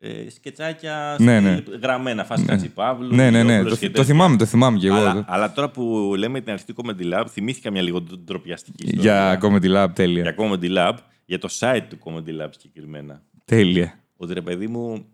ε, 0.00 0.30
σκετσάκια 0.30 1.16
Ναι, 1.18 1.38
στη- 1.40 1.48
ναι. 1.70 1.76
γραμμένα, 1.82 2.24
φάση 2.24 2.44
Κατσι 2.44 2.68
Παύλου. 2.68 3.14
Ναι, 3.14 3.30
ναι, 3.30 3.42
ναι. 3.42 3.52
Γιώργος 3.52 3.72
Το, 3.72 3.78
και 3.78 3.86
το 3.86 3.92
τέτοια. 3.92 4.04
θυμάμαι, 4.14 4.36
το 4.36 4.44
θυμάμαι 4.44 4.78
κι 4.78 4.86
εγώ. 4.86 4.96
Αλλά, 4.96 5.24
αλλά 5.28 5.52
τώρα 5.52 5.70
που 5.70 6.14
λέμε 6.18 6.40
την 6.40 6.52
αρχή 6.52 6.64
του 6.64 6.74
Comedy 6.76 7.14
Lab, 7.14 7.24
θυμήθηκα 7.28 7.70
μια 7.70 7.82
λίγο 7.82 8.00
ντροπιαστική 8.24 8.84
ιστορία. 8.86 9.38
Για 9.38 9.40
Comedy 9.42 9.76
Lab, 9.76 9.88
τέλεια. 9.94 10.22
για 10.22 10.34
Comedy 10.38 10.76
Lab, 10.78 10.94
για 11.24 11.38
το 11.38 11.48
site 11.60 11.82
του 11.88 11.98
Comedy 12.04 12.42
Lab 12.44 12.48
συγκεκριμένα. 12.58 13.22
Τέλεια. 13.44 13.94
Ότι 14.16 14.34
ρε 14.34 14.40
παιδί 14.40 14.66
μου, 14.66 15.04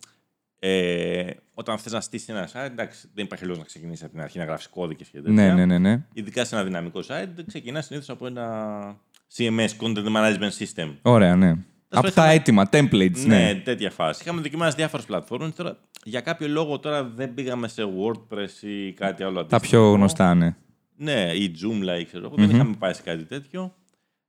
ε, 0.58 1.30
όταν 1.54 1.78
θες 1.78 1.92
να 1.92 2.00
στήσεις 2.00 2.28
ένα 2.28 2.48
site, 2.52 2.70
εντάξει, 2.70 3.08
δεν 3.14 3.24
υπάρχει 3.24 3.44
λόγος 3.44 3.58
να 3.58 3.64
ξεκινήσεις 3.64 4.02
από 4.02 4.12
την 4.12 4.20
αρχή 4.22 4.38
να 4.38 4.44
γράφεις 4.44 4.66
κώδικες 4.68 5.08
και 5.08 5.20
τέτοια. 5.20 5.32
Ναι, 5.32 5.52
ναι, 5.52 5.64
ναι, 5.66 5.78
ναι. 5.78 6.02
Ειδικά 6.12 6.44
σε 6.44 6.54
ένα 6.54 6.64
δυναμικό 6.64 7.00
site, 7.08 7.42
ξεκινάς 7.46 7.86
συνήθως 7.86 8.08
από 8.10 8.26
ένα 8.26 8.96
CMS, 9.36 9.68
Content 9.80 10.06
Management 10.16 10.50
System. 10.58 10.94
Ωραία, 11.02 11.36
ναι. 11.36 11.50
Από 11.88 12.02
τα 12.02 12.08
είχαμε- 12.08 12.32
έτοιμα, 12.32 12.68
templates, 12.72 13.24
Ναι, 13.26 13.36
ναι. 13.52 13.54
τέτοια 13.54 13.90
φάση. 13.90 14.22
Είχαμε 14.22 14.40
δοκιμάσει 14.40 14.76
διάφορες 14.76 15.06
πλατφόρμες. 15.06 15.52
Τώρα, 15.54 15.78
για 16.04 16.20
κάποιο 16.20 16.48
λόγο 16.48 16.78
τώρα 16.78 17.04
δεν 17.04 17.34
πήγαμε 17.34 17.68
σε 17.68 17.82
WordPress 17.82 18.62
ή 18.66 18.92
κάτι 18.92 19.22
άλλο 19.22 19.34
Τα 19.34 19.56
αντίστοιχο. 19.56 19.82
πιο 19.82 19.92
γνωστά, 19.92 20.34
ναι. 20.34 20.56
Ναι, 20.96 21.30
ή 21.34 21.54
Joomla 21.62 22.00
ή 22.00 22.04
ξέρω 22.04 22.24
εγώ. 22.26 22.34
Δεν 22.36 22.50
είχαμε 22.50 22.74
πάει 22.78 22.92
σε 22.92 23.02
κάτι 23.02 23.24
τέτοιο. 23.24 23.74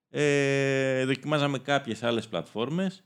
Ε, 0.10 1.06
δοκιμάζαμε 1.06 1.58
κάποιες 1.60 2.04
άλλες 2.04 2.28
πλατφόρμες. 2.28 3.04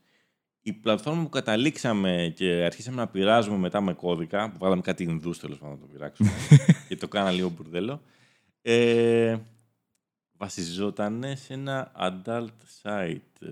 Η 0.61 0.73
πλατφόρμα 0.73 1.23
που 1.23 1.29
καταλήξαμε 1.29 2.33
και 2.35 2.45
αρχίσαμε 2.65 2.95
να 2.97 3.07
πειράζουμε 3.07 3.57
μετά 3.57 3.81
με 3.81 3.93
κώδικα, 3.93 4.51
που 4.51 4.57
βάλαμε 4.59 4.81
κάτι 4.81 5.03
Ινδούς 5.03 5.39
τέλος 5.39 5.57
πάντων 5.57 5.75
να 5.75 5.79
το 5.81 5.85
πειράξουμε, 5.91 6.29
και 6.87 6.95
το 6.95 7.07
κάνα 7.07 7.31
λίγο 7.31 7.49
μπουρδέλο, 7.49 8.01
ε, 8.61 9.37
βασιζόταν 10.37 11.23
σε 11.35 11.53
ένα 11.53 11.91
adult 11.99 12.47
site. 12.83 13.17
ε, 13.41 13.47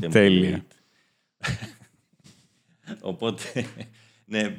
template. 0.00 0.10
Τέλεια. 0.10 0.64
Οπότε, 3.00 3.42
ναι, 4.24 4.56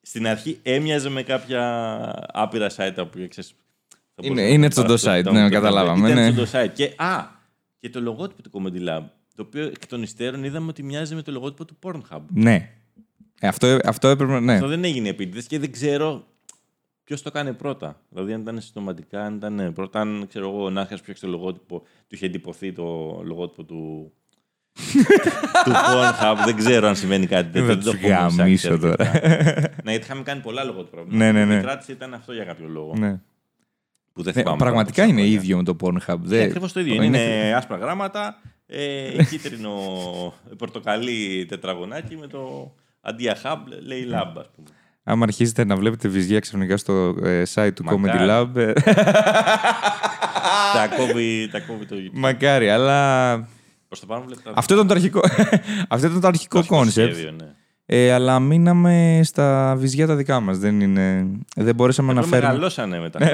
στην 0.00 0.26
αρχή 0.26 0.58
έμοιαζε 0.62 1.08
με 1.08 1.22
κάποια 1.22 2.28
άπειρα 2.32 2.70
site 2.70 2.92
τα 2.94 3.02
οποία 3.02 3.28
ξέρεις, 3.28 3.50
θα 3.88 3.96
Είναι- 4.22 4.28
μπορούσαμε 4.28 4.52
είναι 4.54 4.62
να 4.64 4.68
τσοντός 4.68 5.02
παραστούμε. 5.02 5.30
site, 5.30 5.32
ναι, 5.32 5.46
Ήταν- 5.46 5.62
καταλάβαμε, 5.62 6.10
Ήταν 6.10 6.22
ναι. 6.24 6.30
τσοντός 6.32 6.50
site. 6.54 6.70
Και, 6.74 6.92
α, 6.96 7.26
και 7.78 7.90
το 7.90 8.00
λογότυπο 8.00 8.42
του 8.42 8.50
Comedy 8.52 8.88
Lab, 8.88 9.02
το 9.42 9.46
οποίο 9.48 9.64
εκ 9.66 9.86
των 9.86 10.02
υστέρων 10.02 10.44
είδαμε 10.44 10.68
ότι 10.68 10.82
μοιάζει 10.82 11.14
με 11.14 11.22
το 11.22 11.32
λογότυπο 11.32 11.64
του 11.64 11.76
Pornhub. 11.82 12.20
Ναι. 12.34 12.68
Ε, 13.40 13.48
αυτό, 13.48 13.78
αυτό 13.84 14.08
έπρεπε 14.08 14.32
να. 14.32 14.40
Ναι. 14.40 14.52
Αυτό 14.54 14.66
δεν 14.68 14.84
έγινε 14.84 15.08
επίτηδες 15.08 15.46
και 15.46 15.58
δεν 15.58 15.72
ξέρω 15.72 16.24
ποιος 17.04 17.22
το 17.22 17.30
κάνει 17.30 17.52
πρώτα. 17.54 18.00
Δηλαδή, 18.08 18.32
αν 18.32 18.40
ήταν 18.40 18.60
συστηματικά, 18.60 19.24
αν 19.24 19.34
ήταν 19.36 19.72
πρώτα, 19.74 20.00
αν 20.00 20.24
ξέρω 20.28 20.48
εγώ, 20.48 20.64
ο 20.64 20.70
Νάσκα 20.70 20.94
που 20.94 21.00
φτιάξει 21.02 21.22
το 21.22 21.28
λογότυπο, 21.28 21.78
του 21.80 21.86
είχε 22.14 22.26
εντυπωθεί 22.26 22.72
το 22.72 22.84
λογότυπο 23.24 23.64
του. 23.64 24.12
του 25.64 25.70
Pornhub. 25.72 26.36
Δεν 26.44 26.56
ξέρω 26.56 26.88
αν 26.88 26.96
συμβαίνει 26.96 27.26
κάτι 27.26 27.50
τέτοιο. 27.50 27.60
Θα 27.68 27.74
δεν 27.74 27.84
το 27.84 27.90
τους 27.90 28.00
έχουμε 28.00 28.14
ψάξει 28.14 28.36
γαμίσω 28.36 28.72
αρκετά. 28.72 28.96
τώρα. 28.96 29.10
ναι, 29.84 29.90
γιατί 29.90 30.04
είχαμε 30.04 30.22
κάνει 30.22 30.40
πολλά 30.40 30.64
λογότυπα. 30.64 31.04
Ναι, 31.08 31.32
ναι, 31.32 31.44
ναι. 31.44 31.54
Η 31.56 31.60
κράτηση 31.60 31.92
ήταν 31.92 32.14
αυτό 32.14 32.32
για 32.32 32.44
κάποιο 32.44 32.68
λόγο. 32.68 32.94
ναι. 32.98 33.20
Που 34.12 34.22
δεν 34.22 34.32
Ναι, 34.36 34.40
θυμάμαι 34.42 34.58
πραγματικά 34.58 35.02
τώρα 35.02 35.08
είναι 35.08 35.20
πόσα 35.22 35.32
ίδιο 35.34 35.56
με 35.56 35.62
το 35.62 35.76
Pornhub. 35.80 35.96
χρόνια. 36.00 36.22
Δεν- 36.26 36.38
Είναι 36.38 36.46
ακριβώς 36.48 36.72
το 36.72 36.80
ίδιο. 36.80 37.02
Είναι, 37.02 37.52
άσπρα 37.56 37.76
γράμματα, 37.76 38.40
ε, 38.70 39.24
κίτρινο 39.30 39.72
πορτοκαλί 40.58 41.46
τετραγωνάκι 41.48 42.16
με 42.16 42.26
το 42.26 42.72
αντί 43.00 43.22
για 43.22 43.36
hub 43.44 43.58
λέει 43.86 44.06
lab, 44.12 44.32
ας 44.36 44.50
πούμε. 44.56 44.68
Άμα 45.02 45.24
αρχίσετε 45.24 45.64
να 45.64 45.76
βλέπετε 45.76 46.08
βυζιά 46.08 46.40
ξαφνικά 46.40 46.76
στο 46.76 47.16
ε, 47.22 47.42
site 47.54 47.70
του 47.74 47.84
Comedy 47.88 47.96
Μακάρι. 47.98 48.26
Lab. 48.28 48.56
ε, 48.56 48.72
τα, 50.74 50.88
κόβει, 50.96 51.48
τα 51.52 51.60
κόβει 51.60 51.86
το 51.86 51.96
Μακάρι, 52.12 52.70
αλλά. 52.70 53.34
Προ 53.88 53.98
το 54.00 54.06
πάνω 54.06 54.24
βλέπετε. 54.24 54.50
Αυτό 54.54 54.74
ήταν 54.74 54.86
το 54.86 54.94
αρχικό, 54.94 55.20
Αυτό 55.88 56.06
ήταν 56.06 56.20
το 56.20 56.26
αρχικό 56.26 56.60
το 56.60 56.66
concept. 56.66 57.14
σχέδιο, 57.14 57.30
ναι. 57.30 57.46
Ε, 57.86 58.12
αλλά 58.12 58.38
μείναμε 58.38 59.20
στα 59.22 59.74
βυζιά 59.78 60.06
τα 60.06 60.16
δικά 60.16 60.40
μας. 60.40 60.58
Δεν, 60.58 60.80
είναι... 60.80 61.26
δεν 61.56 61.74
μπορέσαμε 61.74 62.12
να 62.12 62.20
Αυτό 62.20 62.30
φέρουμε... 62.30 62.48
μεγαλώσανε 62.48 62.98
μετά. 62.98 63.18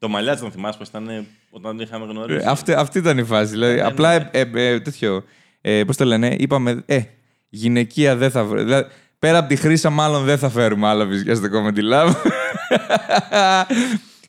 το 0.00 0.08
μαλλιάτσι 0.08 0.42
τον 0.42 0.52
θυμάσαι 0.52 0.78
πως 0.78 0.88
ήταν 0.88 1.08
ε, 1.08 1.26
όταν 1.50 1.76
τον 1.76 1.86
είχαμε 1.86 2.06
γνωρίσει. 2.06 2.44
Ε, 2.44 2.50
Αυτή, 2.50 2.72
αυτή 2.72 2.98
ήταν 2.98 3.18
η 3.18 3.24
φάση. 3.24 3.50
Δηλαδή, 3.50 3.74
Ναι, 3.74 3.80
ναι, 3.80 3.86
απλά 3.86 4.18
ναι. 4.18 4.28
ε, 4.32 4.40
ε, 4.54 4.66
ε, 4.72 4.80
τέτοιο. 4.80 5.24
Ε, 5.60 5.84
Πώς 5.84 5.96
το 5.96 6.04
λένε, 6.04 6.36
είπαμε, 6.38 6.82
ε, 6.86 7.00
γυναικεία 7.48 8.16
δεν 8.16 8.30
θα 8.30 8.44
βρούμε. 8.44 8.62
Δηλαδή, 8.62 8.88
πέρα 9.18 9.38
από 9.38 9.48
τη 9.48 9.56
χρήσα, 9.56 9.90
μάλλον 9.90 10.24
δεν 10.24 10.38
θα 10.38 10.48
φέρουμε 10.48 10.86
άλλα 10.88 11.04
βυζιά 11.06 11.34
στο 11.34 11.46
Comedy 11.52 11.92
Lab. 11.92 12.12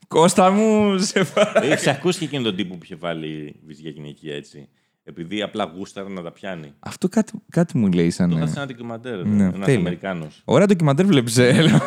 Κώστα 0.08 0.52
μου, 0.52 0.98
σε 1.00 1.24
παρακαλώ. 1.24 1.72
Έχεις 1.72 1.88
ακούσει 1.88 2.20
και 2.20 2.26
εκείνον 2.26 2.44
τον 2.44 2.56
τύπο 2.56 2.74
που 2.76 2.84
είχε 2.84 2.96
βάλει 2.96 3.56
βυζιά 3.66 3.90
γυναικεία 3.90 4.36
έτσι; 4.36 4.70
Επειδή 5.04 5.42
απλά 5.42 5.72
γούσταρε 5.76 6.10
να 6.10 6.22
τα 6.22 6.32
πιάνει. 6.32 6.74
Αυτό 6.80 7.08
κάτι, 7.10 7.34
κάτι 7.50 7.78
μου 7.78 7.92
λέει 7.92 8.10
σαν. 8.10 8.30
Το 8.30 8.36
είχα 8.36 8.46
ε, 8.46 8.48
σε 8.48 8.58
ένα 8.58 8.66
ντοκιμαντέρ. 8.68 9.26
Ναι, 9.26 9.44
Ένας 9.44 9.66
τέλεια. 9.66 9.80
Αμερικάνος. 9.80 10.42
Ωραία 10.46 10.68
ντοκιμαντέρ 10.68 11.06
βλέπεις, 11.06 11.38
ε, 11.38 11.62
λέω. 11.62 11.80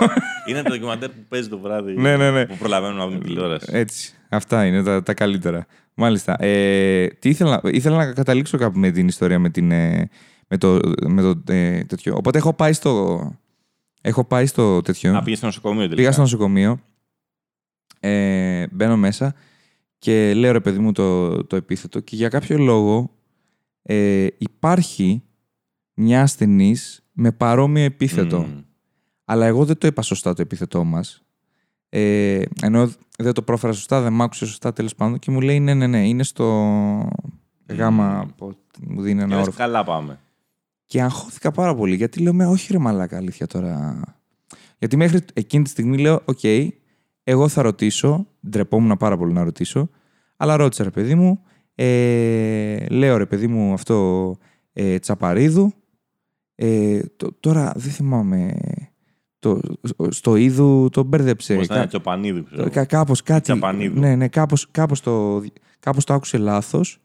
Είναι 0.49 0.63
το 0.63 0.71
ντοκιμαντέρ 0.71 1.09
που 1.09 1.25
παίζει 1.29 1.49
το 1.49 1.59
βράδυ. 1.59 1.93
Ναι, 1.93 2.17
ναι, 2.17 2.31
ναι. 2.31 2.47
Που 2.47 2.57
προλαβαίνουμε 2.57 2.99
να 2.99 3.07
δούμε 3.07 3.19
τηλεόραση. 3.19 3.67
Έτσι. 3.71 4.15
Αυτά 4.29 4.67
είναι 4.67 4.83
τα, 4.83 5.03
τα 5.03 5.15
καλύτερα. 5.15 5.67
Μάλιστα. 5.95 6.37
Ε, 6.45 7.07
τι 7.07 7.29
ήθελα, 7.29 7.61
ήθελα 7.65 7.97
να 7.97 8.13
καταλήξω 8.13 8.59
κάπου 8.59 8.79
με 8.79 8.91
την 8.91 9.09
ιστορία 9.09 9.39
με, 9.39 9.51
την, 9.51 9.71
ε, 9.71 10.09
με 10.49 10.57
το, 10.57 10.81
με 11.07 11.23
το 11.23 11.43
ε, 11.49 11.85
τέτοιο. 11.85 12.15
Οπότε 12.17 12.39
έχω 12.39 12.55
πάει 12.55 12.73
στο, 12.73 13.21
έχω 14.01 14.25
πάει 14.25 14.47
στο 14.47 14.81
τέτοιο. 14.81 15.13
Να 15.13 15.23
πήγες 15.23 15.39
στο 15.39 15.47
νοσοκομείο 15.47 15.81
τελικά. 15.81 15.97
Πήγα 15.97 16.13
στο 16.13 16.21
νοσοκομείο. 16.21 16.81
Ε, 18.01 18.67
μπαίνω 18.71 18.97
μέσα 18.97 19.35
και 20.05 20.35
λέω 20.35 20.53
ρε 20.53 20.61
παιδί 20.61 20.79
μου 20.79 20.93
το, 20.93 21.37
το 21.45 21.57
επίθετο 21.57 22.01
και 22.01 22.17
για 22.17 22.29
κάποιο 22.29 22.59
λόγο 22.59 23.11
ε, 23.83 24.27
υπάρχει 24.39 25.23
μια 25.95 26.23
ασθενής 26.23 27.05
με 27.13 27.33
παρόμοιο 27.33 27.85
επίθετο. 27.85 28.41
Μμμ. 28.41 28.61
Αλλά 29.25 29.47
εγώ 29.47 29.65
δεν 29.65 29.79
το 29.79 29.87
είπα 29.87 30.03
σωστά 30.03 30.35
το 30.35 30.43
επίθετό 30.43 30.85
μας. 30.85 31.23
Ε, 31.89 32.43
ενώ 32.63 32.91
δεν 33.19 33.33
το 33.33 33.43
πρόφερα 33.43 33.73
σωστά, 33.73 34.01
δεν 34.01 34.13
μ' 34.13 34.23
άκουσε 34.23 34.47
σωστά 34.47 34.73
τέλος 34.73 34.95
πάντων 34.95 35.19
και 35.19 35.31
μου 35.31 35.41
λέει 35.41 35.61
ναι, 35.61 35.75
ναι, 35.75 35.87
ναι, 35.87 36.09
είναι 36.09 36.23
στο 36.23 36.45
γάμα. 37.69 38.27
πω- 38.37 38.57
Μου 38.87 39.03
δίνει 39.03 39.19
Και 39.19 39.25
ένα 39.25 39.35
λες, 39.35 39.43
όροφο. 39.43 39.59
καλά 39.59 39.85
πάμε. 39.85 40.19
Και 40.85 41.03
αγχώθηκα 41.03 41.51
πάρα 41.51 41.75
πολύ 41.75 41.97
γιατί 41.97 42.21
λέω 42.21 42.33
με 42.35 42.47
όχι 42.47 42.73
ρε 42.73 42.79
μαλάκα 42.79 43.17
αλήθεια 43.17 43.47
τώρα. 43.47 44.01
Γιατί 44.79 44.97
μέχρι 44.97 45.21
εκείνη 45.35 45.65
τη 45.65 45.71
στιγμή 45.71 45.99
λέω 45.99 46.23
οκ, 46.25 46.41
εγώ 47.25 47.49
θα 47.49 47.63
ρωτήσω, 47.63 48.27
ντρεπόμουν 48.49 48.97
πάρα 48.97 49.17
πολύ 49.17 49.33
να 49.33 49.45
ρωτήσω, 49.45 49.89
αλλά 50.37 50.57
ρώτησα 50.57 50.85
ρε 50.85 50.91
παιδί 50.91 51.15
μου, 51.15 51.41
ε, 51.75 52.87
λέω 52.91 53.17
ρε 53.17 53.27
παιδί 53.27 53.47
μου 53.47 53.73
αυτό 53.73 54.37
ε, 54.73 54.99
τσαπαρίδου, 54.99 55.73
ε, 56.55 57.01
το- 57.17 57.33
τώρα 57.41 57.73
δεν 57.77 57.93
θυμάμαι, 57.93 58.57
το, 59.39 59.61
στο 60.09 60.37
είδου 60.37 60.89
το 60.93 61.03
μπέρδεψε. 61.03 61.55
Πώς 61.55 61.65
ήταν 61.65 61.79
Κα- 61.79 61.87
Τσοπανίδου, 61.87 62.45
ξέρω. 62.45 62.63
το- 62.63 62.71
κα- 62.71 62.85
κάπως 62.85 63.23
κάτι. 63.23 63.41
Τσαπανίδου. 63.43 64.01
Ναι, 64.01 64.17
ναι, 64.17 64.29
κάπως, 64.29 64.71
κάπως, 64.71 65.01
το, 65.01 65.43
κάπως 65.79 66.05
το 66.05 66.15
άκουσε 66.15 66.39
λάθος. 66.39 66.99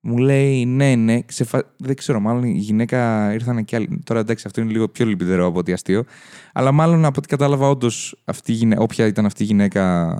Μου 0.00 0.18
λέει 0.18 0.64
ναι, 0.66 0.94
ναι. 0.94 1.22
Ξεφα... 1.22 1.74
Δεν 1.78 1.96
ξέρω, 1.96 2.20
μάλλον 2.20 2.42
η 2.44 2.58
γυναίκα 2.58 3.32
ήρθαν 3.32 3.64
και 3.64 3.76
άλλοι. 3.76 4.02
Τώρα 4.04 4.20
εντάξει, 4.20 4.44
αυτό 4.46 4.60
είναι 4.60 4.70
λίγο 4.70 4.88
πιο 4.88 5.06
λυπητερό 5.06 5.46
από 5.46 5.58
ότι 5.58 5.72
αστείο. 5.72 6.04
Αλλά 6.52 6.72
μάλλον 6.72 7.04
από 7.04 7.14
ό,τι 7.18 7.28
κατάλαβα, 7.28 7.68
όντως 7.68 8.22
αυτή 8.24 8.52
η 8.52 8.54
γυναίκα, 8.54 8.82
όποια 8.82 9.06
ήταν 9.06 9.26
αυτή 9.26 9.42
η 9.42 9.46
γυναίκα. 9.46 10.14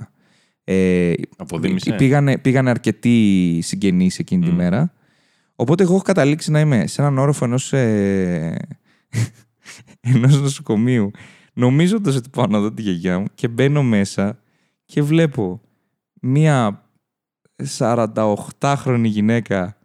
Ε, 0.63 1.13
Αποδίμησε. 1.37 1.93
πήγανε, 1.93 2.37
πήγανε 2.37 2.69
αρκετοί 2.69 3.59
συγγενείς 3.61 4.19
εκείνη 4.19 4.45
τη 4.45 4.51
Μμ. 4.51 4.55
μέρα. 4.55 4.93
Οπότε 5.55 5.83
εγώ 5.83 5.93
έχω 5.93 6.03
καταλήξει 6.03 6.51
να 6.51 6.59
είμαι 6.59 6.87
σε 6.87 7.01
έναν 7.01 7.17
όροφο 7.17 7.45
ενός, 7.45 7.73
ε, 7.73 8.55
ενός 10.13 10.41
νοσοκομείου 10.41 11.11
νομίζοντας 11.53 12.15
ότι 12.15 12.29
πάω 12.29 12.47
να 12.47 12.59
δω 12.59 12.71
τη 12.71 12.81
γιαγιά 12.81 13.19
μου 13.19 13.25
και 13.35 13.47
μπαίνω 13.47 13.83
μέσα 13.83 14.39
και 14.85 15.01
βλέπω 15.01 15.61
μία 16.21 16.85
48χρονη 17.77 19.03
γυναίκα 19.03 19.77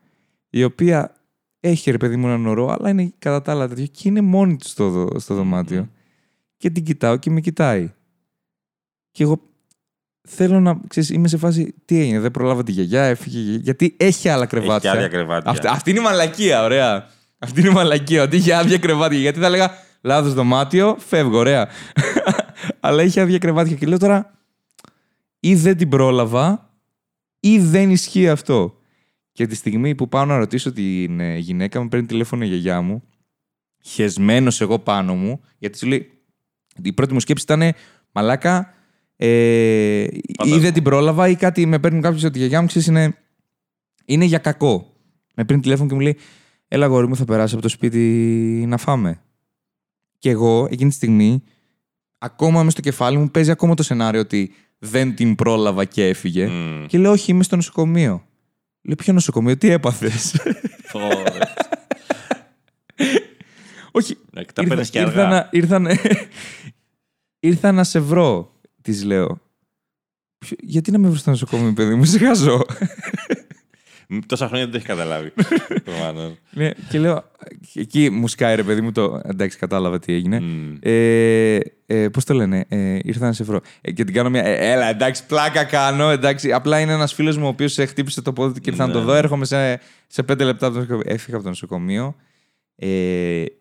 η 0.50 0.64
οποία 0.64 1.14
έχει 1.60 1.90
ρε 1.90 1.96
παιδί 1.96 2.16
μου 2.16 2.26
έναν 2.26 2.46
ωρό 2.46 2.68
αλλά 2.78 2.90
είναι 2.90 3.12
κατά 3.18 3.42
τα 3.42 3.52
άλλα 3.52 3.68
τέτοιο 3.68 3.86
και 3.86 4.08
είναι 4.08 4.20
μόνη 4.20 4.56
της 4.56 4.70
στο, 4.70 4.88
δω- 4.90 5.18
στο 5.18 5.34
δωμάτιο 5.34 5.80
Μμμ. 5.80 5.86
και 6.56 6.70
την 6.70 6.84
κοιτάω 6.84 7.16
και 7.16 7.30
με 7.30 7.40
κοιτάει. 7.40 7.92
Και 9.10 9.22
εγώ 9.22 9.40
θέλω 10.28 10.60
να, 10.60 10.80
ξέρεις, 10.88 11.10
είμαι 11.10 11.28
σε 11.28 11.36
φάση, 11.36 11.74
τι 11.84 12.00
έγινε, 12.00 12.20
δεν 12.20 12.30
προλάβα 12.30 12.62
τη 12.62 12.72
γιαγιά, 12.72 13.02
έφυγε 13.04 13.38
η 13.38 13.42
γιαγιά, 13.42 13.60
γιατί 13.64 13.94
έχει 13.98 14.28
άλλα 14.28 14.42
Έχει 14.42 14.50
και 14.50 14.56
κρεβάτια. 14.56 14.92
άδεια 14.92 15.08
κρεβάτια. 15.08 15.50
Αυτή, 15.50 15.66
αυτή 15.66 15.90
είναι 15.90 16.00
η 16.00 16.02
μαλακία, 16.02 16.62
ωραία. 16.64 17.06
Αυτή 17.38 17.60
είναι 17.60 17.68
η 17.68 17.72
μαλακία, 17.72 18.22
ότι 18.22 18.36
είχε 18.36 18.54
άδεια 18.54 18.78
κρεβάτια. 18.78 19.18
Γιατί 19.18 19.38
θα 19.40 19.46
έλεγα, 19.46 19.70
λάθος 20.00 20.34
δωμάτιο, 20.34 20.96
φεύγω, 20.98 21.38
ωραία. 21.38 21.68
Αλλά 22.80 23.02
είχε 23.02 23.20
άδεια 23.20 23.38
κρεβάτια 23.38 23.76
και 23.76 23.86
λέω 23.86 23.98
τώρα, 23.98 24.38
ή 25.40 25.54
δεν 25.54 25.76
την 25.76 25.88
πρόλαβα, 25.88 26.65
ή 27.40 27.58
δεν 27.58 27.90
ισχύει 27.90 28.28
αυτό; 28.28 28.78
Και 29.32 29.46
τη 29.46 29.54
στιγμή 29.54 29.94
που 29.94 30.08
πάω 30.08 30.24
να 30.24 30.36
ρωτήσω 30.36 30.72
την 30.72 31.20
ε, 31.20 31.36
γυναίκα 31.38 31.80
μου, 31.80 31.88
παίρνει 31.88 32.06
τηλέφωνο 32.06 32.44
η 32.44 32.46
γιαγιά 32.48 32.80
μου, 32.80 33.02
χεσμένος 33.84 34.60
εγώ 34.60 34.78
πάνω 34.78 35.14
μου, 35.14 35.40
γιατί 35.58 35.78
σου 35.78 35.86
λέει, 35.86 36.10
η 36.82 36.92
πρώτη 36.92 37.12
μου 37.12 37.20
σκέψη 37.20 37.44
ήταν, 37.44 37.74
μαλάκα, 38.12 38.74
ε, 39.16 40.02
ή 40.02 40.34
Φαντάζομαι. 40.36 40.62
δεν 40.62 40.72
την 40.72 40.82
πρόλαβα 40.82 41.28
ή 41.28 41.36
κάτι 41.36 41.66
με 41.66 41.78
παίρνει 41.78 42.00
κάποιος 42.00 42.24
ότι 42.24 42.36
η 42.36 42.40
γιαγιά 42.40 42.60
μου 42.60 42.66
ξέρεις, 42.66 42.88
είναι, 42.88 43.16
είναι 44.04 44.24
για 44.24 44.38
κακό. 44.38 44.94
Με 45.34 45.44
παίρνει 45.44 45.62
τηλέφωνο 45.62 45.88
και 45.88 45.94
μου 45.94 46.00
λέει, 46.00 46.16
έλα 46.68 46.86
γόρι 46.86 47.08
μου 47.08 47.16
θα 47.16 47.24
περάσει 47.24 47.54
από 47.54 47.62
το 47.62 47.68
σπίτι 47.68 47.98
να 48.68 48.76
φάμε. 48.76 49.20
Και 50.18 50.30
εγώ 50.30 50.66
εκείνη 50.70 50.90
τη 50.90 50.96
στιγμή, 50.96 51.42
ακόμα 52.18 52.62
με 52.62 52.70
στο 52.70 52.80
κεφάλι 52.80 53.18
μου 53.18 53.30
παίζει 53.30 53.50
ακόμα 53.50 53.74
το 53.74 53.82
σενάριο 53.82 54.20
ότι 54.20 54.52
δεν 54.78 55.14
την 55.14 55.34
πρόλαβα 55.34 55.84
και 55.84 56.06
έφυγε. 56.08 56.46
Μμ. 56.46 56.86
Και 56.86 56.98
λέω, 56.98 57.10
όχι, 57.10 57.30
είμαι 57.30 57.42
στο 57.42 57.56
νοσοκομείο. 57.56 58.26
Λέω, 58.82 58.96
ποιο 58.96 59.12
νοσοκομείο, 59.12 59.56
τι 59.56 59.70
έπαθες; 59.70 60.36
Ωραία. 60.92 61.54
όχι, 63.92 64.16
Ναι, 64.32 64.44
Τα 64.44 64.64
παίρνεις 64.64 64.90
και 64.90 64.98
ήρθα, 64.98 65.10
αργά. 65.10 65.28
να, 65.28 65.48
ήρθα, 65.52 65.78
να, 65.78 65.96
ήρθα 67.40 67.72
να 67.72 67.84
σε 67.84 68.00
βρω, 68.00 68.52
της 68.82 69.04
λέω. 69.04 69.40
«Ποιο- 70.38 70.58
Γιατί 70.62 70.90
να 70.90 70.98
με 70.98 71.08
βρεις 71.08 71.20
στο 71.20 71.30
νοσοκομείο, 71.30 71.72
παιδί 71.72 71.94
μου, 71.94 72.04
σε 72.04 72.18
χαζό; 72.18 72.64
Μ, 74.08 74.18
Τόσα 74.26 74.46
χρόνια 74.48 74.64
δεν 74.68 74.70
το 74.70 74.76
έχεις 74.76 74.88
καταλάβει. 74.88 75.32
Προφανώς. 75.84 76.32
ναι, 76.50 76.70
και 76.88 76.98
λέω, 76.98 77.30
εκεί 77.80 78.10
μου 78.10 78.28
σκάει 78.28 78.54
ρε 78.56 78.62
παιδί 78.62 78.80
μου 78.80 78.92
το. 78.92 79.20
Εντάξει, 79.24 79.58
κατάλαβα 79.58 79.98
τι 79.98 80.12
έγινε. 80.12 80.40
Μμ. 80.40 80.74
Ε, 80.80 81.58
ε, 81.86 82.08
Πώς 82.08 82.24
το 82.24 82.34
λένε, 82.34 82.64
ε, 82.68 82.98
ήρθα 83.02 83.26
να 83.26 83.32
σε 83.32 83.44
βρω. 83.44 83.60
Ε, 83.80 83.92
και 83.92 84.04
την 84.04 84.14
κάνω 84.14 84.30
μια. 84.30 84.44
ε, 84.44 84.72
έλα, 84.72 84.86
εντάξει, 84.88 85.26
πλάκα 85.26 85.64
κάνω. 85.64 86.10
Εντάξει, 86.10 86.52
απλά 86.52 86.80
είναι 86.80 86.92
ένας 86.92 87.14
φίλος 87.14 87.36
μου 87.36 87.44
ο 87.44 87.48
οποίος 87.48 87.74
χτύπησε 87.74 88.22
το 88.22 88.32
πόδι 88.32 88.54
του 88.54 88.60
και 88.60 88.70
ήρθα 88.70 88.86
να 88.86 88.92
το 88.92 88.98
Ναι. 88.98 89.04
δω. 89.04 89.14
Έρχομαι 89.14 89.44
σε, 89.44 89.80
σε 90.06 90.22
πέντε 90.22 90.44
λεπτά 90.44 90.66
από 90.66 90.74
το 90.74 90.80
νοσοκομείο. 90.80 91.12
Έφυγα 91.14 91.34
από 91.34 91.44
το 91.44 91.50
νοσοκομείο. 91.50 92.16
Ε, 92.76 92.88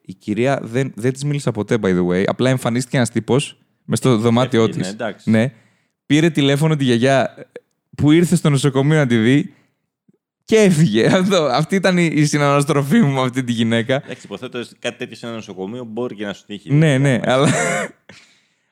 η 0.01 0.13
κυρία 0.19 0.59
δεν, 0.63 0.91
δεν 0.95 1.13
της 1.13 1.23
μίλησα 1.23 1.51
ποτέ, 1.51 1.77
by 1.81 1.87
the 1.87 2.07
way. 2.07 2.23
Απλά 2.25 2.49
εμφανίστηκε 2.49 2.97
ένας 2.97 3.09
τύπος 3.09 3.57
μες 3.85 3.97
στο 3.99 4.17
δωμάτιό 4.17 4.61
Έφυγε, 4.63 4.77
της. 4.77 4.87
ναι, 4.87 4.93
εντάξει. 4.93 5.29
Ναι. 5.29 5.51
Πήρε 6.05 6.29
τηλέφωνο 6.29 6.75
τη 6.75 6.83
γιαγιά 6.83 7.33
που 7.97 8.11
ήρθε 8.11 8.35
στο 8.35 8.49
νοσοκομείο 8.49 8.97
να 8.97 9.07
τη 9.07 9.17
δει 9.17 9.53
και 10.45 10.55
έφυγε. 10.55 11.05
Αυτό, 11.17 11.43
αυτή 11.43 11.75
ήταν 11.75 11.97
η, 11.97 12.09
η 12.13 12.25
συναναστροφή 12.25 12.99
μου 13.01 13.13
με 13.13 13.21
αυτή 13.21 13.43
τη 13.43 13.51
γυναίκα. 13.51 13.95
Εντάξει, 13.95 14.21
υποθέτω 14.25 14.59
κάτι 14.79 14.97
τέτοιο 14.97 15.15
σε 15.15 15.25
ένα 15.25 15.35
νοσοκομείο 15.35 15.83
μπορεί 15.83 16.15
και 16.15 16.25
να 16.25 16.33
σου 16.33 16.43
τύχει. 16.47 16.73
Ναι, 16.73 16.97
ναι, 16.97 17.19
αλλά, 17.23 17.49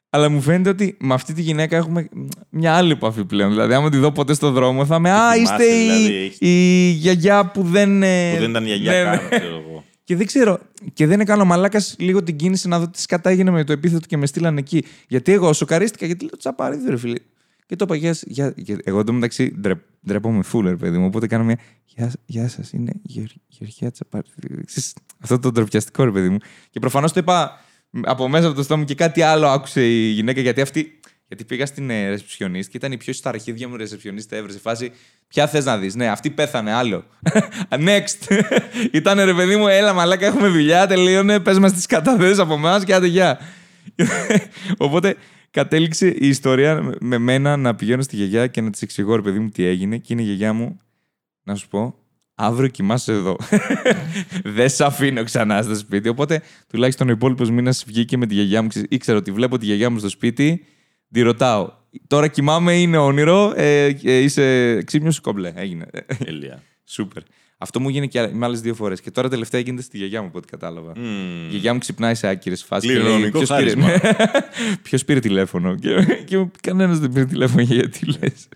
αλλά 0.09 0.29
μου 0.29 0.41
φαίνεται 0.41 0.69
ότι 0.69 0.97
με 0.99 1.13
αυτή 1.13 1.33
τη 1.33 1.41
γυναίκα 1.41 1.77
έχουμε 1.77 2.09
μια 2.49 2.73
άλλη 2.75 2.91
επαφή 2.91 3.25
πλέον. 3.25 3.49
Δηλαδή, 3.49 3.73
άμα 3.73 3.89
τη 3.89 3.97
δω 3.97 4.11
ποτέ 4.11 4.33
στο 4.33 4.51
δρόμο, 4.51 4.85
θα 4.85 4.95
είμαι 4.95 5.11
Α, 5.11 5.31
θυμάσαι, 5.33 5.41
είστε 5.41 5.63
η, 5.75 5.79
δηλαδή, 5.85 6.15
έχεις- 6.15 6.37
η 6.41 6.89
γιαγιά 6.97 7.45
που 7.45 7.63
δεν. 7.63 8.03
ε, 8.03 8.31
Που 8.33 8.39
δεν 8.39 8.49
ήταν 8.49 8.65
γιαγιά 8.65 8.91
ναι, 8.91 9.03
καν, 9.03 9.27
ναι. 9.29 9.37
ξέρω 9.39 9.55
εγώ. 9.67 9.83
Και 10.05 10.15
δεν 10.15 10.25
ξέρω. 10.25 10.59
Και 10.93 11.07
δεν 11.07 11.19
έκανα 11.19 11.43
μαλάκας 11.43 11.95
λίγο 11.99 12.23
την 12.23 12.35
κίνηση 12.35 12.67
να 12.67 12.79
δω 12.79 12.89
τι 12.89 13.01
σκατά 13.01 13.29
έγινε 13.29 13.51
με 13.51 13.63
το 13.63 13.71
επίθετο 13.71 14.07
και 14.07 14.17
με 14.17 14.25
στείλαν 14.25 14.57
εκεί. 14.57 14.83
Γιατί 15.07 15.31
εγώ 15.31 15.53
σοκαρίστηκα, 15.53 16.05
γιατί 16.05 16.23
λέω 16.25 16.37
τσαπαρίδι, 16.37 16.89
ρε 16.89 16.97
φίλε. 16.97 17.15
Και 17.65 17.75
το 17.75 17.85
είπα, 17.85 17.95
γεια, 17.95 18.13
σ- 18.13 18.23
γεια, 18.27 18.53
γεια- 18.55 18.79
εγώ 18.83 18.99
εντωμεταξύ 18.99 19.55
ντρε, 19.59 19.73
ντρέπομαι 20.07 20.43
φούλερ, 20.43 20.75
παιδί 20.75 20.97
μου. 20.97 21.05
Οπότε 21.05 21.27
κάνω 21.27 21.43
μια. 21.43 21.59
Γεια, 21.85 22.11
γεια 22.25 22.47
σας, 22.49 22.71
είναι 22.71 22.91
Γεωργ, 23.03 23.29
Γεωργία 23.47 23.91
Τσαπαρίδη. 23.91 24.63
Ξέρεις, 24.65 24.93
Αυτό 25.19 25.39
το 25.39 25.51
ντροπιαστικό, 25.51 26.03
ρε 26.03 26.11
παιδί 26.11 26.29
μου. 26.29 26.37
Και 26.69 26.79
προφανώς 26.79 27.11
το 27.13 27.19
είπα 27.19 27.59
από 28.03 28.27
μέσα 28.27 28.47
από 28.47 28.55
το 28.55 28.63
στόμα 28.63 28.79
μου 28.79 28.85
και 28.85 28.95
κάτι 28.95 29.21
άλλο 29.21 29.47
άκουσε 29.47 29.87
η 29.87 30.09
γυναίκα, 30.09 30.41
γιατί 30.41 30.61
αυτή. 30.61 30.97
Γιατί 31.27 31.45
πήγα 31.45 31.65
στην 31.65 31.89
ε, 31.89 32.09
ρεσεψιονίστ 32.09 32.71
και 32.71 32.77
ήταν 32.77 32.91
η 32.91 32.97
πιο 32.97 33.13
στα 33.13 33.29
αρχίδια 33.29 33.67
μου 33.69 33.75
ρεσεψιονίστ 33.77 34.33
ever. 34.33 34.45
Σε 34.49 34.59
φάση, 34.59 34.91
ποια 35.27 35.47
θες 35.47 35.65
να 35.65 35.77
δεις. 35.77 35.95
Ναι, 35.95 36.07
αυτή 36.07 36.29
πέθανε, 36.29 36.71
άλλο. 36.73 37.03
Next. 37.69 38.37
ήταν 38.91 39.19
ρε 39.23 39.33
παιδί 39.33 39.55
μου, 39.55 39.67
έλα 39.67 39.93
μαλάκα, 39.93 40.25
έχουμε 40.25 40.47
δουλειά, 40.47 40.87
τελείωνε. 40.87 41.39
Πες 41.39 41.59
μας 41.59 41.73
τις 41.73 41.85
καταθέσεις 41.85 42.39
από 42.39 42.53
εμάς 42.53 42.83
και 42.83 42.93
άντε 42.93 43.07
γεια. 43.07 43.39
Οπότε 44.77 45.15
κατέληξε 45.53 46.07
η 46.07 46.27
ιστορία 46.27 46.81
με- 46.81 46.95
με 46.99 47.17
μένα 47.17 47.57
να 47.57 47.75
πηγαίνω 47.75 48.01
στη 48.01 48.15
γιαγιά 48.15 48.47
και 48.47 48.61
να 48.61 48.69
της 48.69 48.81
εξηγώ, 48.81 49.15
ρε 49.15 49.21
παιδί 49.21 49.39
μου, 49.39 49.49
τι 49.49 49.63
έγινε. 49.65 49.97
Και 49.97 50.13
είναι 50.13 50.21
η 50.21 50.25
γιαγιά 50.25 50.53
μου, 50.53 50.79
να 51.43 51.55
σου 51.55 51.67
πω, 51.67 51.95
αύριο 52.35 52.67
κοιμάσαι 52.69 53.11
εδώ. 53.11 53.35
Δεν 54.43 54.69
σε 54.69 54.83
αφήνω 54.85 55.23
ξανά 55.23 55.61
στο 55.61 55.75
σπίτι. 55.75 56.09
Οπότε 56.09 56.41
τουλάχιστον 56.69 57.07
ο 57.07 57.11
υπόλοιπος 57.11 57.49
μήνας 57.49 57.83
βγήκε 57.87 58.17
με 58.17 58.25
τη 58.25 58.33
γιαγιά 58.33 58.61
μου. 58.61 58.67
Ξέρεις, 58.67 58.87
Ήξερα 58.91 59.17
ότι 59.17 59.31
βλέπω 59.31 59.57
τη 59.57 59.65
γιαγιά 59.65 59.89
μου 59.89 59.99
στο 59.99 60.09
σπίτι, 60.09 60.65
τη 61.11 61.21
ρωτάω. 61.21 61.71
Τώρα 62.07 62.27
κοιμάμαι, 62.27 62.79
είναι 62.79 62.97
όνειρο. 62.97 63.53
Ε, 63.55 63.85
ε, 64.03 64.17
είσαι 64.17 64.77
ξύπνιος 64.83 65.19
κομπλέ. 65.19 65.51
Έγινε. 65.55 65.85
Τέλεια. 66.25 66.63
Σούπερ. 66.93 67.21
Αυτό 67.63 67.79
μου 67.79 67.89
γίνει 67.89 68.07
και 68.07 68.19
άλλα- 68.19 68.29
με 68.33 68.45
άλλες 68.45 68.61
δύο 68.61 68.73
φορές. 68.73 69.01
Και 69.01 69.11
τώρα 69.11 69.29
τελευταία 69.29 69.61
γίνεται 69.61 69.81
στη 69.83 69.97
γιαγιά 69.97 70.21
μου, 70.21 70.27
από 70.27 70.37
ό,τι 70.37 70.47
κατάλαβα. 70.47 70.93
Μμ. 70.95 71.03
Η 71.45 71.47
γιαγιά 71.49 71.73
μου 71.73 71.79
ξυπνάει 71.79 72.15
σε 72.15 72.27
άκυρες 72.27 72.63
φάσει. 72.63 72.87
Κληρονομικό 72.87 73.31
πήρε, 73.39 73.45
χάρισμα». 73.45 73.87
ποιος 74.83 75.05
πήρε 75.05 75.19
τηλέφωνο; 75.19 75.75
Και, 75.75 76.05
και 76.25 76.45
κανένας 76.61 76.99
δεν 76.99 77.11
πήρε 77.11 77.25
τηλέφωνο 77.25 77.61
για 77.61 77.75
γιατί 77.75 78.05
λες. 78.05 78.47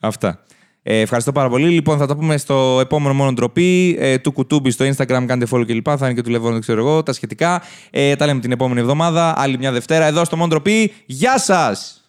Αυτά. 0.00 0.44
Ε, 0.82 1.00
ευχαριστώ 1.00 1.32
πάρα 1.32 1.48
πολύ. 1.48 1.68
Λοιπόν, 1.68 1.98
θα 1.98 2.06
τα 2.06 2.16
πούμε 2.16 2.36
στο 2.36 2.78
επόμενο 2.80 3.14
μόνο 3.14 3.32
ντροπή. 3.32 3.96
Ε, 3.98 4.18
του 4.18 4.32
κουτούμπι 4.32 4.70
στο 4.70 4.84
Instagram, 4.96 5.24
κάντε 5.26 5.46
follow 5.50 5.66
κλπ. 5.66 5.86
Θα 5.96 6.06
είναι 6.06 6.14
και 6.14 6.22
του 6.22 6.30
Λεβόν, 6.30 6.52
δεν 6.52 6.60
ξέρω 6.60 6.80
εγώ, 6.80 7.02
τα 7.02 7.12
σχετικά. 7.12 7.62
Ε, 7.90 8.16
τα 8.16 8.26
λέμε 8.26 8.40
την 8.40 8.52
επόμενη 8.52 8.80
εβδομάδα, 8.80 9.34
άλλη 9.40 9.58
μια 9.58 9.72
Δευτέρα, 9.72 10.04
εδώ 10.06 10.24
στο 10.24 10.36
μόνο 10.36 10.48
ντροπή. 10.48 10.92
Γεια 11.06 11.38
σας! 11.38 11.99